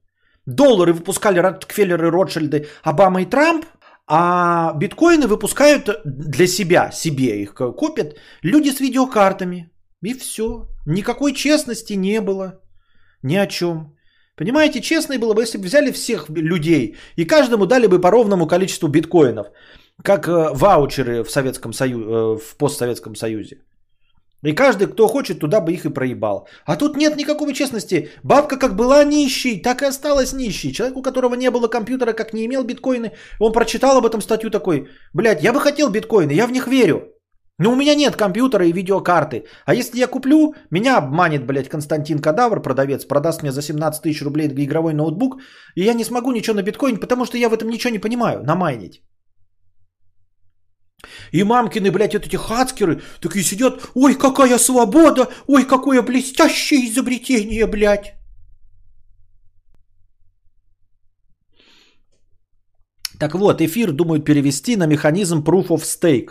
Доллары 0.45 0.93
выпускали 0.93 1.39
Рокфеллеры, 1.39 2.09
Ротшильды, 2.09 2.67
Обама 2.83 3.21
и 3.21 3.25
Трамп, 3.25 3.65
а 4.07 4.73
биткоины 4.73 5.27
выпускают 5.27 6.01
для 6.05 6.47
себя, 6.47 6.91
себе 6.91 7.41
их 7.41 7.53
копят 7.53 8.15
люди 8.41 8.69
с 8.69 8.79
видеокартами. 8.79 9.69
И 10.01 10.13
все. 10.13 10.67
Никакой 10.85 11.33
честности 11.33 11.93
не 11.93 12.21
было. 12.21 12.61
Ни 13.21 13.35
о 13.35 13.47
чем. 13.47 13.95
Понимаете, 14.37 14.81
честно 14.81 15.19
было 15.19 15.33
бы, 15.33 15.41
если 15.41 15.57
бы 15.57 15.65
взяли 15.65 15.91
всех 15.91 16.29
людей 16.29 16.95
и 17.17 17.25
каждому 17.25 17.65
дали 17.65 17.87
бы 17.87 17.99
по 17.99 18.09
ровному 18.09 18.47
количеству 18.47 18.87
биткоинов, 18.87 19.47
как 20.03 20.27
э, 20.27 20.49
ваучеры 20.53 21.23
в 21.23 21.29
Советском 21.29 21.73
Союзе, 21.73 22.05
э, 22.05 22.37
в 22.37 22.57
постсоветском 22.57 23.15
Союзе. 23.15 23.57
И 24.41 24.53
каждый, 24.53 24.87
кто 24.87 25.07
хочет, 25.07 25.39
туда 25.39 25.59
бы 25.59 25.73
их 25.73 25.85
и 25.85 25.93
проебал. 25.93 26.47
А 26.65 26.77
тут 26.77 26.95
нет 26.95 27.17
никакой 27.17 27.53
честности. 27.53 28.09
Бабка 28.23 28.57
как 28.57 28.75
была 28.75 29.03
нищей, 29.03 29.61
так 29.61 29.81
и 29.81 29.85
осталась 29.85 30.33
нищей. 30.33 30.71
Человек, 30.71 30.97
у 30.97 31.01
которого 31.01 31.35
не 31.35 31.51
было 31.51 31.67
компьютера, 31.67 32.13
как 32.13 32.33
не 32.33 32.45
имел 32.45 32.63
биткоины, 32.63 33.11
он 33.39 33.51
прочитал 33.51 33.97
об 33.97 34.05
этом 34.05 34.21
статью 34.21 34.49
такой, 34.49 34.87
блядь, 35.13 35.43
я 35.43 35.51
бы 35.51 35.59
хотел 35.59 35.89
биткоины, 35.89 36.31
я 36.31 36.47
в 36.47 36.51
них 36.51 36.67
верю. 36.67 37.01
Но 37.57 37.73
у 37.73 37.75
меня 37.75 37.93
нет 37.93 38.15
компьютера 38.15 38.65
и 38.65 38.71
видеокарты. 38.71 39.43
А 39.65 39.73
если 39.73 39.99
я 39.99 40.07
куплю, 40.07 40.53
меня 40.71 40.97
обманет, 40.97 41.45
блядь, 41.45 41.67
Константин 41.67 42.19
Кадавр, 42.19 42.61
продавец, 42.61 43.03
продаст 43.03 43.43
мне 43.43 43.51
за 43.51 43.61
17 43.61 44.01
тысяч 44.01 44.21
рублей 44.21 44.47
игровой 44.47 44.93
ноутбук, 44.93 45.41
и 45.75 45.83
я 45.83 45.93
не 45.93 46.05
смогу 46.05 46.31
ничего 46.31 46.55
на 46.55 46.63
биткоин, 46.63 46.97
потому 47.01 47.25
что 47.25 47.37
я 47.37 47.49
в 47.49 47.53
этом 47.53 47.67
ничего 47.67 47.91
не 47.91 47.99
понимаю, 47.99 48.41
намайнить. 48.43 49.01
И 51.31 51.43
мамкины, 51.43 51.91
блядь, 51.91 52.13
вот 52.13 52.25
эти 52.25 52.35
хацкеры 52.35 53.01
такие 53.21 53.43
сидят, 53.43 53.89
ой, 53.95 54.15
какая 54.15 54.57
свобода, 54.57 55.27
ой, 55.47 55.65
какое 55.65 56.01
блестящее 56.01 56.85
изобретение, 56.87 57.67
блядь. 57.67 58.15
Так 63.19 63.35
вот, 63.35 63.61
эфир 63.61 63.91
думают 63.91 64.25
перевести 64.25 64.77
на 64.77 64.87
механизм 64.87 65.43
Proof 65.43 65.67
of 65.67 65.83
Stake. 65.83 66.29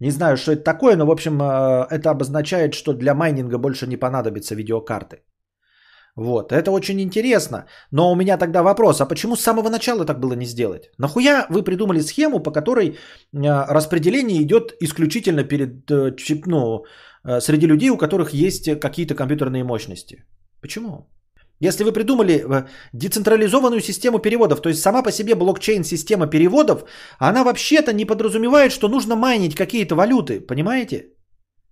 Не 0.00 0.10
знаю, 0.10 0.36
что 0.36 0.52
это 0.52 0.64
такое, 0.64 0.96
но, 0.96 1.06
в 1.06 1.10
общем, 1.10 1.40
э, 1.40 1.86
это 1.90 2.10
обозначает, 2.10 2.74
что 2.74 2.92
для 2.92 3.14
майнинга 3.14 3.58
больше 3.58 3.86
не 3.86 3.96
понадобятся 3.96 4.54
видеокарты. 4.54 5.22
Вот, 6.16 6.52
это 6.52 6.70
очень 6.70 7.00
интересно. 7.00 7.66
Но 7.92 8.10
у 8.10 8.16
меня 8.16 8.38
тогда 8.38 8.62
вопрос, 8.62 9.00
а 9.00 9.06
почему 9.06 9.36
с 9.36 9.42
самого 9.42 9.68
начала 9.68 10.04
так 10.04 10.18
было 10.18 10.32
не 10.34 10.46
сделать? 10.46 10.90
Нахуя 10.98 11.46
вы 11.50 11.62
придумали 11.62 12.00
схему, 12.00 12.42
по 12.42 12.50
которой 12.50 12.88
э, 12.88 12.96
распределение 13.74 14.42
идет 14.42 14.74
исключительно 14.80 15.44
перед, 15.44 15.90
э, 15.90 16.16
ну, 16.46 16.84
среди 17.40 17.66
людей, 17.66 17.90
у 17.90 17.98
которых 17.98 18.32
есть 18.32 18.80
какие-то 18.80 19.14
компьютерные 19.14 19.64
мощности? 19.64 20.24
Почему? 20.62 21.06
Если 21.60 21.84
вы 21.84 21.92
придумали 21.92 22.34
э, 22.34 22.66
децентрализованную 22.92 23.80
систему 23.80 24.18
переводов, 24.18 24.60
то 24.60 24.68
есть 24.68 24.80
сама 24.80 25.02
по 25.02 25.12
себе 25.12 25.34
блокчейн-система 25.34 26.26
переводов, 26.26 26.84
она 27.18 27.44
вообще-то 27.44 27.92
не 27.92 28.04
подразумевает, 28.04 28.72
что 28.72 28.88
нужно 28.88 29.16
майнить 29.16 29.54
какие-то 29.54 29.94
валюты, 29.94 30.40
понимаете? 30.40 31.06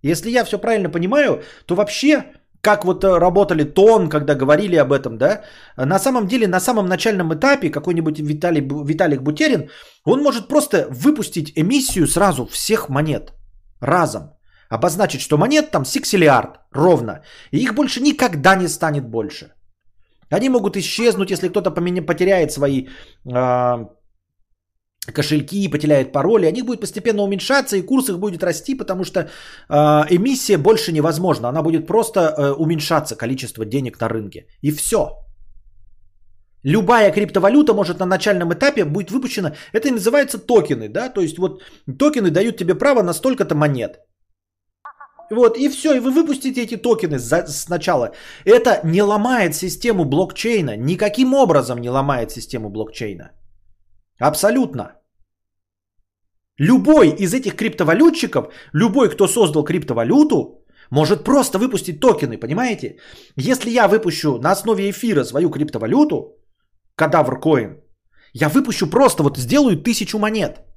Если 0.01 0.29
я 0.31 0.43
все 0.43 0.57
правильно 0.57 0.89
понимаю, 0.89 1.41
то 1.65 1.75
вообще, 1.75 2.23
как 2.65 2.85
вот 2.85 3.03
э, 3.03 3.19
работали 3.19 3.63
ТОН, 3.63 4.09
когда 4.09 4.35
говорили 4.35 4.75
об 4.75 4.91
этом, 4.91 5.17
да, 5.17 5.41
на 5.77 5.99
самом 5.99 6.27
деле 6.27 6.47
на 6.47 6.59
самом 6.59 6.85
начальном 6.87 7.31
этапе 7.33 7.69
какой-нибудь 7.69 8.19
Виталий, 8.19 8.61
Виталик 8.61 9.21
Бутерин, 9.21 9.69
он 10.05 10.23
может 10.23 10.47
просто 10.47 10.87
выпустить 10.89 11.51
эмиссию 11.55 12.07
сразу 12.07 12.45
всех 12.45 12.89
монет 12.89 13.33
разом. 13.81 14.21
Обозначить, 14.69 15.21
что 15.21 15.37
монет 15.37 15.71
там 15.71 15.85
сикселиард 15.85 16.59
ровно. 16.73 17.21
И 17.51 17.57
их 17.57 17.75
больше 17.75 18.01
никогда 18.01 18.55
не 18.55 18.67
станет 18.67 19.05
больше. 19.05 19.45
Они 20.31 20.49
могут 20.49 20.75
исчезнуть, 20.75 21.31
если 21.31 21.49
кто-то 21.49 21.69
потеряет 21.71 22.51
свои 22.51 22.87
э, 23.25 23.85
кошельки, 25.13 25.67
потеряет 25.69 26.11
пароли. 26.11 26.45
Они 26.45 26.61
будут 26.61 26.81
постепенно 26.81 27.23
уменьшаться, 27.23 27.77
и 27.77 27.81
курс 27.81 28.09
их 28.09 28.19
будет 28.19 28.43
расти, 28.43 28.75
потому 28.75 29.03
что 29.03 29.19
э, 29.19 29.25
эмиссия 30.09 30.57
больше 30.57 30.91
невозможна. 30.91 31.49
Она 31.49 31.61
будет 31.61 31.87
просто 31.87 32.19
э, 32.19 32.51
уменьшаться, 32.51 33.15
количество 33.15 33.65
денег 33.65 33.99
на 33.99 34.09
рынке. 34.09 34.47
И 34.61 34.71
все. 34.71 35.09
Любая 36.63 37.11
криптовалюта 37.11 37.73
может 37.73 37.99
на 37.99 38.05
начальном 38.05 38.51
этапе 38.53 38.85
быть 38.85 39.11
выпущена. 39.11 39.51
Это 39.71 39.91
называется 39.91 40.39
токены, 40.39 40.89
да, 40.89 41.09
то 41.09 41.21
есть 41.21 41.37
вот 41.37 41.61
токены 41.99 42.31
дают 42.31 42.57
тебе 42.57 42.73
право 42.75 43.03
на 43.03 43.13
столько-то 43.13 43.55
монет. 43.55 43.99
Вот, 45.31 45.57
и 45.57 45.69
все, 45.69 45.95
и 45.95 45.99
вы 45.99 46.11
выпустите 46.11 46.61
эти 46.63 46.77
токены 46.77 47.19
за, 47.19 47.45
сначала. 47.47 48.11
Это 48.45 48.81
не 48.83 49.03
ломает 49.03 49.55
систему 49.55 50.05
блокчейна, 50.05 50.75
никаким 50.77 51.33
образом 51.33 51.81
не 51.81 51.89
ломает 51.89 52.31
систему 52.31 52.69
блокчейна. 52.69 53.31
Абсолютно. 54.19 54.83
Любой 56.59 57.09
из 57.09 57.33
этих 57.33 57.55
криптовалютчиков, 57.55 58.53
любой, 58.73 59.09
кто 59.09 59.27
создал 59.27 59.63
криптовалюту, 59.63 60.65
может 60.89 61.23
просто 61.23 61.57
выпустить 61.57 61.99
токены, 61.99 62.37
понимаете? 62.37 62.97
Если 63.35 63.69
я 63.69 63.87
выпущу 63.87 64.39
на 64.39 64.51
основе 64.51 64.89
эфира 64.89 65.23
свою 65.23 65.49
криптовалюту, 65.49 66.37
кадавр 66.95 67.39
коин, 67.39 67.81
я 68.33 68.49
выпущу 68.49 68.87
просто, 68.89 69.23
вот 69.23 69.37
сделаю 69.37 69.81
тысячу 69.81 70.19
монет– 70.19 70.61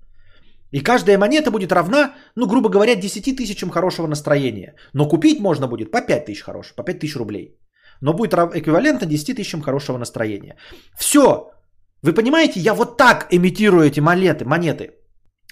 и 0.70 0.80
каждая 0.80 1.18
монета 1.18 1.51
будет 1.51 1.72
равна, 1.72 2.14
ну, 2.36 2.47
грубо 2.47 2.68
говоря, 2.68 2.95
10 2.95 3.36
тысячам 3.36 3.70
хорошего 3.70 4.07
настроения. 4.07 4.74
Но 4.93 5.09
купить 5.09 5.41
можно 5.41 5.66
будет 5.66 5.91
по 5.91 6.03
5 6.03 6.26
тысяч 6.26 6.43
хороших, 6.43 6.76
по 6.76 6.82
5 6.82 6.99
тысяч 6.99 7.16
рублей. 7.16 7.59
Но 8.01 8.12
будет 8.12 8.34
эквивалентно 8.34 9.07
10 9.07 9.36
тысячам 9.36 9.62
хорошего 9.62 9.99
настроения. 9.99 10.57
Все. 10.99 11.51
Вы 12.03 12.12
понимаете, 12.12 12.61
я 12.61 12.74
вот 12.74 12.96
так 12.96 13.26
имитирую 13.30 13.86
эти 13.86 14.01
монеты, 14.01 14.44
монеты. 14.44 14.90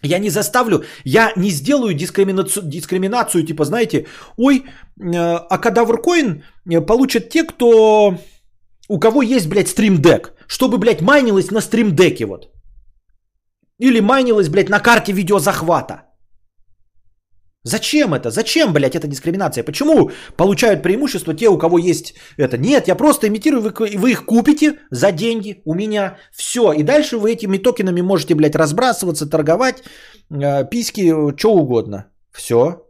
Я 0.03 0.19
не 0.19 0.31
заставлю, 0.31 0.85
я 1.05 1.33
не 1.37 1.51
сделаю 1.51 1.95
дискриминацию, 1.95 2.69
дискриминацию 2.69 3.45
типа, 3.47 3.65
знаете, 3.65 4.07
ой, 4.37 4.57
э, 4.59 5.37
а 5.51 5.59
кадавр 5.59 6.01
коин 6.03 6.43
э, 6.71 6.81
получат 6.87 7.31
те, 7.31 7.45
кто, 7.45 8.19
у 8.89 8.99
кого 9.01 9.23
есть, 9.23 9.49
блядь, 9.49 9.69
стримдек, 9.69 10.33
чтобы, 10.47 10.79
блядь, 10.79 11.01
майнилось 11.01 11.51
на 11.51 11.61
стримдеке 11.61 12.27
вот. 12.27 12.53
Или 13.79 14.01
майнилось, 14.01 14.49
блядь, 14.49 14.69
на 14.69 14.81
карте 14.81 15.13
видеозахвата. 15.13 16.03
Зачем 17.67 18.15
это? 18.15 18.31
Зачем, 18.31 18.73
блядь, 18.73 18.95
эта 18.95 19.09
дискриминация? 19.09 19.65
Почему 19.65 20.11
получают 20.37 20.83
преимущество 20.83 21.35
те, 21.35 21.49
у 21.49 21.59
кого 21.59 21.79
есть 21.79 22.15
это? 22.39 22.57
Нет, 22.59 22.89
я 22.89 22.95
просто 22.95 23.27
имитирую, 23.27 23.61
вы, 23.61 23.99
вы 23.99 24.11
их 24.11 24.25
купите 24.25 24.79
за 24.93 25.11
деньги 25.11 25.63
у 25.65 25.75
меня. 25.75 26.17
Все. 26.33 26.73
И 26.73 26.85
дальше 26.85 27.19
вы 27.19 27.33
этими 27.33 27.59
токенами 27.59 28.03
можете, 28.03 28.35
блядь, 28.35 28.55
разбрасываться, 28.55 29.29
торговать, 29.29 29.83
э, 30.31 30.65
письки, 30.71 31.13
что 31.37 31.55
угодно. 31.55 32.05
Все. 32.33 32.87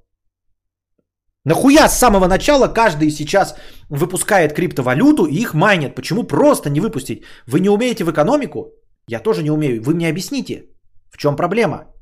Нахуя 1.47 1.89
с 1.89 1.99
самого 1.99 2.27
начала 2.27 2.68
каждый 2.68 3.11
сейчас 3.11 3.57
выпускает 3.89 4.53
криптовалюту 4.53 5.24
и 5.24 5.41
их 5.41 5.55
майнят? 5.55 5.95
Почему 5.95 6.24
просто 6.24 6.68
не 6.68 6.81
выпустить? 6.81 7.22
Вы 7.47 7.61
не 7.61 7.70
умеете 7.70 8.05
в 8.05 8.11
экономику? 8.11 8.74
Я 9.09 9.20
тоже 9.20 9.43
не 9.43 9.51
умею. 9.51 9.83
Вы 9.83 9.95
мне 9.95 10.11
объясните. 10.11 10.66
В 11.11 11.16
чем 11.16 11.37
проблема? 11.37 11.95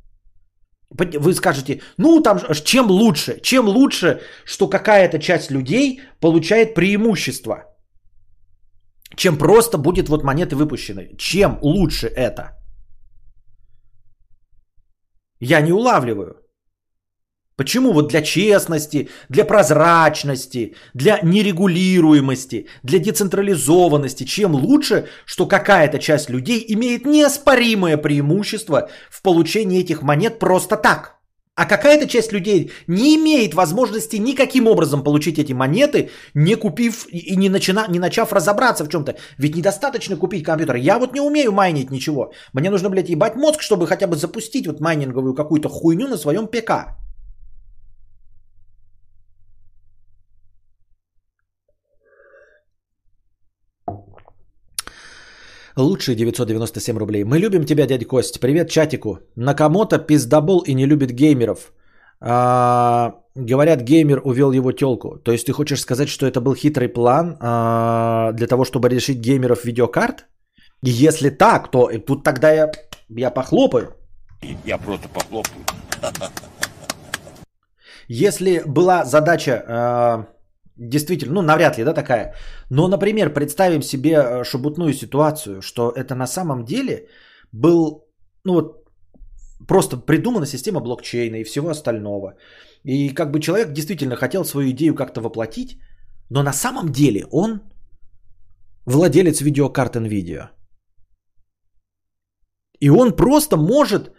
Вы 0.95 1.35
скажете, 1.35 1.81
ну 1.99 2.23
там 2.23 2.39
чем 2.65 2.87
лучше? 2.91 3.41
Чем 3.43 3.67
лучше, 3.67 4.21
что 4.45 4.69
какая-то 4.69 5.19
часть 5.19 5.51
людей 5.51 6.01
получает 6.21 6.75
преимущество? 6.75 7.65
Чем 9.17 9.37
просто 9.39 9.79
будет 9.79 10.09
вот 10.09 10.25
монеты 10.25 10.55
выпущены? 10.57 11.17
Чем 11.19 11.59
лучше 11.63 12.07
это? 12.07 12.57
Я 15.41 15.61
не 15.61 15.73
улавливаю. 15.73 16.44
Почему 17.57 17.93
вот 17.93 18.09
для 18.09 18.21
честности, 18.21 19.09
для 19.29 19.45
прозрачности, 19.45 20.75
для 20.93 21.21
нерегулируемости, 21.23 22.67
для 22.83 22.99
децентрализованности, 22.99 24.25
чем 24.25 24.57
лучше, 24.57 25.07
что 25.25 25.47
какая-то 25.47 26.01
часть 26.01 26.31
людей 26.31 26.65
имеет 26.69 27.07
неоспоримое 27.07 27.97
преимущество 27.97 28.91
в 29.09 29.23
получении 29.23 29.81
этих 29.81 30.03
монет 30.03 30.41
просто 30.41 30.77
так. 30.77 31.15
А 31.57 31.67
какая-то 31.67 32.09
часть 32.09 32.33
людей 32.33 32.73
не 32.89 33.15
имеет 33.15 33.55
возможности 33.55 34.17
никаким 34.17 34.67
образом 34.67 35.05
получить 35.05 35.39
эти 35.39 35.53
монеты, 35.53 36.11
не 36.35 36.57
купив 36.57 37.07
и 37.09 37.37
не, 37.37 37.49
начина, 37.49 37.87
не 37.89 38.01
начав 38.01 38.33
разобраться 38.33 38.85
в 38.85 38.89
чем-то. 38.89 39.15
Ведь 39.39 39.55
недостаточно 39.55 40.17
купить 40.17 40.43
компьютер. 40.45 40.75
Я 40.75 40.99
вот 40.99 41.15
не 41.15 41.21
умею 41.21 41.53
майнить 41.53 41.93
ничего. 41.93 42.33
Мне 42.53 42.71
нужно, 42.71 42.91
блядь, 42.91 43.09
ебать 43.09 43.37
мозг, 43.37 43.63
чтобы 43.63 43.87
хотя 43.87 44.09
бы 44.09 44.17
запустить 44.17 44.67
вот 44.67 44.81
майнинговую 44.81 45.35
какую-то 45.35 45.69
хуйню 45.69 46.09
на 46.09 46.17
своем 46.17 46.49
ПК. 46.49 47.04
Лучшие 55.77 56.15
997 56.15 56.99
рублей. 56.99 57.25
Мы 57.25 57.39
любим 57.39 57.65
тебя, 57.65 57.87
дядя 57.87 58.05
Кость. 58.05 58.39
Привет 58.41 58.71
чатику. 58.71 59.19
Накамото 59.35 59.99
пиздобол 59.99 60.61
и 60.61 60.75
не 60.75 60.87
любит 60.87 61.11
геймеров. 61.11 61.73
А, 62.21 63.15
говорят, 63.35 63.81
геймер 63.81 64.21
увел 64.25 64.53
его 64.53 64.71
телку. 64.71 65.19
То 65.19 65.33
есть 65.33 65.47
ты 65.47 65.53
хочешь 65.53 65.81
сказать, 65.81 66.09
что 66.09 66.27
это 66.27 66.41
был 66.41 66.55
хитрый 66.55 66.89
план 66.89 67.37
а, 67.41 68.31
для 68.33 68.47
того, 68.47 68.65
чтобы 68.65 68.89
решить 68.89 69.19
геймеров 69.19 69.65
видеокарт? 69.65 70.27
И 70.85 70.91
если 70.91 71.31
так, 71.31 71.71
то 71.73 71.91
тут 72.07 72.23
тогда 72.23 72.53
я, 72.53 72.71
я 73.09 73.31
похлопаю. 73.31 73.95
Я 74.65 74.79
просто 74.79 75.09
похлопаю. 75.09 75.65
Если 78.07 78.63
была 78.65 79.05
задача 79.05 79.65
э, 79.67 80.34
действительно, 80.77 81.35
ну, 81.35 81.43
навряд 81.43 81.79
ли, 81.79 81.85
да, 81.85 81.95
такая. 81.95 82.35
Но, 82.71 82.89
например, 82.89 83.33
представим 83.33 83.83
себе 83.83 84.11
э, 84.11 84.45
шебутную 84.45 84.93
ситуацию, 84.93 85.63
что 85.63 85.91
это 85.91 86.15
на 86.15 86.27
самом 86.27 86.65
деле 86.65 87.09
был, 87.53 88.05
ну, 88.45 88.55
вот, 88.55 88.85
просто 89.69 89.97
придумана 89.97 90.47
система 90.47 90.81
блокчейна 90.81 91.37
и 91.37 91.45
всего 91.45 91.69
остального. 91.69 92.37
И 92.85 93.15
как 93.15 93.31
бы 93.31 93.41
человек 93.41 93.73
действительно 93.73 94.17
хотел 94.17 94.45
свою 94.45 94.71
идею 94.71 94.95
как-то 94.95 95.21
воплотить, 95.21 95.79
но 96.31 96.43
на 96.43 96.53
самом 96.53 96.91
деле 96.93 97.25
он 97.31 97.61
владелец 98.87 99.41
видеокарт 99.41 99.97
NVIDIA. 99.97 100.51
И 102.81 102.91
он 102.91 103.17
просто 103.17 103.57
может 103.57 104.09
э, 104.09 104.13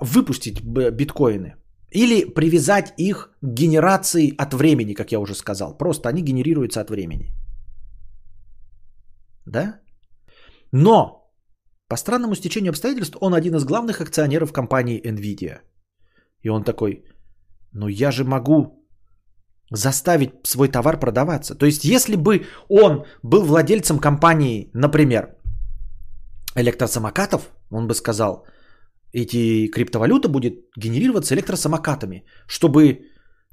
выпустить 0.00 0.62
биткоины. 0.62 1.56
Или 1.90 2.24
привязать 2.34 2.92
их 2.98 3.30
к 3.40 3.46
генерации 3.46 4.34
от 4.36 4.52
времени, 4.54 4.94
как 4.94 5.12
я 5.12 5.20
уже 5.20 5.34
сказал. 5.34 5.78
Просто 5.78 6.08
они 6.08 6.22
генерируются 6.22 6.80
от 6.80 6.90
времени. 6.90 7.32
Да? 9.46 9.80
Но 10.72 11.32
по 11.88 11.96
странному 11.96 12.34
стечению 12.34 12.70
обстоятельств 12.70 13.16
он 13.20 13.34
один 13.34 13.54
из 13.56 13.64
главных 13.64 14.00
акционеров 14.00 14.52
компании 14.52 15.00
Nvidia. 15.00 15.60
И 16.42 16.50
он 16.50 16.64
такой, 16.64 17.04
ну 17.72 17.88
я 17.88 18.10
же 18.10 18.24
могу 18.24 18.86
заставить 19.70 20.30
свой 20.46 20.68
товар 20.68 21.00
продаваться. 21.00 21.54
То 21.54 21.66
есть 21.66 21.84
если 21.84 22.16
бы 22.16 22.44
он 22.68 23.04
был 23.22 23.44
владельцем 23.44 23.98
компании, 23.98 24.70
например, 24.74 25.36
электросамокатов, 26.54 27.50
он 27.70 27.86
бы 27.86 27.94
сказал– 27.94 28.46
эти 29.12 29.68
криптовалюта 29.68 30.28
будет 30.28 30.54
генерироваться 30.76 31.34
электросамокатами, 31.34 32.24
чтобы 32.46 33.06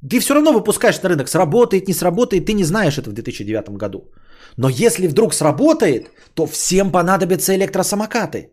ты 0.09 0.19
все 0.19 0.33
равно 0.33 0.53
выпускаешь 0.53 1.01
на 1.01 1.09
рынок, 1.09 1.29
сработает, 1.29 1.87
не 1.87 1.93
сработает, 1.93 2.45
ты 2.45 2.53
не 2.53 2.63
знаешь 2.63 2.97
это 2.97 3.09
в 3.09 3.13
2009 3.13 3.77
году. 3.77 4.11
Но 4.57 4.69
если 4.69 5.07
вдруг 5.07 5.33
сработает, 5.33 6.11
то 6.33 6.45
всем 6.45 6.91
понадобятся 6.91 7.55
электросамокаты. 7.55 8.51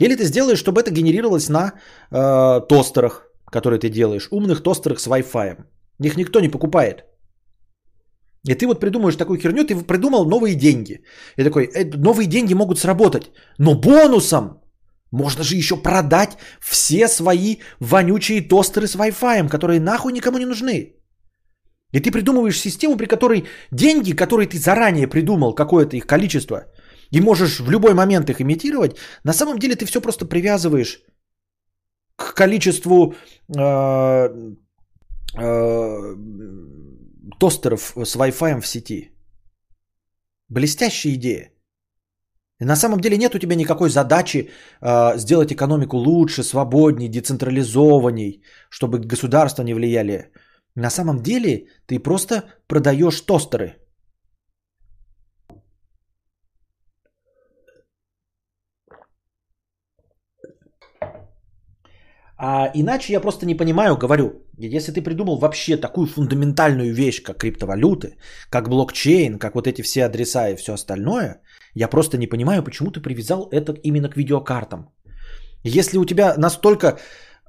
Или 0.00 0.14
ты 0.16 0.24
сделаешь, 0.24 0.58
чтобы 0.58 0.80
это 0.80 0.90
генерировалось 0.90 1.48
на 1.48 1.72
э, 2.10 2.60
тостерах, 2.68 3.26
которые 3.50 3.80
ты 3.80 3.88
делаешь, 3.88 4.28
умных 4.30 4.62
тостерах 4.62 5.00
с 5.00 5.08
Wi-Fi. 5.08 5.56
Их 6.04 6.16
никто 6.16 6.40
не 6.40 6.48
покупает. 6.48 7.04
И 8.46 8.54
ты 8.54 8.66
вот 8.66 8.80
придумаешь 8.80 9.16
такую 9.16 9.40
херню, 9.40 9.64
ты 9.64 9.74
придумал 9.74 10.24
новые 10.24 10.54
деньги. 10.54 11.02
И 11.36 11.44
такой, 11.44 11.64
э, 11.64 11.84
новые 11.96 12.28
деньги 12.28 12.54
могут 12.54 12.78
сработать, 12.78 13.32
но 13.58 13.74
бонусом 13.74 14.60
можно 15.12 15.44
же 15.44 15.56
еще 15.56 15.76
продать 15.76 16.38
все 16.60 17.08
свои 17.08 17.56
вонючие 17.80 18.48
тостеры 18.48 18.86
с 18.86 18.96
Wi-Fi, 18.96 19.48
которые 19.48 19.80
нахуй 19.80 20.12
никому 20.12 20.38
не 20.38 20.46
нужны. 20.46 20.94
И 21.92 22.00
ты 22.00 22.10
придумываешь 22.10 22.60
систему, 22.60 22.96
при 22.96 23.06
которой 23.06 23.44
деньги, 23.72 24.12
которые 24.12 24.46
ты 24.46 24.58
заранее 24.58 25.08
придумал, 25.08 25.54
какое-то 25.54 25.96
их 25.96 26.06
количество, 26.06 26.66
и 27.10 27.20
можешь 27.20 27.60
в 27.60 27.70
любой 27.70 27.94
момент 27.94 28.28
их 28.30 28.40
имитировать, 28.40 28.96
на 29.24 29.32
самом 29.32 29.58
деле 29.58 29.74
ты 29.74 29.86
все 29.86 30.00
просто 30.00 30.26
привязываешь 30.26 31.02
к 32.16 32.34
количеству 32.34 33.14
э, 33.56 34.28
э, 35.38 36.16
тостеров 37.38 37.92
с 37.96 38.16
Wi-Fi 38.16 38.60
в 38.60 38.66
сети. 38.66 39.10
Блестящая 40.48 41.14
идея. 41.14 41.52
На 42.60 42.76
самом 42.76 43.00
деле 43.00 43.16
нет 43.16 43.34
у 43.34 43.38
тебя 43.38 43.54
никакой 43.54 43.88
задачи 43.88 44.50
э, 44.80 45.18
сделать 45.18 45.52
экономику 45.52 45.96
лучше, 45.96 46.42
свободнее, 46.42 47.08
децентрализованней, 47.08 48.42
чтобы 48.68 48.98
государства 48.98 49.62
не 49.62 49.74
влияли. 49.74 50.32
На 50.74 50.90
самом 50.90 51.22
деле 51.22 51.66
ты 51.86 52.00
просто 52.00 52.42
продаешь 52.66 53.20
тостеры. 53.20 53.76
А 62.40 62.70
иначе 62.74 63.12
я 63.12 63.20
просто 63.20 63.46
не 63.46 63.56
понимаю, 63.56 63.96
говорю, 63.96 64.46
если 64.58 64.92
ты 64.92 65.02
придумал 65.02 65.38
вообще 65.38 65.76
такую 65.76 66.06
фундаментальную 66.06 66.94
вещь, 66.94 67.20
как 67.22 67.38
криптовалюты, 67.38 68.16
как 68.48 68.68
блокчейн, 68.68 69.38
как 69.38 69.54
вот 69.54 69.66
эти 69.66 69.82
все 69.82 70.04
адреса 70.04 70.48
и 70.48 70.56
все 70.56 70.72
остальное, 70.72 71.40
я 71.74 71.88
просто 71.88 72.16
не 72.16 72.28
понимаю, 72.28 72.62
почему 72.62 72.92
ты 72.92 73.00
привязал 73.00 73.48
это 73.50 73.72
именно 73.82 74.08
к 74.08 74.16
видеокартам. 74.16 74.88
Если 75.64 75.98
у 75.98 76.04
тебя 76.04 76.34
настолько 76.36 77.00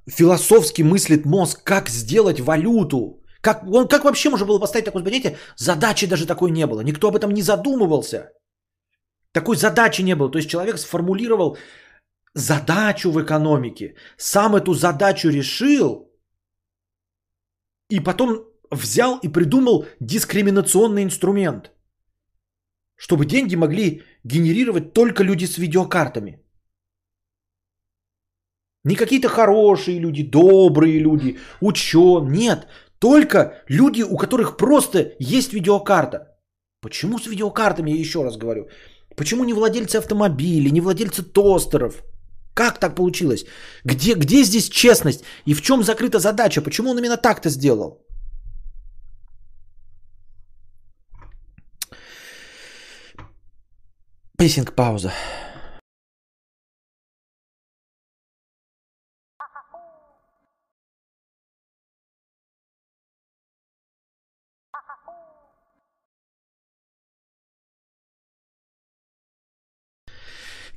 философски 0.08 0.82
мыслит 0.82 1.26
мозг, 1.26 1.64
как 1.64 1.90
сделать 1.90 2.40
валюту, 2.40 3.22
как, 3.42 3.64
он, 3.72 3.88
как 3.88 4.04
вообще 4.06 4.30
можно 4.30 4.48
было 4.48 4.60
поставить 4.60 4.86
такое 4.86 5.04
понятие, 5.04 5.38
задачи 5.56 6.08
даже 6.08 6.26
такой 6.26 6.50
не 6.50 6.66
было, 6.66 6.82
никто 6.82 7.08
об 7.08 7.16
этом 7.16 7.32
не 7.32 7.44
задумывался. 7.44 8.32
Такой 9.34 9.56
задачи 9.56 10.02
не 10.02 10.16
было. 10.16 10.32
То 10.32 10.40
есть 10.40 10.50
человек 10.50 10.80
сформулировал 10.80 11.58
задачу 12.34 13.12
в 13.12 13.22
экономике, 13.22 13.96
сам 14.18 14.56
эту 14.56 14.74
задачу 14.74 15.30
решил, 15.30 16.10
и 17.90 18.00
потом 18.00 18.46
взял 18.72 19.20
и 19.24 19.28
придумал 19.28 19.86
дискриминационный 20.00 21.04
инструмент, 21.04 21.72
чтобы 22.96 23.26
деньги 23.26 23.56
могли 23.56 24.04
генерировать 24.24 24.94
только 24.94 25.24
люди 25.24 25.46
с 25.46 25.58
видеокартами. 25.58 26.40
Не 28.86 28.96
какие-то 28.96 29.28
хорошие 29.28 30.00
люди, 30.00 30.24
добрые 30.24 31.00
люди, 31.00 31.38
ученые. 31.62 32.32
Нет, 32.32 32.68
только 33.00 33.64
люди, 33.68 34.04
у 34.04 34.18
которых 34.18 34.58
просто 34.58 35.16
есть 35.20 35.54
видеокарта. 35.54 36.38
Почему 36.82 37.20
с 37.20 37.28
видеокартами, 37.28 37.92
я 37.92 38.00
еще 38.00 38.24
раз 38.24 38.38
говорю. 38.38 38.70
Почему 39.18 39.44
не 39.44 39.54
владельцы 39.54 39.98
автомобилей, 39.98 40.72
не 40.72 40.82
владельцы 40.82 41.24
тостеров? 41.24 42.04
Как 42.60 42.80
так 42.80 42.95
получилось? 42.95 43.45
Где, 43.86 44.16
где 44.16 44.43
здесь 44.43 44.70
честность? 44.70 45.24
И 45.47 45.53
в 45.53 45.62
чем 45.62 45.82
закрыта 45.82 46.20
задача? 46.20 46.62
Почему 46.62 46.89
он 46.89 46.97
именно 46.97 47.16
так-то 47.16 47.49
сделал? 47.49 48.05
Пейсинг 54.38 54.76
пауза. 54.76 55.14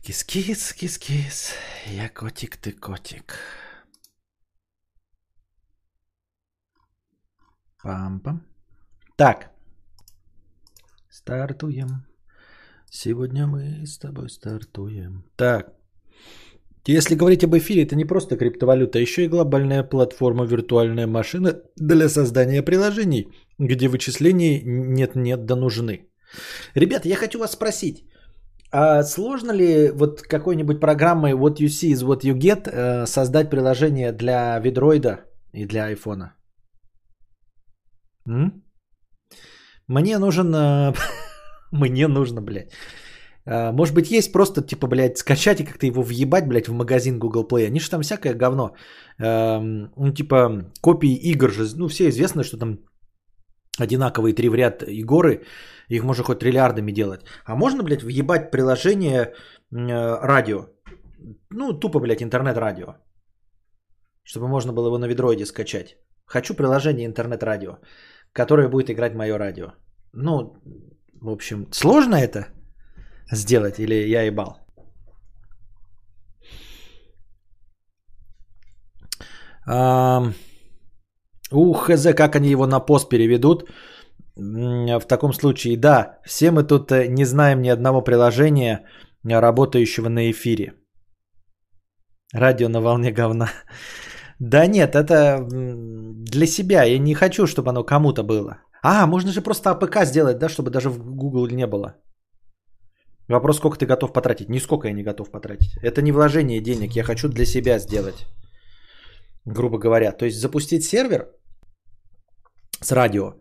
Кис-кис, 0.05 0.73
кис-кис, 0.73 1.55
я 1.87 2.09
котик, 2.09 2.57
ты 2.57 2.73
котик. 2.73 3.37
Пам-пам. 7.85 8.41
Так, 9.17 9.53
стартуем. 11.09 12.05
Сегодня 12.91 13.47
мы 13.47 13.87
с 13.87 13.97
тобой 13.99 14.29
стартуем. 14.29 15.23
Так, 15.37 15.73
если 16.85 17.15
говорить 17.15 17.45
об 17.45 17.55
эфире, 17.55 17.85
это 17.85 17.95
не 17.95 18.05
просто 18.05 18.37
криптовалюта, 18.37 18.99
а 18.99 19.03
еще 19.03 19.25
и 19.25 19.29
глобальная 19.29 19.85
платформа 19.85 20.45
виртуальная 20.45 21.07
машина 21.07 21.63
для 21.77 22.09
создания 22.09 22.65
приложений, 22.65 23.29
где 23.59 23.89
вычислений 23.89 24.63
нет-нет 24.65 25.45
да 25.45 25.55
нужны. 25.55 26.09
Ребята, 26.75 27.09
я 27.09 27.15
хочу 27.15 27.39
вас 27.39 27.53
спросить, 27.53 28.05
а 28.73 29.03
сложно 29.05 29.53
ли 29.53 29.91
вот 29.91 30.23
какой-нибудь 30.23 30.81
программой 30.81 31.33
What 31.33 31.59
You 31.61 31.69
See 31.69 31.93
is 31.93 32.03
What 32.05 32.23
You 32.23 32.35
Get 32.39 32.69
э, 32.69 33.07
создать 33.07 33.51
приложение 33.51 34.13
для 34.13 34.59
Видроида 34.59 35.21
и 35.53 35.67
для 35.67 35.85
айфона? 35.85 36.35
Мне 39.89 40.19
нужен... 40.19 40.55
Э, 40.55 40.95
мне 41.73 42.09
нужно, 42.09 42.41
блядь. 42.41 42.73
Э, 43.45 43.73
может 43.73 43.95
быть, 43.95 44.11
есть 44.11 44.33
просто, 44.33 44.63
типа, 44.63 44.87
блядь, 44.87 45.19
скачать 45.19 45.61
и 45.61 45.65
как-то 45.65 45.87
его 45.87 46.03
въебать, 46.03 46.49
блядь, 46.49 46.69
в 46.69 46.73
магазин 46.73 47.19
Google 47.19 47.47
Play. 47.47 47.67
Они 47.67 47.81
же 47.81 47.91
там 47.91 48.03
всякое 48.03 48.35
говно. 48.35 48.75
Эм, 49.19 49.93
ну, 49.97 50.15
типа, 50.15 50.73
копии 50.81 51.15
игр 51.15 51.51
же, 51.51 51.77
ну, 51.77 51.89
все 51.89 52.09
известно, 52.09 52.43
что 52.43 52.57
там 52.57 52.79
одинаковые 53.83 54.35
три 54.35 54.49
в 54.49 54.55
ряд 54.55 54.83
игры, 54.83 55.43
их 55.89 56.05
можно 56.05 56.25
хоть 56.25 56.39
триллиардами 56.39 56.93
делать. 56.93 57.21
А 57.45 57.55
можно, 57.55 57.83
блядь, 57.83 58.03
въебать 58.03 58.51
приложение 58.51 59.23
э, 59.23 59.35
радио? 60.23 60.67
Ну, 61.51 61.73
тупо, 61.73 62.01
блядь, 62.01 62.23
интернет-радио. 62.23 62.97
Чтобы 64.25 64.49
можно 64.49 64.73
было 64.73 64.87
его 64.87 64.99
на 64.99 65.07
ведроиде 65.07 65.47
скачать. 65.47 65.97
Хочу 66.25 66.55
приложение 66.55 67.07
интернет-радио, 67.07 67.79
которое 68.33 68.69
будет 68.69 68.91
играть 68.91 69.15
мое 69.15 69.39
радио. 69.39 69.73
Ну, 70.13 70.57
в 71.21 71.29
общем, 71.29 71.67
сложно 71.73 72.17
это? 72.17 72.47
сделать, 73.33 73.79
или 73.79 74.09
я 74.09 74.23
ебал. 74.23 74.59
А, 79.67 80.33
у 81.55 81.73
хз, 81.73 82.15
как 82.15 82.37
они 82.37 82.51
его 82.51 82.67
на 82.67 82.81
пост 82.81 83.09
переведут. 83.09 83.69
В 84.37 85.07
таком 85.07 85.33
случае, 85.33 85.77
да, 85.77 86.19
все 86.25 86.51
мы 86.51 86.63
тут 86.65 86.91
э, 86.91 87.07
не 87.07 87.25
знаем 87.25 87.61
ни 87.61 87.69
одного 87.69 88.03
приложения, 88.03 88.87
работающего 89.25 90.09
на 90.09 90.31
эфире. 90.31 90.73
Радио 92.33 92.69
на 92.69 92.81
волне 92.81 93.13
говна. 93.13 93.49
Да 94.39 94.67
нет, 94.67 94.97
это 94.97 95.47
для 95.49 96.47
себя. 96.47 96.83
Я 96.83 96.99
не 96.99 97.15
хочу, 97.15 97.47
чтобы 97.47 97.71
оно 97.71 97.85
кому-то 97.85 98.25
было. 98.25 98.59
А, 98.83 99.07
можно 99.07 99.31
же 99.31 99.41
просто 99.41 99.71
APK 99.71 100.05
сделать, 100.05 100.39
да, 100.39 100.49
чтобы 100.49 100.71
даже 100.71 100.89
в 100.91 100.99
Google 100.99 101.47
не 101.47 101.67
было. 101.67 101.95
Вопрос, 103.29 103.57
сколько 103.57 103.79
ты 103.79 103.87
готов 103.87 104.13
потратить. 104.13 104.49
Нисколько 104.49 104.89
я 104.89 104.95
не 104.95 105.05
готов 105.05 105.31
потратить. 105.31 105.79
Это 105.83 106.03
не 106.03 106.13
вложение 106.13 106.61
денег, 106.61 106.97
я 106.97 107.05
хочу 107.05 107.29
для 107.29 107.45
себя 107.45 107.79
сделать. 107.79 108.27
Грубо 109.45 109.79
говоря. 109.79 110.11
То 110.13 110.25
есть 110.25 110.41
запустить 110.41 110.85
сервер 110.85 111.29
с 112.83 112.93
радио. 112.93 113.35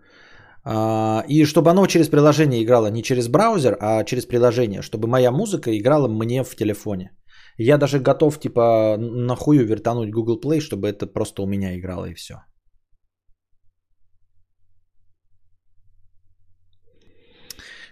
А, 0.64 1.24
и 1.28 1.46
чтобы 1.46 1.72
оно 1.72 1.88
через 1.88 2.10
приложение 2.10 2.64
играло 2.64 2.92
не 2.92 3.04
через 3.04 3.28
браузер, 3.28 3.78
а 3.80 4.04
через 4.04 4.26
приложение. 4.26 4.82
Чтобы 4.82 5.08
моя 5.08 5.32
музыка 5.32 5.78
играла 5.78 6.08
мне 6.08 6.44
в 6.44 6.56
телефоне. 6.56 7.12
Я 7.58 7.78
даже 7.78 8.00
готов, 8.00 8.40
типа, 8.40 8.98
нахую 8.98 9.66
вертануть 9.66 10.12
Google 10.12 10.40
Play, 10.40 10.60
чтобы 10.60 10.88
это 10.88 11.06
просто 11.06 11.42
у 11.42 11.48
меня 11.48 11.78
играло 11.78 12.06
и 12.06 12.14
все. 12.14 12.36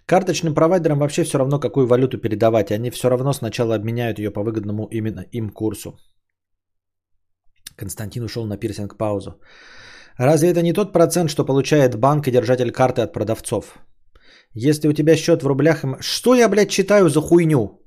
Карточным 0.09 0.55
провайдерам 0.55 0.99
вообще 0.99 1.23
все 1.23 1.37
равно, 1.37 1.59
какую 1.59 1.85
валюту 1.87 2.17
передавать. 2.17 2.71
Они 2.71 2.89
все 2.89 3.09
равно 3.09 3.33
сначала 3.33 3.75
обменяют 3.75 4.17
ее 4.17 4.31
по 4.31 4.43
выгодному 4.43 4.87
именно 4.91 5.25
им 5.31 5.49
курсу. 5.49 5.99
Константин 7.75 8.23
ушел 8.23 8.45
на 8.45 8.57
пирсинг 8.57 8.97
паузу. 8.97 9.39
Разве 10.19 10.49
это 10.49 10.61
не 10.61 10.73
тот 10.73 10.91
процент, 10.93 11.29
что 11.29 11.45
получает 11.45 11.95
банк 11.95 12.27
и 12.27 12.31
держатель 12.31 12.71
карты 12.71 13.01
от 13.01 13.13
продавцов? 13.13 13.79
Если 14.53 14.89
у 14.89 14.93
тебя 14.93 15.15
счет 15.15 15.41
в 15.43 15.47
рублях... 15.47 15.85
Что 16.01 16.35
я, 16.35 16.49
блядь, 16.49 16.69
читаю 16.69 17.09
за 17.09 17.21
хуйню? 17.21 17.79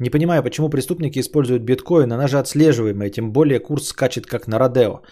Не 0.00 0.10
понимаю, 0.10 0.42
почему 0.42 0.68
преступники 0.68 1.20
используют 1.20 1.62
биткоин, 1.62 2.12
она 2.12 2.26
же 2.26 2.38
отслеживаемая, 2.38 3.10
тем 3.10 3.32
более 3.32 3.60
курс 3.60 3.86
скачет 3.86 4.26
как 4.26 4.48
на 4.48 4.58
Родео. 4.58 5.02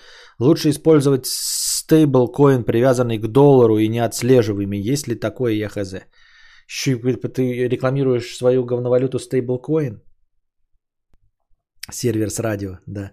Лучше 0.41 0.71
использовать 0.71 1.27
стейблкоин, 1.27 2.65
привязанный 2.65 3.19
к 3.19 3.29
доллару 3.29 3.79
и 3.79 3.89
неотслеживаемый. 3.89 4.81
Есть 4.81 5.07
ли 5.07 5.15
такое 5.15 5.53
ЕХЗ? 5.53 6.07
Ты 7.35 7.69
рекламируешь 7.69 8.37
свою 8.37 8.65
говновалюту 8.65 9.21
стейблкоин? 9.21 10.03
Сервер 11.93 12.31
с 12.31 12.41
радио, 12.41 12.79
да. 12.87 13.13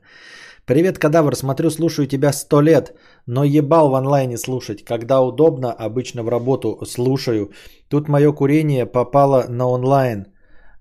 Привет, 0.66 1.00
кадавр, 1.00 1.36
смотрю, 1.36 1.72
слушаю 1.72 2.08
тебя 2.08 2.32
сто 2.34 2.62
лет, 2.62 2.94
но 3.26 3.44
ебал 3.44 3.90
в 3.90 3.96
онлайне 3.96 4.38
слушать. 4.38 4.86
Когда 4.86 5.22
удобно, 5.22 5.72
обычно 5.72 6.24
в 6.24 6.30
работу 6.30 6.86
слушаю. 6.86 7.52
Тут 7.90 8.08
мое 8.08 8.32
курение 8.32 8.86
попало 8.86 9.46
на 9.50 9.66
онлайн. 9.68 10.26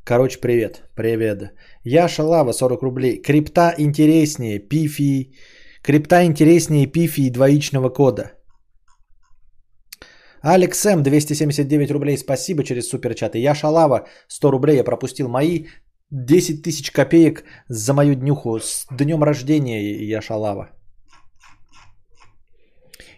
Короче, 0.04 0.38
привет. 0.38 0.82
Привет. 0.94 1.54
Я 1.82 2.08
Шалава, 2.08 2.52
40 2.52 2.82
рублей. 2.82 3.22
Крипта 3.22 3.74
интереснее, 3.78 4.58
пифи. 4.58 5.32
Крипта 5.82 6.24
интереснее 6.24 6.86
пифи 6.86 7.30
двоичного 7.30 7.88
кода. 7.88 8.32
Алекс 10.42 10.86
М, 10.86 11.02
279 11.02 11.90
рублей, 11.90 12.18
спасибо 12.18 12.64
через 12.64 12.88
суперчаты. 12.88 13.38
Я 13.38 13.54
Шалава, 13.54 14.06
100 14.28 14.50
рублей, 14.50 14.76
я 14.76 14.84
пропустил 14.84 15.28
мои 15.28 15.66
10 16.11 16.62
тысяч 16.62 16.90
копеек 16.90 17.44
за 17.68 17.94
мою 17.94 18.14
днюху. 18.14 18.58
С 18.58 18.86
днем 18.90 19.22
рождения, 19.22 20.08
я 20.08 20.20
Шалава. 20.20 20.70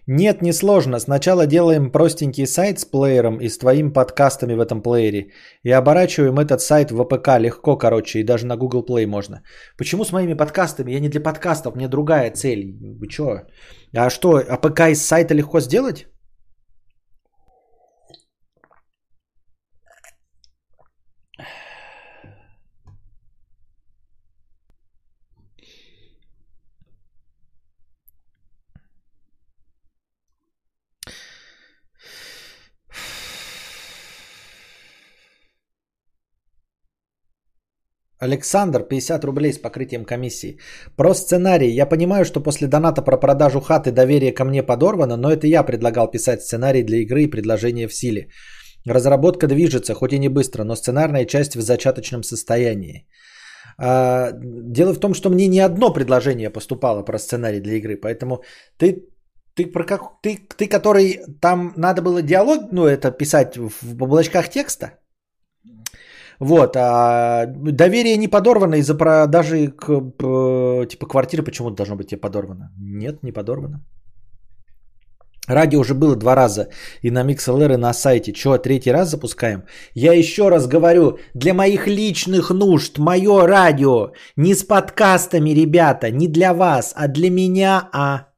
Нет, 0.09 0.43
не 0.43 0.53
сложно. 0.53 0.99
Сначала 0.99 1.47
делаем 1.47 1.91
простенький 1.93 2.47
сайт 2.47 2.81
с 2.81 2.85
плеером 2.85 3.39
и 3.39 3.49
с 3.49 3.59
твоими 3.59 3.93
подкастами 3.93 4.55
в 4.55 4.61
этом 4.61 4.83
плеере. 4.83 5.31
И 5.63 5.71
оборачиваем 5.71 6.39
этот 6.39 6.61
сайт 6.61 6.91
в 6.91 7.01
APK 7.01 7.39
легко, 7.39 7.77
короче, 7.77 8.19
и 8.19 8.25
даже 8.25 8.47
на 8.47 8.57
Google 8.57 8.85
Play 8.85 9.07
можно. 9.07 9.43
Почему 9.79 10.05
с 10.05 10.13
моими 10.13 10.35
подкастами? 10.35 10.91
Я 10.93 11.01
не 11.01 11.09
для 11.09 11.21
подкастов, 11.21 11.77
мне 11.77 11.89
другая 11.89 12.33
цель. 12.33 12.77
Вы 12.99 13.09
что? 13.09 13.43
А 13.97 14.11
что, 14.11 14.39
APK 14.39 14.81
из 14.91 15.07
сайта 15.07 15.35
легко 15.35 15.61
сделать? 15.61 16.07
Александр, 38.23 38.85
50 38.89 39.25
рублей 39.25 39.53
с 39.53 39.59
покрытием 39.59 40.05
комиссии. 40.05 40.59
Про 40.97 41.15
сценарий. 41.15 41.75
Я 41.75 41.87
понимаю, 41.87 42.25
что 42.25 42.41
после 42.41 42.69
доната 42.69 43.03
про 43.03 43.17
продажу 43.17 43.61
хаты 43.61 43.91
доверие 43.91 44.33
ко 44.33 44.45
мне 44.45 44.63
подорвано, 44.63 45.17
но 45.17 45.33
это 45.33 45.47
я 45.47 45.65
предлагал 45.65 46.11
писать 46.11 46.43
сценарий 46.43 46.85
для 46.85 46.99
игры 46.99 47.23
и 47.23 47.31
предложение 47.31 47.89
в 47.89 47.95
силе. 47.95 48.29
Разработка 48.87 49.49
движется, 49.49 49.95
хоть 49.95 50.13
и 50.13 50.19
не 50.19 50.29
быстро, 50.29 50.65
но 50.65 50.77
сценарная 50.77 51.25
часть 51.25 51.57
в 51.57 51.61
зачаточном 51.61 52.23
состоянии. 52.23 53.09
А, 53.79 54.31
дело 54.73 54.95
в 54.95 55.01
том, 55.01 55.15
что 55.15 55.31
мне 55.31 55.49
не 55.49 55.59
одно 55.59 55.93
предложение 55.93 56.51
поступало 56.51 57.03
про 57.03 57.19
сценарий 57.19 57.61
для 57.61 57.75
игры, 57.75 57.97
поэтому 57.97 58.43
ты 58.79 59.09
ты, 59.55 59.67
про 59.67 59.85
как, 59.85 60.01
ты, 60.23 60.39
ты, 60.57 60.67
который 60.67 61.21
там 61.41 61.73
надо 61.77 62.03
было 62.03 62.23
диалог, 62.23 62.73
ну, 62.73 62.87
это 62.87 63.11
писать 63.11 63.57
в, 63.57 63.71
в 63.83 64.03
облачках 64.03 64.49
текста, 64.49 65.02
вот, 66.41 66.77
а 66.77 67.47
доверие 67.47 68.17
не 68.17 68.29
подорвано 68.29 68.77
из-за 68.77 68.95
продажи 68.95 69.69
к, 69.69 69.87
типа 70.87 71.07
квартиры 71.07 71.43
почему-то 71.43 71.77
должно 71.77 71.97
быть 71.97 72.09
тебе 72.09 72.21
подорвано. 72.21 72.71
Нет, 72.79 73.23
не 73.23 73.33
подорвано. 73.33 73.81
Радио 75.49 75.81
уже 75.81 75.95
было 75.95 76.15
два 76.15 76.37
раза 76.37 76.69
и 77.03 77.11
на 77.11 77.25
MixLR, 77.25 77.75
и 77.75 77.77
на 77.77 77.93
сайте. 77.93 78.33
Чего, 78.33 78.59
третий 78.59 78.93
раз 78.93 79.11
запускаем? 79.11 79.65
Я 79.95 80.13
еще 80.13 80.49
раз 80.49 80.69
говорю, 80.69 81.19
для 81.35 81.53
моих 81.53 81.89
личных 81.89 82.51
нужд, 82.51 82.99
мое 82.99 83.47
радио, 83.47 84.13
не 84.37 84.55
с 84.55 84.63
подкастами, 84.63 85.51
ребята, 85.51 86.11
не 86.13 86.29
для 86.29 86.55
вас, 86.55 86.93
а 86.97 87.09
для 87.09 87.29
меня, 87.31 87.89
а 87.93 88.32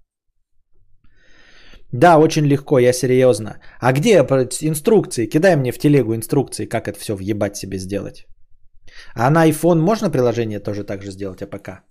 да, 1.95 2.19
очень 2.19 2.45
легко, 2.45 2.81
я 2.81 2.93
серьезно. 2.93 3.61
А 3.81 3.93
где 3.93 4.17
инструкции? 4.63 5.27
Кидай 5.27 5.57
мне 5.57 5.73
в 5.73 5.79
телегу 5.79 6.15
инструкции, 6.15 6.67
как 6.67 6.89
это 6.89 6.99
все 6.99 7.15
въебать 7.15 7.57
себе 7.57 7.79
сделать. 7.79 8.27
А 9.15 9.31
на 9.31 9.49
iPhone 9.49 9.79
можно 9.79 10.11
приложение 10.11 10.59
тоже 10.59 10.83
так 10.83 11.03
же 11.03 11.13
сделать, 11.13 11.43
APK? 11.43 11.85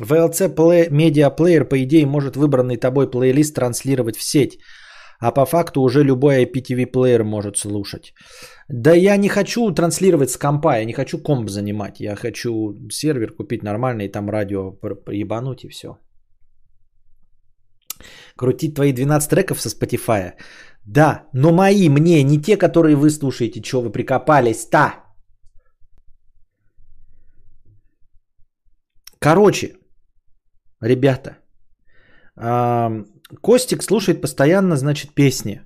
VLC 0.00 0.54
Play, 0.54 0.88
Media 0.90 1.36
Player, 1.36 1.64
по 1.64 1.82
идее, 1.82 2.06
может 2.06 2.36
выбранный 2.36 2.76
тобой 2.76 3.10
плейлист 3.10 3.56
транслировать 3.56 4.16
в 4.16 4.22
сеть. 4.22 4.58
А 5.18 5.32
по 5.32 5.44
факту 5.44 5.80
уже 5.80 6.04
любой 6.04 6.44
IPTV 6.44 6.86
плеер 6.86 7.24
может 7.24 7.56
слушать. 7.56 8.14
Да 8.68 8.92
я 8.92 9.16
не 9.16 9.28
хочу 9.28 9.74
транслировать 9.74 10.30
с 10.30 10.36
компа, 10.36 10.78
я 10.78 10.84
не 10.84 10.92
хочу 10.92 11.18
комп 11.18 11.50
занимать. 11.50 11.98
Я 11.98 12.14
хочу 12.14 12.76
сервер 12.88 13.32
купить 13.32 13.64
нормальный, 13.64 14.06
и 14.06 14.12
там 14.12 14.30
радио 14.30 14.78
ебануть 15.10 15.64
и 15.64 15.68
все 15.68 15.96
крутить 18.36 18.74
твои 18.74 18.92
12 18.92 19.30
треков 19.30 19.60
со 19.60 19.68
Spotify. 19.68 20.32
Да, 20.84 21.28
но 21.32 21.52
мои 21.52 21.88
мне, 21.88 22.22
не 22.22 22.40
те, 22.40 22.56
которые 22.56 22.96
вы 22.96 23.10
слушаете, 23.10 23.62
что 23.62 23.82
вы 23.82 23.90
прикопались-то. 23.92 24.94
Короче, 29.18 29.76
ребята, 30.80 31.36
Костик 33.42 33.82
слушает 33.82 34.22
постоянно, 34.22 34.76
значит, 34.76 35.14
песни. 35.14 35.60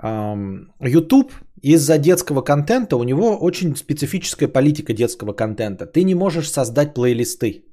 YouTube 0.00 1.32
из-за 1.60 1.98
детского 1.98 2.42
контента, 2.42 2.96
у 2.96 3.02
него 3.02 3.36
очень 3.36 3.74
специфическая 3.74 4.48
политика 4.48 4.92
детского 4.94 5.32
контента. 5.32 5.86
Ты 5.86 6.04
не 6.04 6.14
можешь 6.14 6.50
создать 6.50 6.94
плейлисты 6.94 7.64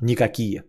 никакие 0.00 0.62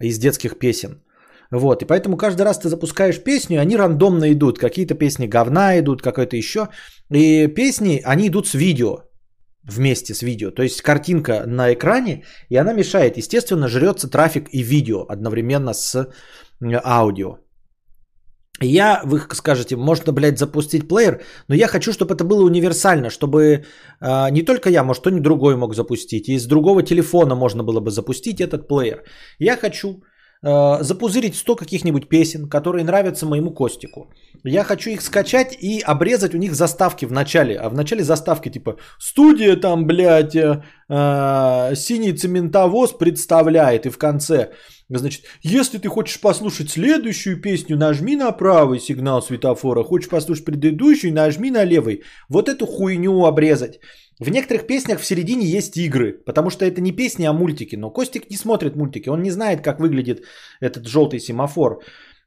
из 0.00 0.18
детских 0.18 0.58
песен. 0.58 1.02
Вот, 1.50 1.82
и 1.82 1.86
поэтому 1.86 2.16
каждый 2.16 2.42
раз 2.42 2.58
ты 2.58 2.68
запускаешь 2.68 3.22
песню, 3.24 3.60
они 3.60 3.76
рандомно 3.76 4.32
идут. 4.32 4.58
Какие-то 4.58 4.94
песни 4.94 5.26
говна 5.26 5.78
идут, 5.78 6.02
какое-то 6.02 6.36
еще. 6.36 6.68
И 7.10 7.46
песни, 7.46 8.02
они 8.04 8.28
идут 8.28 8.46
с 8.46 8.54
видео, 8.54 8.98
вместе 9.62 10.14
с 10.14 10.22
видео. 10.22 10.50
То 10.50 10.62
есть 10.62 10.82
картинка 10.82 11.44
на 11.46 11.72
экране, 11.72 12.24
и 12.50 12.56
она 12.56 12.72
мешает. 12.74 13.16
Естественно, 13.16 13.68
жрется 13.68 14.10
трафик 14.10 14.48
и 14.52 14.62
видео 14.62 15.06
одновременно 15.08 15.72
с 15.72 16.08
аудио. 16.84 17.38
Я, 18.60 19.02
вы 19.04 19.20
скажете, 19.34 19.76
можно, 19.76 20.12
блядь, 20.12 20.38
запустить 20.38 20.88
плеер, 20.88 21.22
но 21.48 21.54
я 21.54 21.68
хочу, 21.68 21.92
чтобы 21.92 22.14
это 22.14 22.24
было 22.24 22.44
универсально, 22.44 23.08
чтобы 23.08 23.64
э, 24.00 24.30
не 24.30 24.42
только 24.42 24.68
я, 24.68 24.82
может, 24.82 25.00
кто-нибудь 25.00 25.22
другой 25.22 25.56
мог 25.56 25.74
запустить, 25.74 26.28
и 26.28 26.38
с 26.38 26.46
другого 26.46 26.82
телефона 26.82 27.36
можно 27.36 27.62
было 27.62 27.80
бы 27.80 27.90
запустить 27.90 28.40
этот 28.40 28.66
плеер. 28.66 29.04
Я 29.38 29.56
хочу 29.56 30.02
э, 30.42 30.82
запузырить 30.82 31.36
100 31.36 31.56
каких-нибудь 31.56 32.08
песен, 32.08 32.48
которые 32.48 32.84
нравятся 32.84 33.26
моему 33.26 33.50
Костику. 33.50 34.12
Я 34.44 34.64
хочу 34.64 34.90
их 34.90 35.02
скачать 35.02 35.56
и 35.60 35.80
обрезать 35.80 36.34
у 36.34 36.38
них 36.38 36.54
заставки 36.54 37.06
в 37.06 37.12
начале. 37.12 37.56
А 37.56 37.68
в 37.68 37.74
начале 37.74 38.02
заставки 38.04 38.50
типа 38.50 38.76
«Студия 38.98 39.56
там, 39.56 39.86
блядь, 39.86 40.36
э, 40.36 40.62
э, 40.88 41.74
синий 41.74 42.12
цементовоз 42.12 42.92
представляет» 42.92 43.86
и 43.86 43.90
в 43.90 43.98
конце 43.98 44.50
Значит, 44.90 45.24
если 45.42 45.78
ты 45.78 45.88
хочешь 45.88 46.20
послушать 46.20 46.70
следующую 46.70 47.40
песню, 47.40 47.76
нажми 47.76 48.16
на 48.16 48.32
правый 48.32 48.80
сигнал 48.80 49.20
светофора. 49.20 49.84
Хочешь 49.84 50.08
послушать 50.08 50.46
предыдущую, 50.46 51.12
нажми 51.12 51.50
на 51.50 51.64
левый. 51.64 52.02
Вот 52.30 52.48
эту 52.48 52.66
хуйню 52.66 53.26
обрезать. 53.26 53.80
В 54.20 54.30
некоторых 54.30 54.66
песнях 54.66 55.00
в 55.00 55.04
середине 55.04 55.46
есть 55.46 55.76
игры, 55.76 56.12
потому 56.26 56.50
что 56.50 56.64
это 56.64 56.80
не 56.80 56.92
песни, 56.92 57.26
а 57.26 57.32
мультики. 57.32 57.76
Но 57.76 57.90
Костик 57.90 58.30
не 58.30 58.36
смотрит 58.36 58.76
мультики, 58.76 59.08
он 59.08 59.22
не 59.22 59.30
знает, 59.30 59.60
как 59.60 59.80
выглядит 59.80 60.24
этот 60.60 60.86
желтый 60.86 61.20
семафор. 61.20 61.82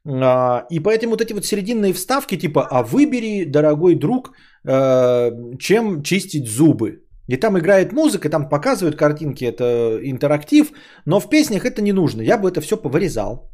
А, 0.06 0.66
и 0.70 0.80
поэтому 0.80 1.10
вот 1.10 1.20
эти 1.20 1.34
вот 1.34 1.44
серединные 1.44 1.92
вставки 1.92 2.38
типа 2.38 2.66
«А 2.70 2.82
выбери, 2.82 3.44
дорогой 3.44 3.94
друг, 3.94 4.32
э, 4.64 5.30
чем 5.58 6.02
чистить 6.02 6.48
зубы». 6.48 7.02
И 7.28 7.36
там 7.36 7.58
играет 7.58 7.92
музыка, 7.92 8.28
там 8.28 8.48
показывают 8.48 8.96
картинки, 8.96 9.44
это 9.44 9.98
интерактив, 10.02 10.72
но 11.06 11.20
в 11.20 11.28
песнях 11.28 11.64
это 11.64 11.82
не 11.82 11.92
нужно. 11.92 12.22
Я 12.22 12.36
бы 12.36 12.48
это 12.48 12.60
все 12.60 12.76
повырезал, 12.76 13.50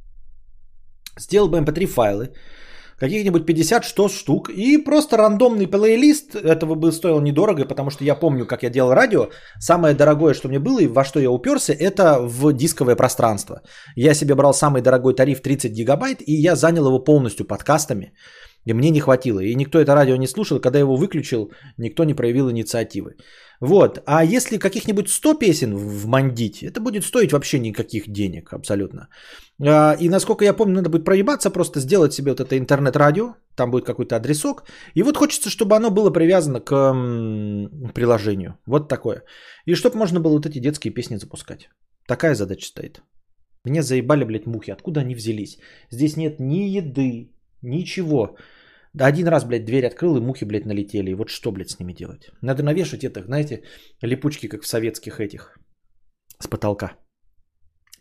сделал 1.18 1.48
бы 1.48 1.58
mp3 1.58 1.82
эм 1.82 1.88
файлы, 1.88 2.32
каких-нибудь 2.98 3.48
50-100 3.48 4.08
штук, 4.08 4.50
и 4.50 4.78
просто 4.78 5.16
рандомный 5.16 5.66
плейлист, 5.66 6.34
этого 6.34 6.74
бы 6.74 6.92
стоило 6.92 7.20
недорого, 7.20 7.64
потому 7.64 7.90
что 7.90 8.04
я 8.04 8.14
помню, 8.14 8.46
как 8.46 8.62
я 8.62 8.70
делал 8.70 8.94
радио, 8.94 9.28
самое 9.60 9.94
дорогое, 9.94 10.34
что 10.34 10.48
мне 10.48 10.58
было 10.58 10.80
и 10.80 10.86
во 10.86 11.04
что 11.04 11.20
я 11.20 11.30
уперся, 11.30 11.72
это 11.72 12.20
в 12.20 12.52
дисковое 12.52 12.96
пространство. 12.96 13.62
Я 13.96 14.14
себе 14.14 14.34
брал 14.34 14.52
самый 14.52 14.82
дорогой 14.82 15.14
тариф 15.14 15.40
30 15.40 15.72
гигабайт, 15.72 16.22
и 16.26 16.32
я 16.32 16.56
занял 16.56 16.86
его 16.86 16.98
полностью 16.98 17.46
подкастами, 17.46 18.12
и 18.66 18.74
мне 18.74 18.90
не 18.90 19.00
хватило. 19.00 19.40
И 19.40 19.54
никто 19.54 19.78
это 19.78 19.94
радио 19.94 20.16
не 20.16 20.26
слушал, 20.26 20.60
когда 20.60 20.78
я 20.78 20.84
его 20.84 20.96
выключил, 20.96 21.50
никто 21.78 22.04
не 22.04 22.14
проявил 22.14 22.50
инициативы. 22.50 23.14
Вот. 23.60 24.02
А 24.06 24.24
если 24.24 24.58
каких-нибудь 24.58 25.08
100 25.08 25.34
песен 25.34 25.76
вмандить, 25.76 26.62
это 26.62 26.80
будет 26.80 27.04
стоить 27.04 27.32
вообще 27.32 27.58
никаких 27.58 28.08
денег 28.08 28.52
абсолютно. 28.52 29.08
А, 29.60 29.96
и 30.00 30.08
насколько 30.08 30.44
я 30.44 30.54
помню, 30.54 30.74
надо 30.74 30.90
будет 30.90 31.04
проебаться, 31.04 31.50
просто 31.50 31.80
сделать 31.80 32.12
себе 32.12 32.30
вот 32.30 32.40
это 32.40 32.56
интернет-радио, 32.56 33.34
там 33.56 33.70
будет 33.70 33.84
какой-то 33.84 34.16
адресок. 34.16 34.64
И 34.94 35.02
вот 35.02 35.16
хочется, 35.16 35.50
чтобы 35.50 35.76
оно 35.76 35.90
было 35.90 36.10
привязано 36.10 36.60
к 36.60 36.72
приложению. 37.94 38.58
Вот 38.66 38.88
такое. 38.88 39.24
И 39.66 39.74
чтобы 39.74 39.96
можно 39.96 40.20
было 40.20 40.34
вот 40.34 40.46
эти 40.46 40.60
детские 40.60 40.94
песни 40.94 41.16
запускать. 41.16 41.68
Такая 42.06 42.34
задача 42.34 42.66
стоит. 42.66 43.02
Меня 43.64 43.82
заебали, 43.82 44.24
блядь, 44.24 44.46
мухи. 44.46 44.70
Откуда 44.70 45.00
они 45.00 45.14
взялись? 45.14 45.58
Здесь 45.90 46.16
нет 46.16 46.40
ни 46.40 46.78
еды, 46.78 47.32
ничего. 47.62 48.36
Да 48.98 49.06
один 49.06 49.28
раз, 49.28 49.44
блядь, 49.44 49.64
дверь 49.64 49.86
открыл, 49.86 50.16
и 50.16 50.20
мухи, 50.20 50.44
блядь, 50.44 50.66
налетели. 50.66 51.10
И 51.10 51.14
вот 51.14 51.28
что, 51.28 51.52
блядь, 51.52 51.70
с 51.70 51.78
ними 51.78 51.92
делать? 51.92 52.30
Надо 52.42 52.62
навешать 52.62 53.04
это, 53.04 53.22
знаете, 53.22 53.62
липучки, 54.02 54.48
как 54.48 54.62
в 54.62 54.66
советских 54.66 55.20
этих, 55.20 55.56
с 56.40 56.48
потолка. 56.48 56.96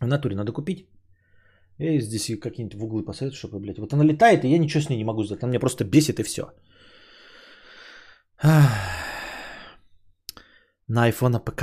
В 0.00 0.06
натуре 0.06 0.34
надо 0.34 0.52
купить. 0.52 0.88
И 1.78 2.00
здесь 2.00 2.40
какие-нибудь 2.40 2.74
в 2.74 2.84
углы 2.84 3.04
посадить, 3.04 3.34
чтобы, 3.34 3.60
блядь, 3.60 3.78
вот 3.78 3.92
она 3.92 4.04
летает, 4.04 4.44
и 4.44 4.48
я 4.48 4.58
ничего 4.58 4.82
с 4.82 4.88
ней 4.88 4.98
не 4.98 5.04
могу 5.04 5.22
сделать. 5.22 5.42
Она 5.42 5.50
меня 5.50 5.60
просто 5.60 5.84
бесит, 5.84 6.18
и 6.18 6.24
все. 6.24 6.42
На 10.88 11.08
iPhone 11.08 11.38
ПК. 11.38 11.62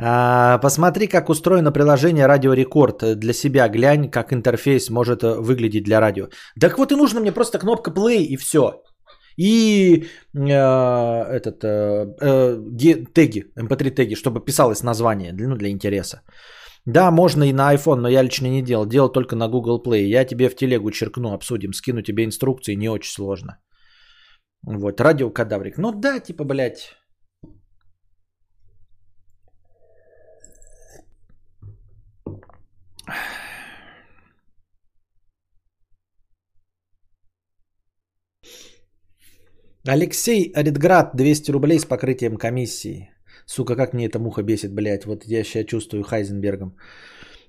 А, 0.00 0.58
посмотри, 0.58 1.08
как 1.08 1.28
устроено 1.28 1.72
приложение 1.72 2.26
Радио 2.26 2.52
Рекорд 2.52 3.18
для 3.18 3.32
себя. 3.32 3.68
Глянь, 3.68 4.10
как 4.10 4.32
интерфейс 4.32 4.90
может 4.90 5.22
э, 5.22 5.40
выглядеть 5.40 5.84
для 5.84 6.00
радио. 6.00 6.28
Так 6.60 6.78
вот 6.78 6.92
и 6.92 6.96
нужно 6.96 7.20
мне 7.20 7.32
просто 7.32 7.58
кнопка 7.58 7.90
play 7.90 8.22
и 8.22 8.36
все. 8.36 8.82
И 9.36 10.06
э, 10.34 10.40
этот 10.40 11.64
э, 11.64 12.14
э, 12.20 13.04
теги, 13.14 13.44
mp3 13.56 13.90
теги, 13.90 14.14
чтобы 14.14 14.44
писалось 14.44 14.82
название, 14.82 15.32
ну, 15.32 15.56
для 15.56 15.68
интереса. 15.68 16.22
Да, 16.86 17.10
можно 17.10 17.44
и 17.44 17.52
на 17.52 17.74
iPhone, 17.74 18.00
но 18.00 18.08
я 18.08 18.22
лично 18.22 18.46
не 18.46 18.62
делал. 18.62 18.86
Делал 18.86 19.12
только 19.12 19.36
на 19.36 19.48
Google 19.48 19.82
Play. 19.82 20.04
Я 20.06 20.24
тебе 20.24 20.48
в 20.48 20.56
телегу 20.56 20.90
черкну, 20.90 21.32
обсудим, 21.32 21.72
скину 21.72 22.02
тебе 22.02 22.24
инструкции, 22.24 22.76
не 22.76 22.88
очень 22.88 23.12
сложно. 23.12 23.58
Вот, 24.62 25.00
радиокадаврик. 25.00 25.78
Ну 25.78 25.92
да, 25.92 26.20
типа, 26.20 26.44
блядь, 26.44 26.96
Алексей 39.86 40.52
Аритград, 40.54 41.16
200 41.16 41.50
рублей 41.50 41.78
с 41.78 41.86
покрытием 41.86 42.36
комиссии. 42.36 43.10
Сука, 43.46 43.76
как 43.76 43.94
мне 43.94 44.06
эта 44.06 44.18
муха 44.18 44.42
бесит, 44.42 44.74
блядь. 44.74 45.06
Вот 45.06 45.24
я 45.24 45.44
сейчас 45.44 45.66
чувствую 45.66 46.02
Хайзенбергом. 46.02 46.76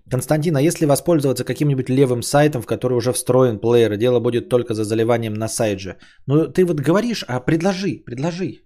Константин, 0.10 0.56
а 0.56 0.62
если 0.62 0.86
воспользоваться 0.86 1.44
каким-нибудь 1.44 1.90
левым 1.90 2.24
сайтом, 2.24 2.62
в 2.62 2.66
который 2.66 2.98
уже 2.98 3.12
встроен 3.12 3.60
плеер, 3.60 3.98
дело 3.98 4.20
будет 4.20 4.50
только 4.50 4.74
за 4.74 4.84
заливанием 4.84 5.34
на 5.34 5.48
сайт 5.48 5.80
же. 5.80 5.98
Ну, 6.28 6.48
ты 6.48 6.66
вот 6.66 6.80
говоришь, 6.80 7.26
а 7.28 7.40
предложи, 7.42 8.04
предложи. 8.06 8.64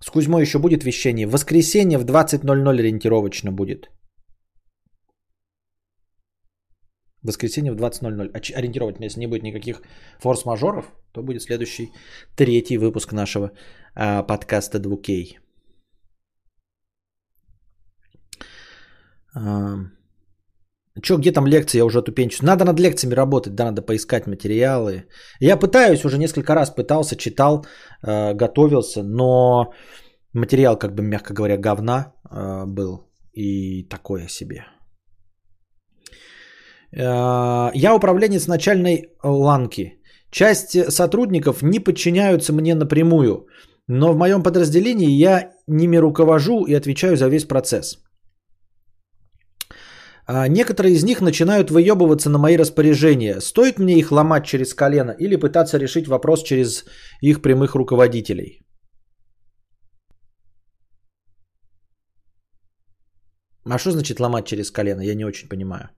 С 0.00 0.10
Кузьмой 0.10 0.42
еще 0.42 0.58
будет 0.58 0.84
вещание. 0.84 1.26
В 1.26 1.32
воскресенье 1.32 1.98
в 1.98 2.04
20.00 2.04 2.78
ориентировочно 2.78 3.52
будет. 3.52 3.90
Воскресенье 7.22 7.72
в 7.72 7.76
20.00. 7.76 8.52
Ориентировательно, 8.54 9.06
если 9.06 9.20
не 9.20 9.26
будет 9.26 9.42
никаких 9.42 9.82
форс-мажоров, 10.20 10.92
то 11.12 11.22
будет 11.22 11.42
следующий 11.42 11.92
третий 12.36 12.78
выпуск 12.78 13.12
нашего 13.12 13.50
а, 13.94 14.22
подкаста 14.22 14.78
2К. 14.78 15.38
А, 19.34 19.76
Че, 21.02 21.16
где 21.16 21.32
там 21.32 21.46
лекции? 21.46 21.78
Я 21.78 21.84
уже 21.84 22.02
тупенчусь. 22.02 22.42
Надо 22.42 22.64
над 22.64 22.80
лекциями 22.80 23.14
работать, 23.14 23.54
да, 23.54 23.64
надо 23.64 23.82
поискать 23.82 24.26
материалы. 24.26 25.04
Я 25.40 25.56
пытаюсь, 25.56 26.04
уже 26.04 26.18
несколько 26.18 26.54
раз 26.54 26.70
пытался, 26.70 27.16
читал, 27.16 27.64
э, 28.02 28.34
готовился, 28.34 29.02
но 29.02 29.72
материал, 30.32 30.78
как 30.78 30.94
бы, 30.94 31.02
мягко 31.02 31.34
говоря, 31.34 31.56
говна 31.56 32.12
э, 32.30 32.64
был 32.66 33.10
и 33.32 33.84
такое 33.88 34.28
себе. 34.28 34.64
Э, 36.92 37.70
я 37.74 37.94
управленец 37.94 38.46
начальной 38.46 39.08
ланки. 39.22 39.94
Часть 40.30 40.92
сотрудников 40.92 41.62
не 41.62 41.80
подчиняются 41.80 42.52
мне 42.52 42.74
напрямую, 42.74 43.46
но 43.86 44.12
в 44.12 44.16
моем 44.16 44.42
подразделении 44.42 45.10
я 45.10 45.50
ними 45.66 45.96
руковожу 45.96 46.64
и 46.66 46.74
отвечаю 46.74 47.16
за 47.16 47.28
весь 47.28 47.44
процесс. 47.44 47.98
А 50.30 50.46
некоторые 50.46 50.92
из 50.92 51.04
них 51.04 51.22
начинают 51.22 51.70
выебываться 51.70 52.28
на 52.28 52.38
мои 52.38 52.58
распоряжения. 52.58 53.40
Стоит 53.40 53.78
мне 53.78 53.98
их 53.98 54.12
ломать 54.12 54.44
через 54.44 54.74
колено 54.74 55.14
или 55.18 55.36
пытаться 55.36 55.78
решить 55.78 56.06
вопрос 56.06 56.42
через 56.42 56.84
их 57.22 57.40
прямых 57.40 57.74
руководителей? 57.74 58.60
А 63.64 63.78
что 63.78 63.90
значит 63.90 64.20
ломать 64.20 64.46
через 64.46 64.70
колено? 64.70 65.00
Я 65.00 65.14
не 65.14 65.24
очень 65.24 65.48
понимаю. 65.48 65.88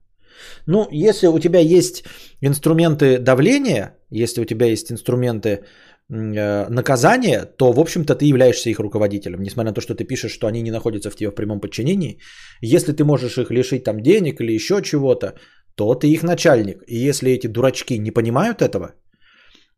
Ну, 0.67 0.89
если 0.91 1.29
у 1.29 1.39
тебя 1.39 1.61
есть 1.61 2.05
инструменты 2.41 3.19
давления, 3.19 3.97
если 4.11 4.43
у 4.43 4.45
тебя 4.45 4.67
есть 4.67 4.91
инструменты 4.91 5.51
э, 5.51 6.69
наказания, 6.69 7.45
то, 7.57 7.73
в 7.73 7.79
общем-то, 7.79 8.15
ты 8.15 8.25
являешься 8.25 8.71
их 8.71 8.81
руководителем, 8.81 9.43
несмотря 9.43 9.71
на 9.71 9.75
то, 9.75 9.81
что 9.81 9.95
ты 9.95 10.05
пишешь, 10.05 10.33
что 10.33 10.47
они 10.47 10.63
не 10.63 10.71
находятся 10.71 11.11
в 11.11 11.17
тебе 11.17 11.31
в 11.31 11.35
прямом 11.35 11.61
подчинении. 11.61 12.21
Если 12.61 12.93
ты 12.93 13.05
можешь 13.05 13.39
их 13.39 13.51
лишить 13.51 13.85
там 13.85 14.01
денег 14.01 14.41
или 14.41 14.53
еще 14.53 14.83
чего-то, 14.83 15.35
то 15.75 15.95
ты 15.95 16.09
их 16.09 16.23
начальник. 16.23 16.83
И 16.87 17.09
если 17.09 17.31
эти 17.31 17.47
дурачки 17.47 17.99
не 17.99 18.11
понимают 18.11 18.63
этого, 18.63 18.95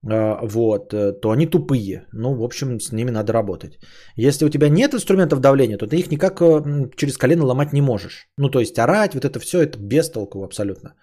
вот, 0.02 0.92
э, 0.92 1.12
то 1.12 1.30
они 1.30 1.46
тупые. 1.46 2.06
Ну, 2.12 2.34
в 2.34 2.42
общем, 2.42 2.80
с 2.80 2.92
ними 2.92 3.10
надо 3.10 3.32
работать. 3.32 3.78
Если 4.16 4.44
у 4.44 4.50
тебя 4.50 4.68
нет 4.68 4.94
инструментов 4.94 5.40
давления, 5.40 5.78
то 5.78 5.86
ты 5.86 5.96
их 5.96 6.10
никак 6.10 6.40
э, 6.40 6.90
через 6.96 7.16
колено 7.16 7.44
ломать 7.44 7.72
не 7.72 7.80
можешь. 7.80 8.26
Ну, 8.36 8.50
то 8.50 8.58
есть 8.58 8.78
орать, 8.78 9.14
вот 9.14 9.24
это 9.24 9.38
все, 9.38 9.62
это 9.62 9.78
без 9.78 10.10
толку 10.10 10.42
абсолютно. 10.44 10.94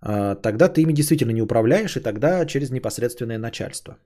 А, 0.00 0.34
тогда 0.34 0.68
ты 0.68 0.80
ими 0.82 0.92
действительно 0.92 1.32
не 1.32 1.42
управляешь, 1.42 1.96
и 1.96 2.00
тогда 2.00 2.46
через 2.46 2.70
непосредственное 2.70 3.38
начальство. 3.38 3.98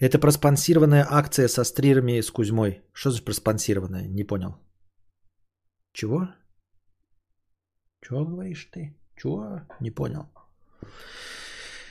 Это 0.00 0.18
проспонсированная 0.18 1.06
акция 1.10 1.48
со 1.48 1.64
стрирами 1.64 2.22
с 2.22 2.30
Кузьмой. 2.30 2.80
Что 2.94 3.10
за 3.10 3.22
проспонсированная? 3.22 4.08
Не 4.08 4.24
понял. 4.24 4.56
Чего? 5.92 6.28
Чего 8.02 8.24
говоришь 8.24 8.70
ты? 8.72 8.96
Чего? 9.16 9.60
Не 9.80 9.90
понял. 9.90 10.30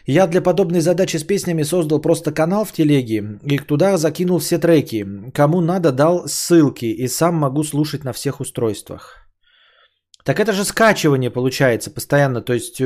Я 0.05 0.27
для 0.27 0.41
подобной 0.41 0.81
задачи 0.81 1.17
с 1.17 1.23
песнями 1.23 1.63
создал 1.63 2.01
просто 2.01 2.31
канал 2.31 2.65
в 2.65 2.71
телеге 2.71 3.39
и 3.43 3.59
туда 3.59 3.97
закинул 3.97 4.39
все 4.39 4.57
треки. 4.57 5.05
Кому 5.33 5.61
надо, 5.61 5.91
дал 5.91 6.27
ссылки 6.27 6.85
и 6.85 7.07
сам 7.07 7.35
могу 7.35 7.63
слушать 7.63 8.03
на 8.03 8.13
всех 8.13 8.39
устройствах. 8.39 9.29
Так 10.25 10.39
это 10.39 10.53
же 10.53 10.63
скачивание 10.63 11.29
получается 11.29 11.91
постоянно. 11.91 12.41
То 12.41 12.53
есть, 12.53 12.81
э, 12.81 12.85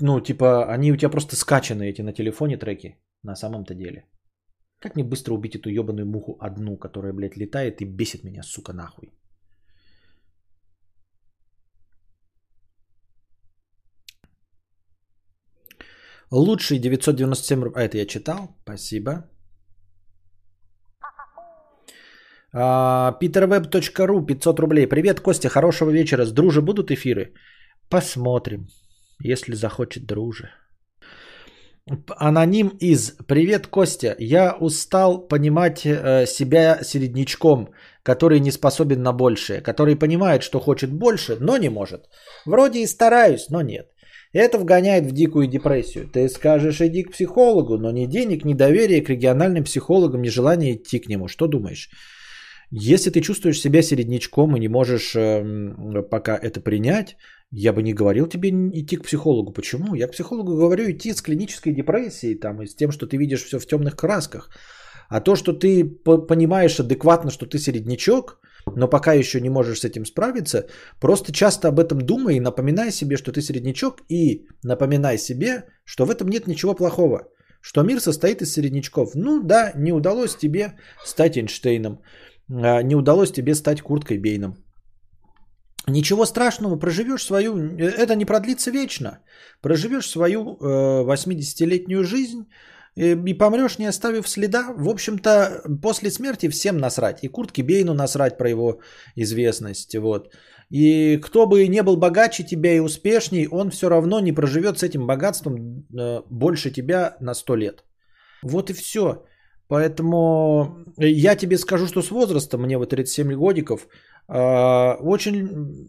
ну, 0.00 0.20
типа, 0.20 0.64
они 0.74 0.92
у 0.92 0.96
тебя 0.96 1.10
просто 1.10 1.36
скачаны 1.36 1.88
эти 1.88 2.02
на 2.02 2.12
телефоне 2.12 2.58
треки 2.58 2.98
на 3.22 3.34
самом-то 3.34 3.74
деле. 3.74 4.04
Как 4.78 4.96
мне 4.96 5.04
быстро 5.04 5.34
убить 5.34 5.56
эту 5.56 5.70
ебаную 5.70 6.06
муху 6.06 6.36
одну, 6.40 6.76
которая, 6.76 7.12
блядь, 7.12 7.36
летает 7.36 7.80
и 7.80 7.86
бесит 7.86 8.24
меня, 8.24 8.42
сука, 8.42 8.72
нахуй. 8.72 9.12
Лучший 16.32 16.78
997 16.78 17.62
рублей. 17.62 17.82
А, 17.82 17.88
это 17.88 17.98
я 17.98 18.06
читал. 18.06 18.48
Спасибо. 18.62 19.24
А, 22.52 23.16
peterweb.ru 23.20 24.26
500 24.26 24.60
рублей. 24.60 24.86
Привет, 24.86 25.20
Костя, 25.20 25.48
хорошего 25.48 25.90
вечера. 25.90 26.24
С 26.24 26.32
дружи 26.32 26.62
будут 26.62 26.90
эфиры? 26.90 27.34
Посмотрим, 27.88 28.68
если 29.24 29.54
захочет 29.54 30.06
друже. 30.06 30.50
Аноним 32.16 32.68
из 32.80 33.16
«Привет, 33.26 33.66
Костя. 33.66 34.14
Я 34.18 34.56
устал 34.60 35.26
понимать 35.26 35.84
э, 35.84 36.26
себя 36.26 36.84
середнячком, 36.84 37.68
который 38.04 38.38
не 38.40 38.52
способен 38.52 39.02
на 39.02 39.12
большее, 39.12 39.60
который 39.60 39.96
понимает, 39.96 40.42
что 40.42 40.60
хочет 40.60 40.92
больше, 40.92 41.36
но 41.40 41.56
не 41.56 41.68
может. 41.68 42.08
Вроде 42.46 42.80
и 42.80 42.86
стараюсь, 42.86 43.48
но 43.48 43.62
нет. 43.62 43.89
Это 44.32 44.58
вгоняет 44.58 45.06
в 45.06 45.12
дикую 45.12 45.48
депрессию. 45.48 46.08
Ты 46.08 46.28
скажешь, 46.28 46.80
иди 46.80 47.02
к 47.02 47.12
психологу, 47.12 47.78
но 47.78 47.90
ни 47.90 48.06
денег, 48.06 48.44
ни 48.44 48.54
доверия 48.54 49.02
к 49.02 49.10
региональным 49.10 49.64
психологам, 49.64 50.22
ни 50.22 50.28
желания 50.28 50.74
идти 50.74 51.00
к 51.00 51.08
нему. 51.08 51.26
Что 51.28 51.48
думаешь? 51.48 51.90
Если 52.70 53.10
ты 53.10 53.20
чувствуешь 53.20 53.60
себя 53.60 53.82
середнячком 53.82 54.56
и 54.56 54.60
не 54.60 54.68
можешь 54.68 55.16
э, 55.16 56.02
пока 56.08 56.36
это 56.36 56.60
принять, 56.60 57.16
я 57.50 57.72
бы 57.72 57.82
не 57.82 57.92
говорил 57.92 58.28
тебе 58.28 58.50
идти 58.50 58.96
к 58.96 59.02
психологу. 59.02 59.52
Почему? 59.52 59.94
Я 59.96 60.06
к 60.06 60.12
психологу 60.12 60.56
говорю 60.56 60.88
идти 60.90 61.12
с 61.12 61.20
клинической 61.20 61.72
депрессией 61.72 62.38
там, 62.38 62.62
и 62.62 62.66
с 62.66 62.76
тем, 62.76 62.92
что 62.92 63.06
ты 63.06 63.16
видишь 63.16 63.42
все 63.42 63.58
в 63.58 63.66
темных 63.66 63.96
красках. 63.96 64.50
А 65.08 65.20
то, 65.20 65.34
что 65.34 65.52
ты 65.52 65.84
понимаешь 65.84 66.78
адекватно, 66.78 67.32
что 67.32 67.46
ты 67.46 67.58
середнячок, 67.58 68.38
но 68.76 68.88
пока 68.88 69.12
еще 69.12 69.40
не 69.40 69.50
можешь 69.50 69.80
с 69.80 69.84
этим 69.84 70.04
справиться, 70.04 70.66
просто 71.00 71.32
часто 71.32 71.68
об 71.68 71.78
этом 71.78 72.00
думай 72.00 72.36
и 72.36 72.40
напоминай 72.40 72.90
себе, 72.90 73.16
что 73.16 73.32
ты 73.32 73.40
середнячок, 73.42 74.02
и 74.08 74.46
напоминай 74.64 75.18
себе, 75.18 75.64
что 75.84 76.06
в 76.06 76.10
этом 76.10 76.28
нет 76.28 76.46
ничего 76.46 76.74
плохого, 76.74 77.28
что 77.60 77.82
мир 77.82 78.00
состоит 78.00 78.42
из 78.42 78.52
середнячков. 78.52 79.14
Ну 79.14 79.42
да, 79.42 79.72
не 79.76 79.92
удалось 79.92 80.36
тебе 80.36 80.74
стать 81.04 81.36
Эйнштейном, 81.36 82.00
а, 82.50 82.82
не 82.82 82.94
удалось 82.94 83.32
тебе 83.32 83.54
стать 83.54 83.82
Курткой 83.82 84.18
Бейном. 84.18 84.56
Ничего 85.86 86.26
страшного, 86.26 86.76
проживешь 86.76 87.24
свою, 87.24 87.56
это 87.78 88.14
не 88.14 88.24
продлится 88.24 88.70
вечно, 88.70 89.20
проживешь 89.62 90.08
свою 90.08 90.40
э, 90.40 91.04
80-летнюю 91.04 92.04
жизнь, 92.04 92.46
и 92.96 93.34
помрешь, 93.34 93.78
не 93.78 93.86
оставив 93.86 94.28
следа. 94.28 94.72
В 94.76 94.88
общем-то, 94.88 95.62
после 95.82 96.10
смерти 96.10 96.48
всем 96.48 96.78
насрать. 96.78 97.22
И 97.22 97.28
Куртке 97.28 97.62
Бейну 97.62 97.94
насрать 97.94 98.38
про 98.38 98.48
его 98.50 98.80
известность. 99.16 99.94
Вот. 99.96 100.34
И 100.70 101.18
кто 101.18 101.46
бы 101.46 101.66
не 101.68 101.82
был 101.82 101.96
богаче 101.96 102.44
тебя 102.44 102.72
и 102.74 102.80
успешней, 102.80 103.48
он 103.50 103.70
все 103.70 103.88
равно 103.88 104.20
не 104.20 104.32
проживет 104.32 104.78
с 104.78 104.82
этим 104.82 105.06
богатством 105.06 105.56
э, 105.56 106.22
больше 106.30 106.70
тебя 106.70 107.16
на 107.20 107.34
100 107.34 107.56
лет. 107.56 107.84
Вот 108.42 108.70
и 108.70 108.72
все. 108.72 109.24
Поэтому 109.68 110.84
я 110.96 111.36
тебе 111.36 111.58
скажу, 111.58 111.86
что 111.86 112.02
с 112.02 112.10
возрастом, 112.10 112.62
мне 112.62 112.76
вот 112.76 112.90
37 112.90 113.34
годиков, 113.34 113.88
э, 114.28 114.94
очень, 115.00 115.48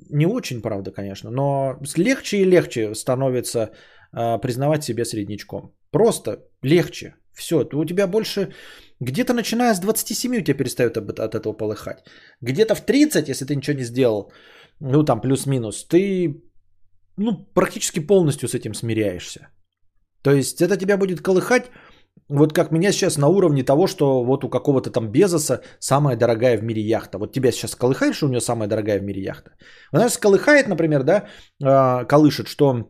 не 0.10 0.26
очень, 0.26 0.62
правда, 0.62 0.92
конечно, 0.92 1.32
но 1.32 1.80
легче 1.98 2.38
и 2.38 2.46
легче 2.46 2.96
становится 2.96 3.72
э, 4.14 4.40
признавать 4.40 4.84
себя 4.84 5.06
среднячком. 5.06 5.74
Просто 5.92 6.38
легче. 6.64 7.16
Все, 7.34 7.68
у 7.74 7.86
тебя 7.86 8.08
больше, 8.08 8.54
где-то 9.00 9.34
начиная 9.34 9.74
с 9.74 9.80
27 9.80 10.38
у 10.38 10.42
тебя 10.42 10.58
перестает 10.58 10.98
от, 10.98 11.20
от 11.20 11.36
этого 11.36 11.54
полыхать. 11.54 12.04
Где-то 12.42 12.76
в 12.76 12.82
30, 12.82 13.30
если 13.30 13.46
ты 13.46 13.56
ничего 13.56 13.78
не 13.78 13.84
сделал, 13.84 14.32
ну 14.80 15.04
там 15.04 15.22
плюс-минус, 15.22 15.86
ты 15.88 16.42
ну, 17.18 17.46
практически 17.54 18.00
полностью 18.00 18.48
с 18.50 18.56
этим 18.56 18.74
смиряешься. 18.74 19.48
То 20.24 20.32
есть 20.32 20.62
это 20.62 20.78
тебя 20.78 20.98
будет 20.98 21.22
колыхать, 21.22 21.72
вот 22.30 22.54
как 22.54 22.72
меня 22.72 22.92
сейчас 22.92 23.18
на 23.18 23.28
уровне 23.28 23.64
того, 23.64 23.88
что 23.88 24.24
вот 24.24 24.44
у 24.44 24.50
какого-то 24.50 24.90
там 24.90 25.12
Безоса 25.12 25.62
самая 25.80 26.16
дорогая 26.16 26.58
в 26.58 26.64
мире 26.64 26.82
яхта. 26.82 27.18
Вот 27.18 27.34
тебя 27.34 27.52
сейчас 27.52 27.76
колыхает, 27.76 28.16
что 28.16 28.26
у 28.26 28.30
него 28.30 28.42
самая 28.42 28.70
дорогая 28.70 29.00
в 29.00 29.04
мире 29.04 29.22
яхта. 29.22 29.52
Она 29.92 30.08
сейчас 30.08 30.18
колыхает, 30.18 30.68
например, 30.68 31.04
да, 31.04 31.28
а, 31.64 32.06
колышет, 32.06 32.48
что 32.48 32.88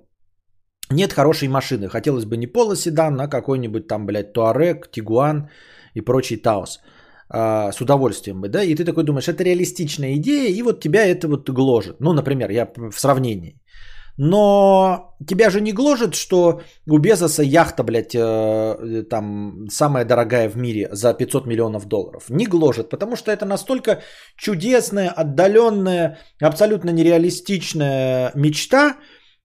нет 0.91 1.13
хорошей 1.13 1.47
машины. 1.47 1.89
Хотелось 1.89 2.25
бы 2.25 2.37
не 2.37 2.47
полоседан, 2.47 3.19
а 3.21 3.27
какой-нибудь 3.27 3.87
там, 3.87 4.05
блядь, 4.05 4.33
Туарек, 4.33 4.91
Тигуан 4.91 5.49
и 5.95 6.01
прочий 6.01 6.37
Таос. 6.37 6.79
А, 7.29 7.71
с 7.71 7.81
удовольствием 7.81 8.41
бы, 8.41 8.49
да? 8.49 8.63
И 8.63 8.75
ты 8.75 8.83
такой 8.83 9.03
думаешь, 9.03 9.27
это 9.27 9.43
реалистичная 9.43 10.15
идея, 10.15 10.49
и 10.49 10.61
вот 10.63 10.81
тебя 10.81 11.05
это 11.05 11.27
вот 11.27 11.49
гложет. 11.49 12.01
Ну, 12.01 12.13
например, 12.13 12.51
я 12.51 12.67
в 12.91 12.99
сравнении. 12.99 13.61
Но 14.17 15.15
тебя 15.27 15.49
же 15.49 15.61
не 15.61 15.71
гложет, 15.71 16.15
что 16.15 16.61
у 16.87 16.97
Безоса 16.97 17.43
яхта, 17.43 17.83
блядь, 17.83 18.13
э, 18.13 19.03
там 19.09 19.67
самая 19.69 20.05
дорогая 20.05 20.49
в 20.49 20.57
мире 20.57 20.89
за 20.91 21.13
500 21.13 21.47
миллионов 21.47 21.85
долларов. 21.85 22.29
Не 22.29 22.45
гложет, 22.45 22.89
потому 22.89 23.15
что 23.15 23.31
это 23.31 23.45
настолько 23.45 24.01
чудесная, 24.35 25.09
отдаленная, 25.09 26.17
абсолютно 26.41 26.89
нереалистичная 26.91 28.31
мечта, 28.35 28.97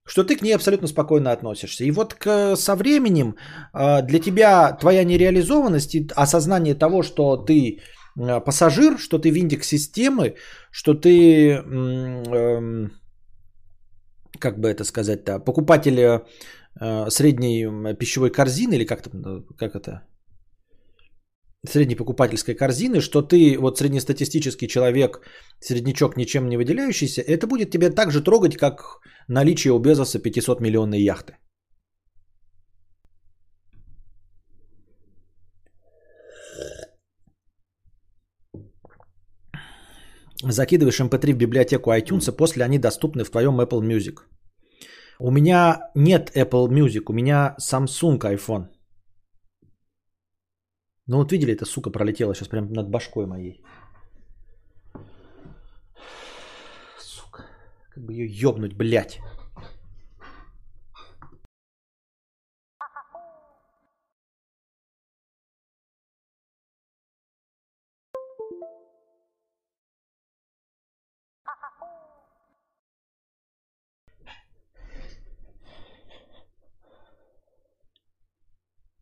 что 0.07 0.23
ты 0.23 0.37
к 0.37 0.41
ней 0.41 0.55
абсолютно 0.55 0.87
спокойно 0.87 1.31
относишься. 1.31 1.83
И 1.83 1.91
вот 1.91 2.13
к, 2.13 2.55
со 2.55 2.75
временем 2.75 3.35
а, 3.73 4.01
для 4.01 4.19
тебя 4.19 4.77
твоя 4.79 5.03
нереализованность 5.03 5.95
и 5.95 6.07
осознание 6.15 6.75
того, 6.75 7.03
что 7.03 7.37
ты 7.37 7.79
а, 8.17 8.39
пассажир, 8.39 8.97
что 8.97 9.19
ты 9.19 9.29
винтик 9.31 9.63
системы, 9.63 10.35
что 10.71 10.93
ты, 10.93 11.51
эм, 11.51 12.91
как 14.39 14.59
бы 14.59 14.69
это 14.69 14.83
сказать-то, 14.83 15.39
покупатель 15.39 15.99
э, 15.99 17.09
средней 17.09 17.95
пищевой 17.95 18.29
корзины 18.31 18.75
или 18.75 18.85
как, 18.85 19.03
как 19.57 19.75
это, 19.75 20.03
средней 21.69 21.95
покупательской 21.95 22.55
корзины, 22.55 23.01
что 23.01 23.21
ты 23.21 23.57
вот 23.59 23.77
среднестатистический 23.77 24.67
человек, 24.67 25.21
среднячок, 25.59 26.17
ничем 26.17 26.47
не 26.47 26.57
выделяющийся, 26.57 27.21
это 27.21 27.47
будет 27.47 27.71
тебя 27.71 27.89
так 27.89 28.11
же 28.11 28.23
трогать, 28.23 28.57
как 28.57 28.99
наличие 29.27 29.73
у 29.73 29.79
Безоса 29.79 30.19
500 30.19 30.61
миллионной 30.61 31.01
яхты. 31.01 31.33
Закидываешь 40.43 40.99
MP3 40.99 41.33
в 41.33 41.37
библиотеку 41.37 41.91
iTunes, 41.91 42.31
после 42.31 42.63
они 42.63 42.77
доступны 42.77 43.23
в 43.23 43.31
твоем 43.31 43.59
Apple 43.59 43.81
Music. 43.81 44.17
У 45.19 45.31
меня 45.31 45.89
нет 45.95 46.31
Apple 46.35 46.67
Music, 46.69 47.03
у 47.09 47.13
меня 47.13 47.55
Samsung 47.59 48.19
iPhone. 48.19 48.67
Ну 51.07 51.17
вот 51.17 51.31
видели, 51.31 51.53
эта 51.53 51.65
сука 51.65 51.89
пролетела 51.89 52.35
сейчас 52.35 52.49
прям 52.49 52.73
над 52.73 52.89
башкой 52.89 53.25
моей. 53.25 53.63
Сука. 56.99 57.45
Как 57.91 58.03
бы 58.03 58.11
ее 58.11 58.27
ёбнуть, 58.27 58.73
блядь. 58.73 59.19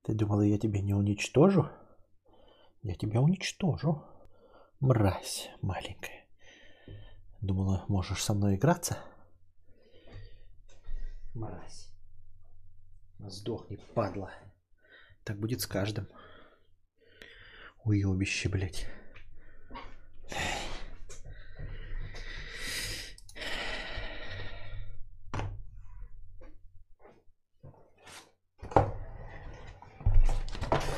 Ты 0.03 0.13
думала, 0.13 0.41
я 0.41 0.59
тебя 0.59 0.81
не 0.81 0.93
уничтожу? 0.93 1.67
Я 2.85 2.93
тебя 2.93 3.19
уничтожу. 3.19 4.03
Мразь 4.79 5.49
маленькая. 5.63 6.27
Думала, 7.41 7.83
можешь 7.87 8.23
со 8.23 8.35
мной 8.35 8.57
играться? 8.57 8.99
Мразь. 11.33 11.91
Сдохни, 13.17 13.77
падла. 13.95 14.31
Так 15.23 15.39
будет 15.39 15.61
с 15.61 15.65
каждым. 15.65 16.07
Уебище, 17.85 18.49
блядь. 18.49 18.85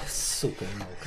Сука, 0.05 0.65
мелко. 0.77 1.06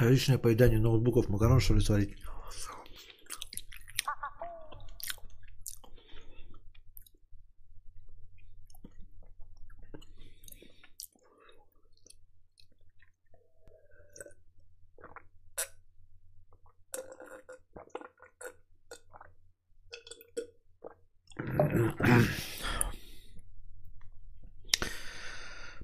Личное 0.00 0.38
поедание 0.38 0.78
ноутбуков, 0.78 1.28
макарон, 1.28 1.60
что 1.60 1.74
ли, 1.74 1.80
сварить? 1.80 2.14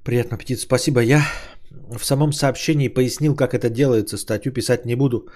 Приятного 0.05 0.37
аппетита. 0.37 0.61
Спасибо. 0.61 1.01
Я 1.01 1.25
в 1.99 2.05
самом 2.05 2.33
сообщении 2.33 2.89
пояснил, 2.89 3.37
как 3.37 3.55
это 3.55 3.71
делается. 3.71 4.17
Статью 4.17 4.53
писать 4.53 4.85
не 4.85 4.97
буду. 4.97 5.29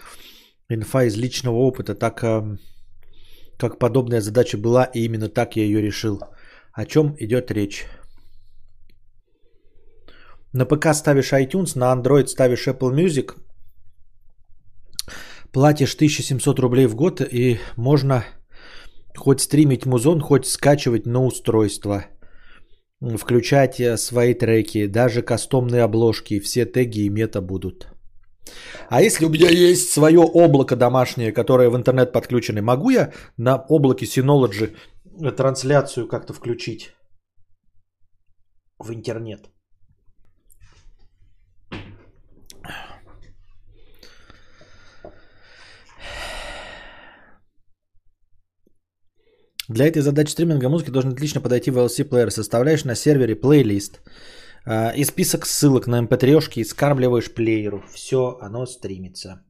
Инфа 0.69 1.05
из 1.05 1.17
личного 1.17 1.57
опыта. 1.57 1.95
Так, 1.95 2.23
эм, 2.25 2.59
как 3.59 3.79
подобная 3.79 4.21
задача 4.21 4.59
была, 4.59 4.85
и 4.85 5.05
именно 5.05 5.29
так 5.29 5.57
я 5.57 5.65
ее 5.65 5.81
решил. 5.81 6.21
О 6.73 6.85
чем 6.85 7.17
идет 7.19 7.51
речь? 7.51 7.87
На 10.53 10.65
ПК 10.65 10.95
ставишь 10.95 11.33
iTunes, 11.33 11.79
на 11.79 11.93
Android 11.93 12.27
ставишь 12.27 12.69
Apple 12.69 12.95
Music, 12.95 13.37
платишь 15.53 15.95
1700 15.95 16.59
рублей 16.59 16.87
в 16.87 16.95
год, 16.95 17.21
и 17.21 17.59
можно 17.77 18.25
хоть 19.15 19.41
стримить 19.41 19.87
музон, 19.87 20.21
хоть 20.21 20.47
скачивать 20.47 21.07
на 21.07 21.25
устройство– 21.25 22.07
включать 23.01 23.81
э, 23.81 23.97
свои 23.97 24.35
треки, 24.35 24.87
даже 24.87 25.23
кастомные 25.23 25.83
обложки, 25.83 26.41
все 26.41 26.65
теги 26.65 27.01
и 27.01 27.11
мета 27.11 27.41
будут. 27.41 27.89
А 28.89 29.03
если 29.03 29.27
у 29.27 29.29
меня 29.29 29.51
есть 29.51 29.93
свое 29.93 30.21
облако 30.21 30.77
домашнее, 30.77 31.33
которое 31.33 31.71
в 31.71 31.77
интернет 31.77 32.13
подключено, 32.13 32.63
могу 32.63 32.91
я 32.91 33.13
на 33.37 33.57
облаке 33.57 34.07
Synology 34.07 34.75
трансляцию 35.37 36.09
как-то 36.09 36.33
включить 36.33 36.95
в 38.79 38.93
интернет? 38.93 39.51
Для 49.69 49.87
этой 49.87 50.03
задачи 50.03 50.31
стриминга 50.31 50.69
музыки 50.69 50.91
должен 50.91 51.13
отлично 51.13 51.41
подойти 51.41 51.71
VLC 51.71 52.05
плеер. 52.05 52.31
Составляешь 52.31 52.85
на 52.85 52.95
сервере 52.95 53.37
плейлист 53.37 54.01
э, 54.67 54.97
и 54.97 55.05
список 55.05 55.47
ссылок 55.47 55.87
на 55.87 56.01
mp3 56.03 56.53
и 56.57 56.65
скармливаешь 56.65 57.35
плееру. 57.35 57.83
Все, 57.93 58.39
оно 58.41 58.67
стримится. 58.67 59.45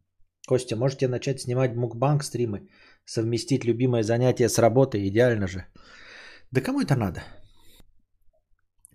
Костя, 0.49 0.77
можете 0.77 1.09
начать 1.09 1.41
снимать 1.41 1.77
мукбанк 1.77 2.25
стримы, 2.25 2.69
совместить 3.05 3.65
любимое 3.65 4.03
занятие 4.03 4.49
с 4.49 4.59
работой, 4.59 5.07
идеально 5.09 5.47
же. 5.47 5.67
Да 6.51 6.61
кому 6.61 6.81
это 6.81 6.97
надо? 6.97 7.23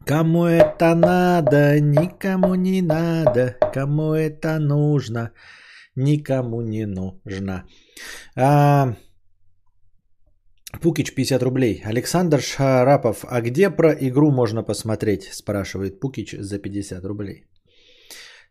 Кому 0.05 0.45
это 0.45 0.95
надо, 0.95 1.79
никому 1.79 2.55
не 2.55 2.81
надо, 2.81 3.55
кому 3.73 4.13
это 4.13 4.59
нужно, 4.59 5.31
никому 5.95 6.61
не 6.61 6.85
нужно. 6.85 7.63
А, 8.35 8.95
Пукич 10.81 11.13
50 11.15 11.43
рублей. 11.43 11.81
Александр 11.85 12.41
Шарапов, 12.41 13.25
а 13.29 13.41
где 13.41 13.69
про 13.69 13.93
игру 13.93 14.31
можно 14.31 14.63
посмотреть? 14.63 15.23
Спрашивает 15.31 15.99
Пукич 15.99 16.35
за 16.39 16.59
50 16.59 17.05
рублей. 17.05 17.45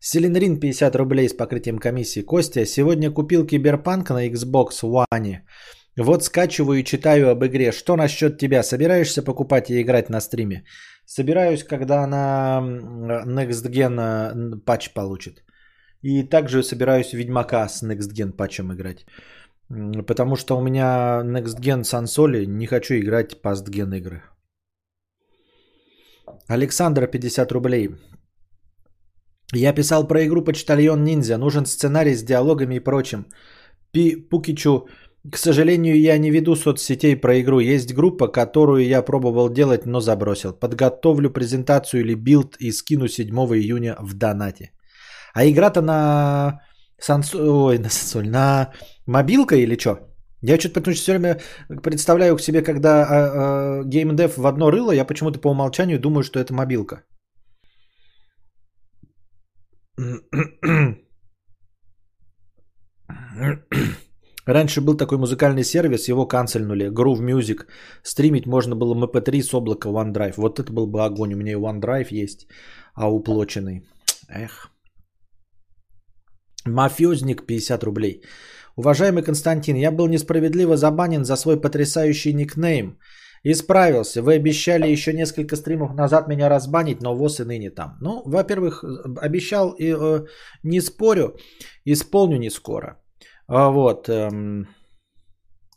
Селенрин 0.01 0.61
50 0.61 0.97
рублей 0.97 1.29
с 1.29 1.37
покрытием 1.37 1.79
комиссии. 1.79 2.23
Костя, 2.23 2.67
сегодня 2.67 3.11
купил 3.11 3.47
Киберпанк 3.47 4.11
на 4.11 4.29
Xbox 4.29 4.83
One. 4.83 5.43
Вот 5.97 6.25
скачиваю 6.25 6.81
и 6.81 6.85
читаю 6.85 7.31
об 7.31 7.45
игре. 7.45 7.73
Что 7.73 7.97
насчет 7.97 8.39
тебя? 8.39 8.63
Собираешься 8.63 9.23
покупать 9.23 9.71
и 9.71 9.81
играть 9.81 10.11
на 10.11 10.21
стриме? 10.21 10.65
Собираюсь, 11.05 11.65
когда 11.65 12.07
на 12.07 12.61
Next 13.27 13.71
Gen 13.71 14.61
патч 14.65 14.93
получит. 14.95 15.45
И 16.03 16.23
также 16.23 16.63
собираюсь 16.63 17.13
Ведьмака 17.13 17.69
с 17.69 17.83
Next 17.83 18.13
Gen 18.15 18.33
патчем 18.33 18.73
играть. 18.73 19.07
Потому 20.07 20.37
что 20.37 20.59
у 20.59 20.63
меня 20.63 21.23
Next 21.25 21.61
Gen 21.61 21.85
консоли, 21.85 22.47
не 22.47 22.67
хочу 22.67 22.95
играть 22.95 23.37
Past 23.43 23.71
Gen 23.71 23.97
игры. 23.97 24.23
Александра 26.49 27.07
50 27.07 27.53
рублей. 27.53 27.91
Я 29.55 29.73
писал 29.73 30.07
про 30.07 30.25
игру 30.27 30.45
Почтальон 30.45 31.05
Ниндзя. 31.05 31.39
Нужен 31.39 31.67
сценарий 31.67 32.15
с 32.15 32.23
диалогами 32.23 32.77
и 32.77 32.81
прочим. 32.81 33.27
Пи 33.93 34.17
Пукичу, 34.17 34.89
к 35.31 35.37
сожалению, 35.39 36.01
я 36.01 36.19
не 36.19 36.31
веду 36.31 36.57
соцсетей 36.57 37.17
про 37.17 37.41
игру. 37.41 37.61
Есть 37.61 37.95
группа, 37.95 38.29
которую 38.29 38.87
я 38.87 39.03
пробовал 39.03 39.49
делать, 39.49 39.87
но 39.87 40.01
забросил. 40.01 40.53
Подготовлю 40.53 41.31
презентацию 41.31 42.01
или 42.01 42.15
билд 42.15 42.57
и 42.61 42.73
скину 42.73 43.09
7 43.09 43.27
июня 43.55 43.97
в 44.01 44.15
донате. 44.15 44.73
А 45.35 45.47
игра-то 45.47 45.81
на 45.81 46.61
Сансо... 47.03 47.39
Ой, 47.39 47.79
на 47.79 47.91
сансоль, 47.91 48.29
на 48.29 48.73
мобилка 49.13 49.57
или 49.57 49.77
что? 49.79 49.91
Я 50.43 50.59
что-то 50.59 50.75
потому 50.81 50.95
что 50.95 51.03
все 51.03 51.13
время 51.13 51.41
представляю 51.83 52.37
к 52.37 52.41
себе, 52.41 52.63
когда 52.63 52.89
а, 52.89 53.07
а, 53.11 53.85
геймдев 53.85 54.37
в 54.37 54.47
одно 54.47 54.71
рыло, 54.71 54.93
я 54.93 55.05
почему-то 55.05 55.39
по 55.39 55.51
умолчанию 55.51 56.01
думаю, 56.01 56.23
что 56.25 56.41
это 56.41 56.53
мобилка. 56.53 57.05
Раньше 64.47 64.81
был 64.81 64.97
такой 64.97 65.19
музыкальный 65.19 65.63
сервис, 65.63 66.09
его 66.09 66.27
канцельнули, 66.27 66.91
Groove 66.91 67.21
Music. 67.21 67.67
Стримить 68.03 68.47
можно 68.47 68.75
было 68.75 68.95
MP3 68.95 69.43
с 69.43 69.55
облака 69.55 69.89
OneDrive. 69.89 70.35
Вот 70.37 70.59
это 70.59 70.73
был 70.73 70.87
бы 70.89 71.05
огонь. 71.05 71.35
У 71.35 71.37
меня 71.37 71.53
и 71.53 71.57
OneDrive 71.57 72.09
есть, 72.11 72.49
а 72.95 73.09
уплоченный. 73.13 73.87
Эх. 74.29 74.71
Мафиозник 76.67 77.47
50 77.47 77.85
рублей. 77.85 78.23
Уважаемый 78.77 79.23
Константин, 79.23 79.77
я 79.77 79.91
был 79.91 80.09
несправедливо 80.09 80.77
забанен 80.77 81.25
за 81.25 81.37
свой 81.37 81.61
потрясающий 81.61 82.35
никнейм. 82.35 82.99
Исправился. 83.45 84.23
Вы 84.23 84.35
обещали 84.35 84.93
еще 84.93 85.13
несколько 85.13 85.57
стримов 85.57 85.95
назад 85.95 86.29
меня 86.29 86.49
разбанить, 86.49 87.03
но 87.03 87.15
ВОЗ 87.15 87.41
и 87.41 87.45
ныне 87.45 87.71
там. 87.71 87.97
Ну, 88.01 88.23
во-первых, 88.25 88.85
обещал 89.21 89.75
и 89.79 89.93
э, 89.93 90.27
не 90.63 90.81
спорю, 90.81 91.37
исполню 91.85 92.39
не 92.39 92.51
скоро. 92.51 93.03
А, 93.49 93.71
вот. 93.71 94.09
Эм, 94.09 94.69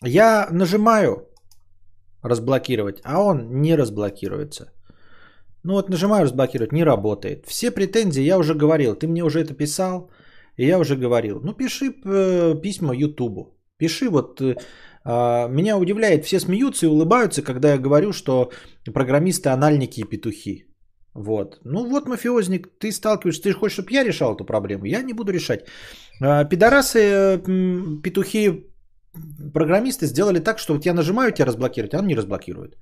я 0.04 0.48
нажимаю 0.52 1.28
разблокировать, 2.22 3.02
а 3.04 3.22
он 3.22 3.62
не 3.62 3.76
разблокируется. 3.76 4.72
Ну 5.64 5.74
вот 5.74 5.90
нажимаю 5.90 6.24
разблокировать, 6.24 6.72
не 6.72 6.86
работает. 6.86 7.48
Все 7.48 7.72
претензии, 7.72 8.28
я 8.28 8.38
уже 8.38 8.54
говорил, 8.54 8.96
ты 8.96 9.08
мне 9.08 9.24
уже 9.24 9.40
это 9.40 9.56
писал, 9.56 10.12
и 10.58 10.66
я 10.66 10.80
уже 10.80 10.96
говорил. 10.96 11.40
Ну 11.44 11.54
пиши 11.54 11.86
э, 12.06 12.62
письма 12.62 12.96
Ютубу. 12.96 13.58
Пиши 13.78 14.10
вот... 14.10 14.42
Э, 14.42 14.56
э, 15.06 15.48
меня 15.50 15.78
удивляет, 15.78 16.26
все 16.26 16.40
смеются 16.40 16.86
и 16.86 16.90
улыбаются, 16.90 17.42
когда 17.42 17.72
я 17.72 17.78
говорю, 17.78 18.14
что 18.14 18.52
программисты 18.94 19.50
анальники 19.50 20.02
и 20.02 20.04
петухи. 20.10 20.66
Вот. 21.16 21.60
Ну 21.64 21.90
вот, 21.90 22.08
мафиозник, 22.08 22.68
ты 22.80 22.92
сталкиваешься, 22.92 23.44
ты 23.44 23.54
хочешь, 23.54 23.74
чтобы 23.74 23.92
я 23.92 24.04
решал 24.04 24.36
эту 24.36 24.46
проблему. 24.46 24.86
Я 24.86 25.02
не 25.02 25.14
буду 25.14 25.32
решать. 25.32 25.66
А, 26.22 26.44
пидорасы, 26.46 27.00
э, 27.00 27.38
петухи, 28.04 28.66
программисты 29.54 30.08
сделали 30.08 30.40
так, 30.40 30.60
что 30.60 30.74
вот 30.74 30.86
я 30.86 30.94
нажимаю 30.94 31.32
тебя 31.32 31.48
разблокировать, 31.48 31.94
а 31.94 32.00
он 32.00 32.08
не 32.08 32.16
разблокирует. 32.16 32.78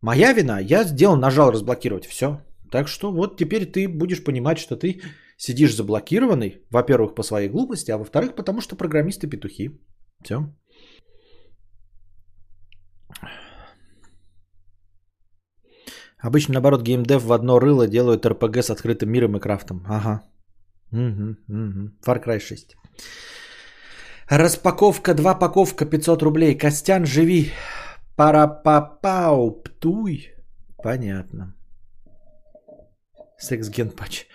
Моя 0.00 0.32
вина, 0.32 0.60
я 0.60 0.84
сделал, 0.84 1.16
нажал 1.16 1.50
разблокировать, 1.50 2.06
все. 2.06 2.40
Так 2.70 2.88
что 2.88 3.10
вот 3.10 3.36
теперь 3.36 3.66
ты 3.66 3.88
будешь 3.88 4.22
понимать, 4.22 4.58
что 4.58 4.76
ты 4.76 5.00
сидишь 5.38 5.74
заблокированный, 5.74 6.60
во-первых, 6.70 7.14
по 7.14 7.22
своей 7.22 7.48
глупости, 7.48 7.92
а 7.92 7.98
во-вторых, 7.98 8.34
потому 8.34 8.60
что 8.60 8.76
программисты 8.76 9.26
петухи. 9.28 9.70
Все. 10.22 10.52
Обычно, 16.18 16.54
наоборот, 16.54 16.82
геймдев 16.82 17.22
в 17.22 17.32
одно 17.32 17.60
рыло 17.60 17.86
делают 17.86 18.26
РПГ 18.26 18.56
с 18.56 18.70
открытым 18.70 19.10
миром 19.10 19.36
и 19.36 19.40
крафтом. 19.40 19.84
Ага. 19.86 20.22
Угу, 20.90 21.36
угу. 21.48 21.90
Far 22.04 22.24
Cry 22.24 22.40
6. 22.40 22.76
Распаковка, 24.28 25.14
два 25.14 25.34
паковка, 25.34 25.86
500 25.86 26.22
рублей. 26.22 26.58
Костян, 26.58 27.06
живи. 27.06 27.52
Парапапау, 28.16 29.62
птуй. 29.62 30.34
Понятно. 30.82 31.54
Секс-ген 33.38 33.90
патч. 33.90 34.26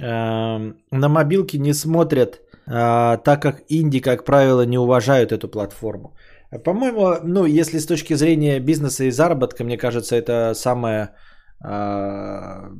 На 0.00 1.08
мобилке 1.08 1.58
не 1.58 1.74
смотрят, 1.74 2.40
а, 2.66 3.16
так 3.18 3.42
как 3.42 3.62
инди, 3.68 4.00
как 4.00 4.24
правило, 4.24 4.66
не 4.66 4.78
уважают 4.78 5.32
эту 5.32 5.48
платформу. 5.48 6.16
По-моему, 6.64 7.16
ну, 7.24 7.44
если 7.44 7.78
с 7.78 7.86
точки 7.86 8.14
зрения 8.14 8.60
бизнеса 8.60 9.04
и 9.04 9.10
заработка, 9.10 9.64
мне 9.64 9.78
кажется, 9.78 10.16
это 10.16 10.54
самая, 10.54 11.14
а, 11.60 12.70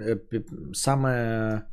э, 0.00 0.16
самая 0.72 1.66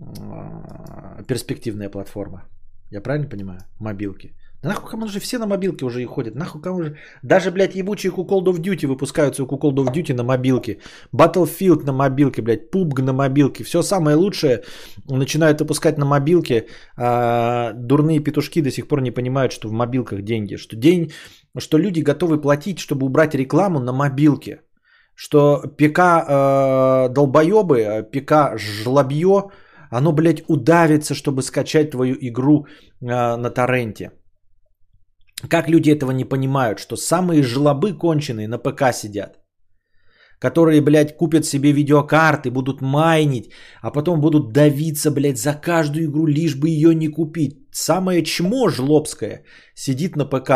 а, 0.00 1.22
перспективная 1.28 1.90
платформа. 1.90 2.44
Я 2.90 3.00
правильно 3.00 3.28
понимаю? 3.28 3.60
Мобилки. 3.80 4.34
Нахуй 4.64 4.90
кому 4.90 5.08
же 5.08 5.20
все 5.20 5.38
на 5.38 5.46
мобилке 5.46 5.84
уже 5.84 6.02
и 6.02 6.06
ходят? 6.06 6.34
Нахуй 6.34 6.62
кому 6.62 6.82
же... 6.82 6.96
Даже, 7.22 7.50
блядь, 7.50 7.74
ебучие 7.74 8.10
Call 8.12 8.44
of 8.44 8.60
Duty 8.60 8.86
выпускаются 8.86 9.42
у 9.42 9.46
Call 9.46 9.74
of 9.74 9.92
Duty 9.92 10.14
на 10.14 10.24
мобилке. 10.24 10.78
Battlefield 11.12 11.84
на 11.84 11.92
мобилке, 11.92 12.42
блядь, 12.42 12.72
PUBG 12.72 13.02
на 13.02 13.12
мобилке. 13.12 13.64
Все 13.64 13.82
самое 13.82 14.16
лучшее 14.16 14.62
начинают 15.06 15.60
выпускать 15.60 15.98
на 15.98 16.06
мобилке. 16.06 16.66
А 16.96 17.72
дурные 17.74 18.20
петушки 18.20 18.62
до 18.62 18.70
сих 18.70 18.88
пор 18.88 19.02
не 19.02 19.10
понимают, 19.10 19.52
что 19.52 19.68
в 19.68 19.72
мобилках 19.72 20.22
деньги. 20.22 20.56
Что, 20.56 20.76
день, 20.76 21.12
что 21.58 21.78
люди 21.78 22.00
готовы 22.00 22.40
платить, 22.40 22.78
чтобы 22.78 23.06
убрать 23.06 23.34
рекламу 23.34 23.80
на 23.80 23.92
мобилке. 23.92 24.62
Что 25.14 25.62
ПК 25.76 25.98
э, 25.98 27.08
долбоебы, 27.10 28.08
ПК 28.10 28.58
жлобье, 28.58 29.50
оно, 29.90 30.12
блядь, 30.12 30.42
удавится, 30.48 31.14
чтобы 31.14 31.42
скачать 31.42 31.90
твою 31.90 32.16
игру 32.18 32.66
э, 33.02 33.36
на 33.36 33.50
торренте. 33.50 34.10
Как 35.48 35.68
люди 35.68 35.90
этого 35.90 36.12
не 36.12 36.24
понимают, 36.24 36.78
что 36.78 36.96
самые 36.96 37.42
жлобы 37.42 37.92
конченые 37.92 38.48
на 38.48 38.58
ПК 38.58 38.92
сидят, 38.92 39.38
которые, 40.38 40.80
блядь, 40.80 41.16
купят 41.16 41.44
себе 41.44 41.72
видеокарты, 41.72 42.50
будут 42.50 42.80
майнить, 42.80 43.50
а 43.82 43.90
потом 43.90 44.20
будут 44.20 44.52
давиться, 44.52 45.10
блядь, 45.10 45.38
за 45.38 45.54
каждую 45.54 46.06
игру, 46.06 46.26
лишь 46.26 46.56
бы 46.56 46.68
ее 46.68 46.94
не 46.94 47.08
купить. 47.08 47.68
Самое 47.72 48.22
чмо 48.22 48.68
жлобское 48.68 49.44
сидит 49.74 50.16
на 50.16 50.24
ПК 50.24 50.50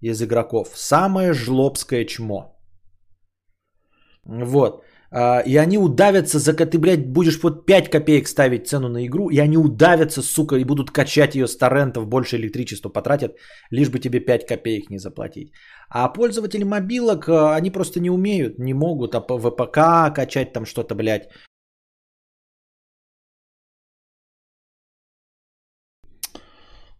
из 0.00 0.22
игроков. 0.22 0.68
Самое 0.74 1.32
жлобское 1.32 2.04
чмо. 2.04 2.54
Вот. 4.24 4.83
А, 5.16 5.38
и 5.46 5.56
они 5.56 5.78
удавятся, 5.78 6.38
за 6.38 6.52
ты, 6.54 6.78
блядь, 6.78 7.06
будешь 7.06 7.40
вот 7.42 7.66
5 7.66 7.88
копеек 7.88 8.26
ставить 8.26 8.66
цену 8.66 8.88
на 8.88 9.06
игру, 9.06 9.30
и 9.30 9.38
они 9.38 9.56
удавятся, 9.56 10.22
сука, 10.22 10.56
и 10.56 10.64
будут 10.64 10.90
качать 10.90 11.36
ее 11.36 11.46
с 11.46 11.56
торрентов, 11.56 12.08
больше 12.08 12.36
электричества 12.36 12.88
потратят, 12.88 13.36
лишь 13.70 13.90
бы 13.90 14.00
тебе 14.00 14.18
5 14.18 14.46
копеек 14.46 14.90
не 14.90 14.98
заплатить. 14.98 15.52
А 15.88 16.08
пользователи 16.08 16.64
мобилок, 16.64 17.28
а, 17.28 17.54
они 17.54 17.70
просто 17.70 18.00
не 18.00 18.10
умеют, 18.10 18.58
не 18.58 18.74
могут, 18.74 19.14
а 19.14 19.20
по 19.20 19.38
ВПК 19.38 20.12
качать 20.14 20.52
там 20.52 20.66
что-то, 20.66 20.96
блядь. 20.96 21.28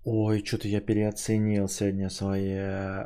Ой, 0.04 0.44
что-то 0.44 0.68
я 0.68 0.80
переоценил 0.80 1.66
сегодня 1.66 2.10
свои 2.10 2.52
э, 2.52 3.04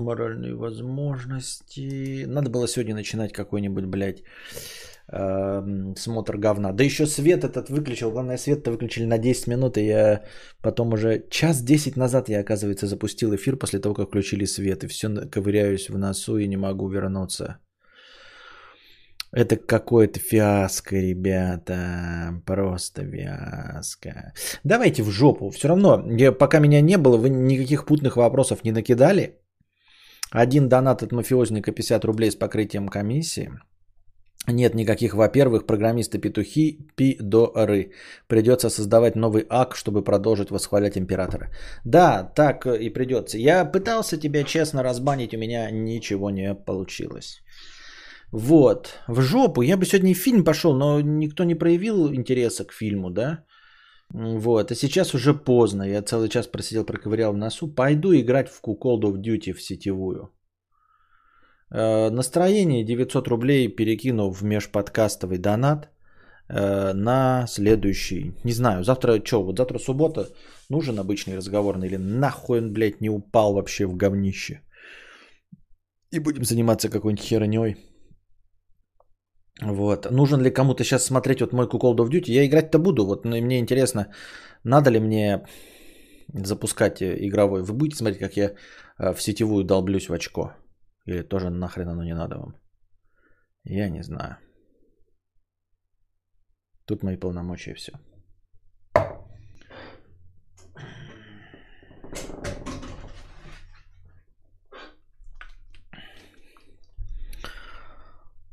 моральные 0.00 0.54
возможности. 0.54 2.24
Надо 2.26 2.50
было 2.50 2.68
сегодня 2.68 2.94
начинать 2.94 3.32
какой-нибудь, 3.32 3.84
блядь, 3.84 4.22
э, 5.12 5.94
смотр 5.96 6.38
говна. 6.38 6.72
Да 6.72 6.84
еще 6.84 7.06
свет 7.06 7.44
этот 7.44 7.68
выключил. 7.70 8.10
Главное, 8.10 8.38
свет-то 8.38 8.70
выключили 8.70 9.06
на 9.06 9.18
10 9.18 9.46
минут, 9.48 9.76
и 9.76 9.84
я 9.86 10.22
потом 10.62 10.92
уже 10.92 11.24
час 11.30 11.62
10 11.62 11.96
назад 11.96 12.28
я, 12.28 12.40
оказывается, 12.40 12.86
запустил 12.86 13.34
эфир 13.34 13.56
после 13.56 13.80
того, 13.80 13.94
как 13.94 14.08
включили 14.08 14.46
свет. 14.46 14.84
И 14.84 14.86
все 14.86 15.08
ковыряюсь 15.08 15.90
в 15.90 15.98
носу 15.98 16.38
и 16.38 16.48
не 16.48 16.56
могу 16.56 16.88
вернуться. 16.88 17.58
Это 19.34 19.56
какое-то 19.56 20.20
фиаско, 20.20 20.96
ребята. 20.96 22.42
Просто 22.44 23.02
фиаско. 23.02 24.34
Давайте 24.64 25.02
в 25.02 25.10
жопу. 25.10 25.48
Все 25.50 25.68
равно, 25.68 26.04
я, 26.10 26.32
пока 26.32 26.60
меня 26.60 26.82
не 26.82 26.98
было, 26.98 27.16
вы 27.16 27.30
никаких 27.30 27.86
путных 27.86 28.16
вопросов 28.16 28.62
не 28.64 28.72
накидали. 28.72 29.41
Один 30.32 30.68
донат 30.68 31.02
от 31.02 31.12
мафиозника 31.12 31.72
50 31.72 32.04
рублей 32.04 32.30
с 32.30 32.36
покрытием 32.36 32.88
комиссии. 32.88 33.50
Нет 34.48 34.74
никаких, 34.74 35.14
во-первых, 35.14 35.66
программисты-петухи, 35.66 36.78
пи-до-ры. 36.96 37.92
Придется 38.26 38.70
создавать 38.70 39.14
новый 39.14 39.46
ак, 39.48 39.76
чтобы 39.76 40.02
продолжить 40.02 40.50
восхвалять 40.50 40.96
императора. 40.96 41.50
Да, 41.84 42.32
так 42.34 42.66
и 42.66 42.90
придется. 42.90 43.38
Я 43.38 43.64
пытался 43.64 44.16
тебя 44.16 44.42
честно 44.42 44.82
разбанить, 44.82 45.34
у 45.34 45.38
меня 45.38 45.70
ничего 45.70 46.30
не 46.30 46.54
получилось. 46.54 47.42
Вот, 48.32 48.98
в 49.06 49.20
жопу. 49.20 49.62
Я 49.62 49.76
бы 49.76 49.84
сегодня 49.84 50.14
фильм 50.14 50.44
пошел, 50.44 50.74
но 50.74 51.00
никто 51.00 51.44
не 51.44 51.54
проявил 51.54 52.12
интереса 52.12 52.64
к 52.64 52.72
фильму, 52.72 53.10
да? 53.10 53.44
Вот, 54.14 54.70
а 54.70 54.74
сейчас 54.74 55.14
уже 55.14 55.32
поздно. 55.32 55.82
Я 55.84 56.02
целый 56.02 56.28
час 56.28 56.46
просидел, 56.46 56.84
проковырял 56.84 57.32
в 57.32 57.36
носу. 57.36 57.74
Пойду 57.74 58.14
играть 58.14 58.48
в 58.50 58.60
Call 58.62 59.00
of 59.00 59.22
Duty 59.22 59.52
в 59.54 59.62
сетевую. 59.62 60.30
Э, 61.70 62.10
настроение 62.10 62.84
900 62.84 63.28
рублей 63.28 63.68
перекину 63.68 64.30
в 64.30 64.44
межподкастовый 64.44 65.38
донат 65.38 65.88
э, 66.48 66.92
на 66.92 67.46
следующий. 67.46 68.34
Не 68.44 68.52
знаю, 68.52 68.84
завтра 68.84 69.24
что, 69.24 69.42
вот 69.42 69.56
завтра 69.56 69.78
суббота, 69.78 70.28
нужен 70.68 70.98
обычный 70.98 71.36
разговорный 71.36 71.86
или 71.86 71.96
нахуй 71.96 72.58
он, 72.58 72.72
блядь, 72.72 73.00
не 73.00 73.08
упал 73.08 73.54
вообще 73.54 73.86
в 73.86 73.96
говнище. 73.96 74.60
И 76.10 76.18
будем 76.18 76.44
заниматься 76.44 76.90
какой-нибудь 76.90 77.24
херней. 77.24 77.91
Вот. 79.60 80.10
Нужен 80.10 80.42
ли 80.42 80.50
кому-то 80.50 80.84
сейчас 80.84 81.04
смотреть 81.04 81.40
вот 81.40 81.52
мой 81.52 81.66
Call 81.66 81.96
of 81.96 82.10
Duty? 82.10 82.30
Я 82.30 82.46
играть-то 82.46 82.78
буду. 82.78 83.06
Вот 83.06 83.24
но 83.24 83.36
мне 83.36 83.58
интересно, 83.58 84.06
надо 84.64 84.90
ли 84.90 85.00
мне 85.00 85.46
запускать 86.34 87.02
э, 87.02 87.16
игровой. 87.26 87.62
Вы 87.62 87.74
будете 87.74 87.96
смотреть, 87.96 88.18
как 88.18 88.36
я 88.36 88.54
э, 88.98 89.14
в 89.14 89.22
сетевую 89.22 89.64
долблюсь 89.64 90.08
в 90.08 90.12
очко? 90.12 90.52
Или 91.06 91.22
тоже 91.22 91.50
нахрен 91.50 91.88
оно 91.88 92.04
не 92.04 92.14
надо 92.14 92.38
вам? 92.38 92.54
Я 93.64 93.90
не 93.90 94.02
знаю. 94.02 94.36
Тут 96.86 97.02
мои 97.02 97.16
полномочия 97.16 97.72
и 97.72 97.74
все. 97.74 97.92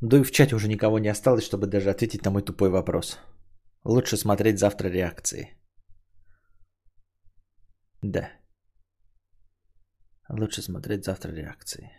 Да 0.00 0.16
и 0.16 0.22
в 0.22 0.30
чате 0.30 0.54
уже 0.54 0.68
никого 0.68 0.98
не 0.98 1.08
осталось, 1.08 1.44
чтобы 1.44 1.66
даже 1.66 1.90
ответить 1.90 2.24
на 2.24 2.30
мой 2.30 2.42
тупой 2.42 2.70
вопрос. 2.70 3.18
Лучше 3.84 4.16
смотреть 4.16 4.58
завтра 4.58 4.88
реакции. 4.88 5.56
Да. 8.02 8.30
Лучше 10.28 10.62
смотреть 10.62 11.04
завтра 11.04 11.32
реакции. 11.32 11.90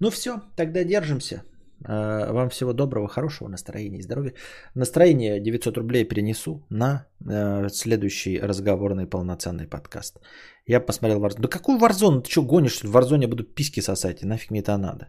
Ну 0.00 0.10
все, 0.10 0.40
тогда 0.56 0.84
держимся. 0.84 1.42
Э, 1.88 2.32
Вам 2.32 2.48
всего 2.50 2.72
доброго, 2.72 3.08
хорошего 3.08 3.48
настроения 3.48 3.98
и 3.98 4.02
здоровья. 4.02 4.34
Настроение 4.74 5.40
900 5.40 5.76
рублей 5.78 6.04
перенесу 6.04 6.66
на 6.70 7.06
э, 7.26 7.68
следующий 7.70 8.38
разговорный 8.38 9.06
полноценный 9.06 9.66
подкаст. 9.66 10.20
Я 10.66 10.80
посмотрел 10.80 11.20
Warzone. 11.20 11.40
Да 11.40 11.48
какой 11.48 11.78
Warzone? 11.78 12.22
Ты 12.22 12.30
что 12.30 12.42
гонишь? 12.42 12.82
В 12.82 12.96
Warzone 12.96 13.22
я 13.22 13.28
буду 13.28 13.44
писки 13.44 13.80
сосать. 13.80 14.22
И 14.22 14.26
нафиг 14.26 14.50
мне 14.50 14.60
это 14.60 14.76
надо? 14.76 15.08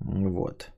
Вот. 0.00 0.70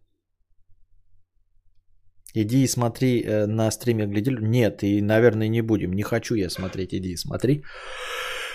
Иди 2.34 2.62
и 2.62 2.68
смотри 2.68 3.22
э, 3.22 3.46
на 3.46 3.70
стриме 3.70 4.06
глядел. 4.06 4.38
Нет, 4.40 4.82
и, 4.82 5.00
наверное, 5.02 5.48
не 5.48 5.62
будем. 5.62 5.92
Не 5.92 6.02
хочу 6.02 6.34
я 6.34 6.50
смотреть. 6.50 6.94
Иди 6.94 7.12
и 7.12 7.16
смотри. 7.16 7.62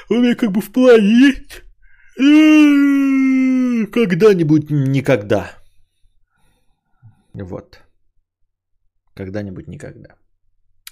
У 0.09 0.15
меня 0.15 0.35
как 0.35 0.51
бы 0.51 0.61
в 0.61 0.71
плане 0.71 1.07
есть. 1.07 1.63
Когда-нибудь 3.91 4.69
никогда. 4.69 5.62
Вот. 7.33 7.83
Когда-нибудь 9.15 9.67
никогда. 9.67 10.15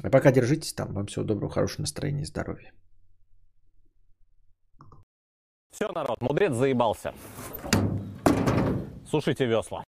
А 0.03 0.09
пока 0.09 0.31
держитесь 0.31 0.73
там. 0.73 0.93
Вам 0.93 1.05
всего 1.05 1.25
доброго, 1.25 1.51
хорошего 1.51 1.81
настроения 1.81 2.21
и 2.21 2.25
здоровья. 2.25 2.73
Все, 5.71 5.91
народ, 5.91 6.21
мудрец 6.21 6.53
заебался. 6.53 7.13
Сушите 9.09 9.45
весла. 9.45 9.79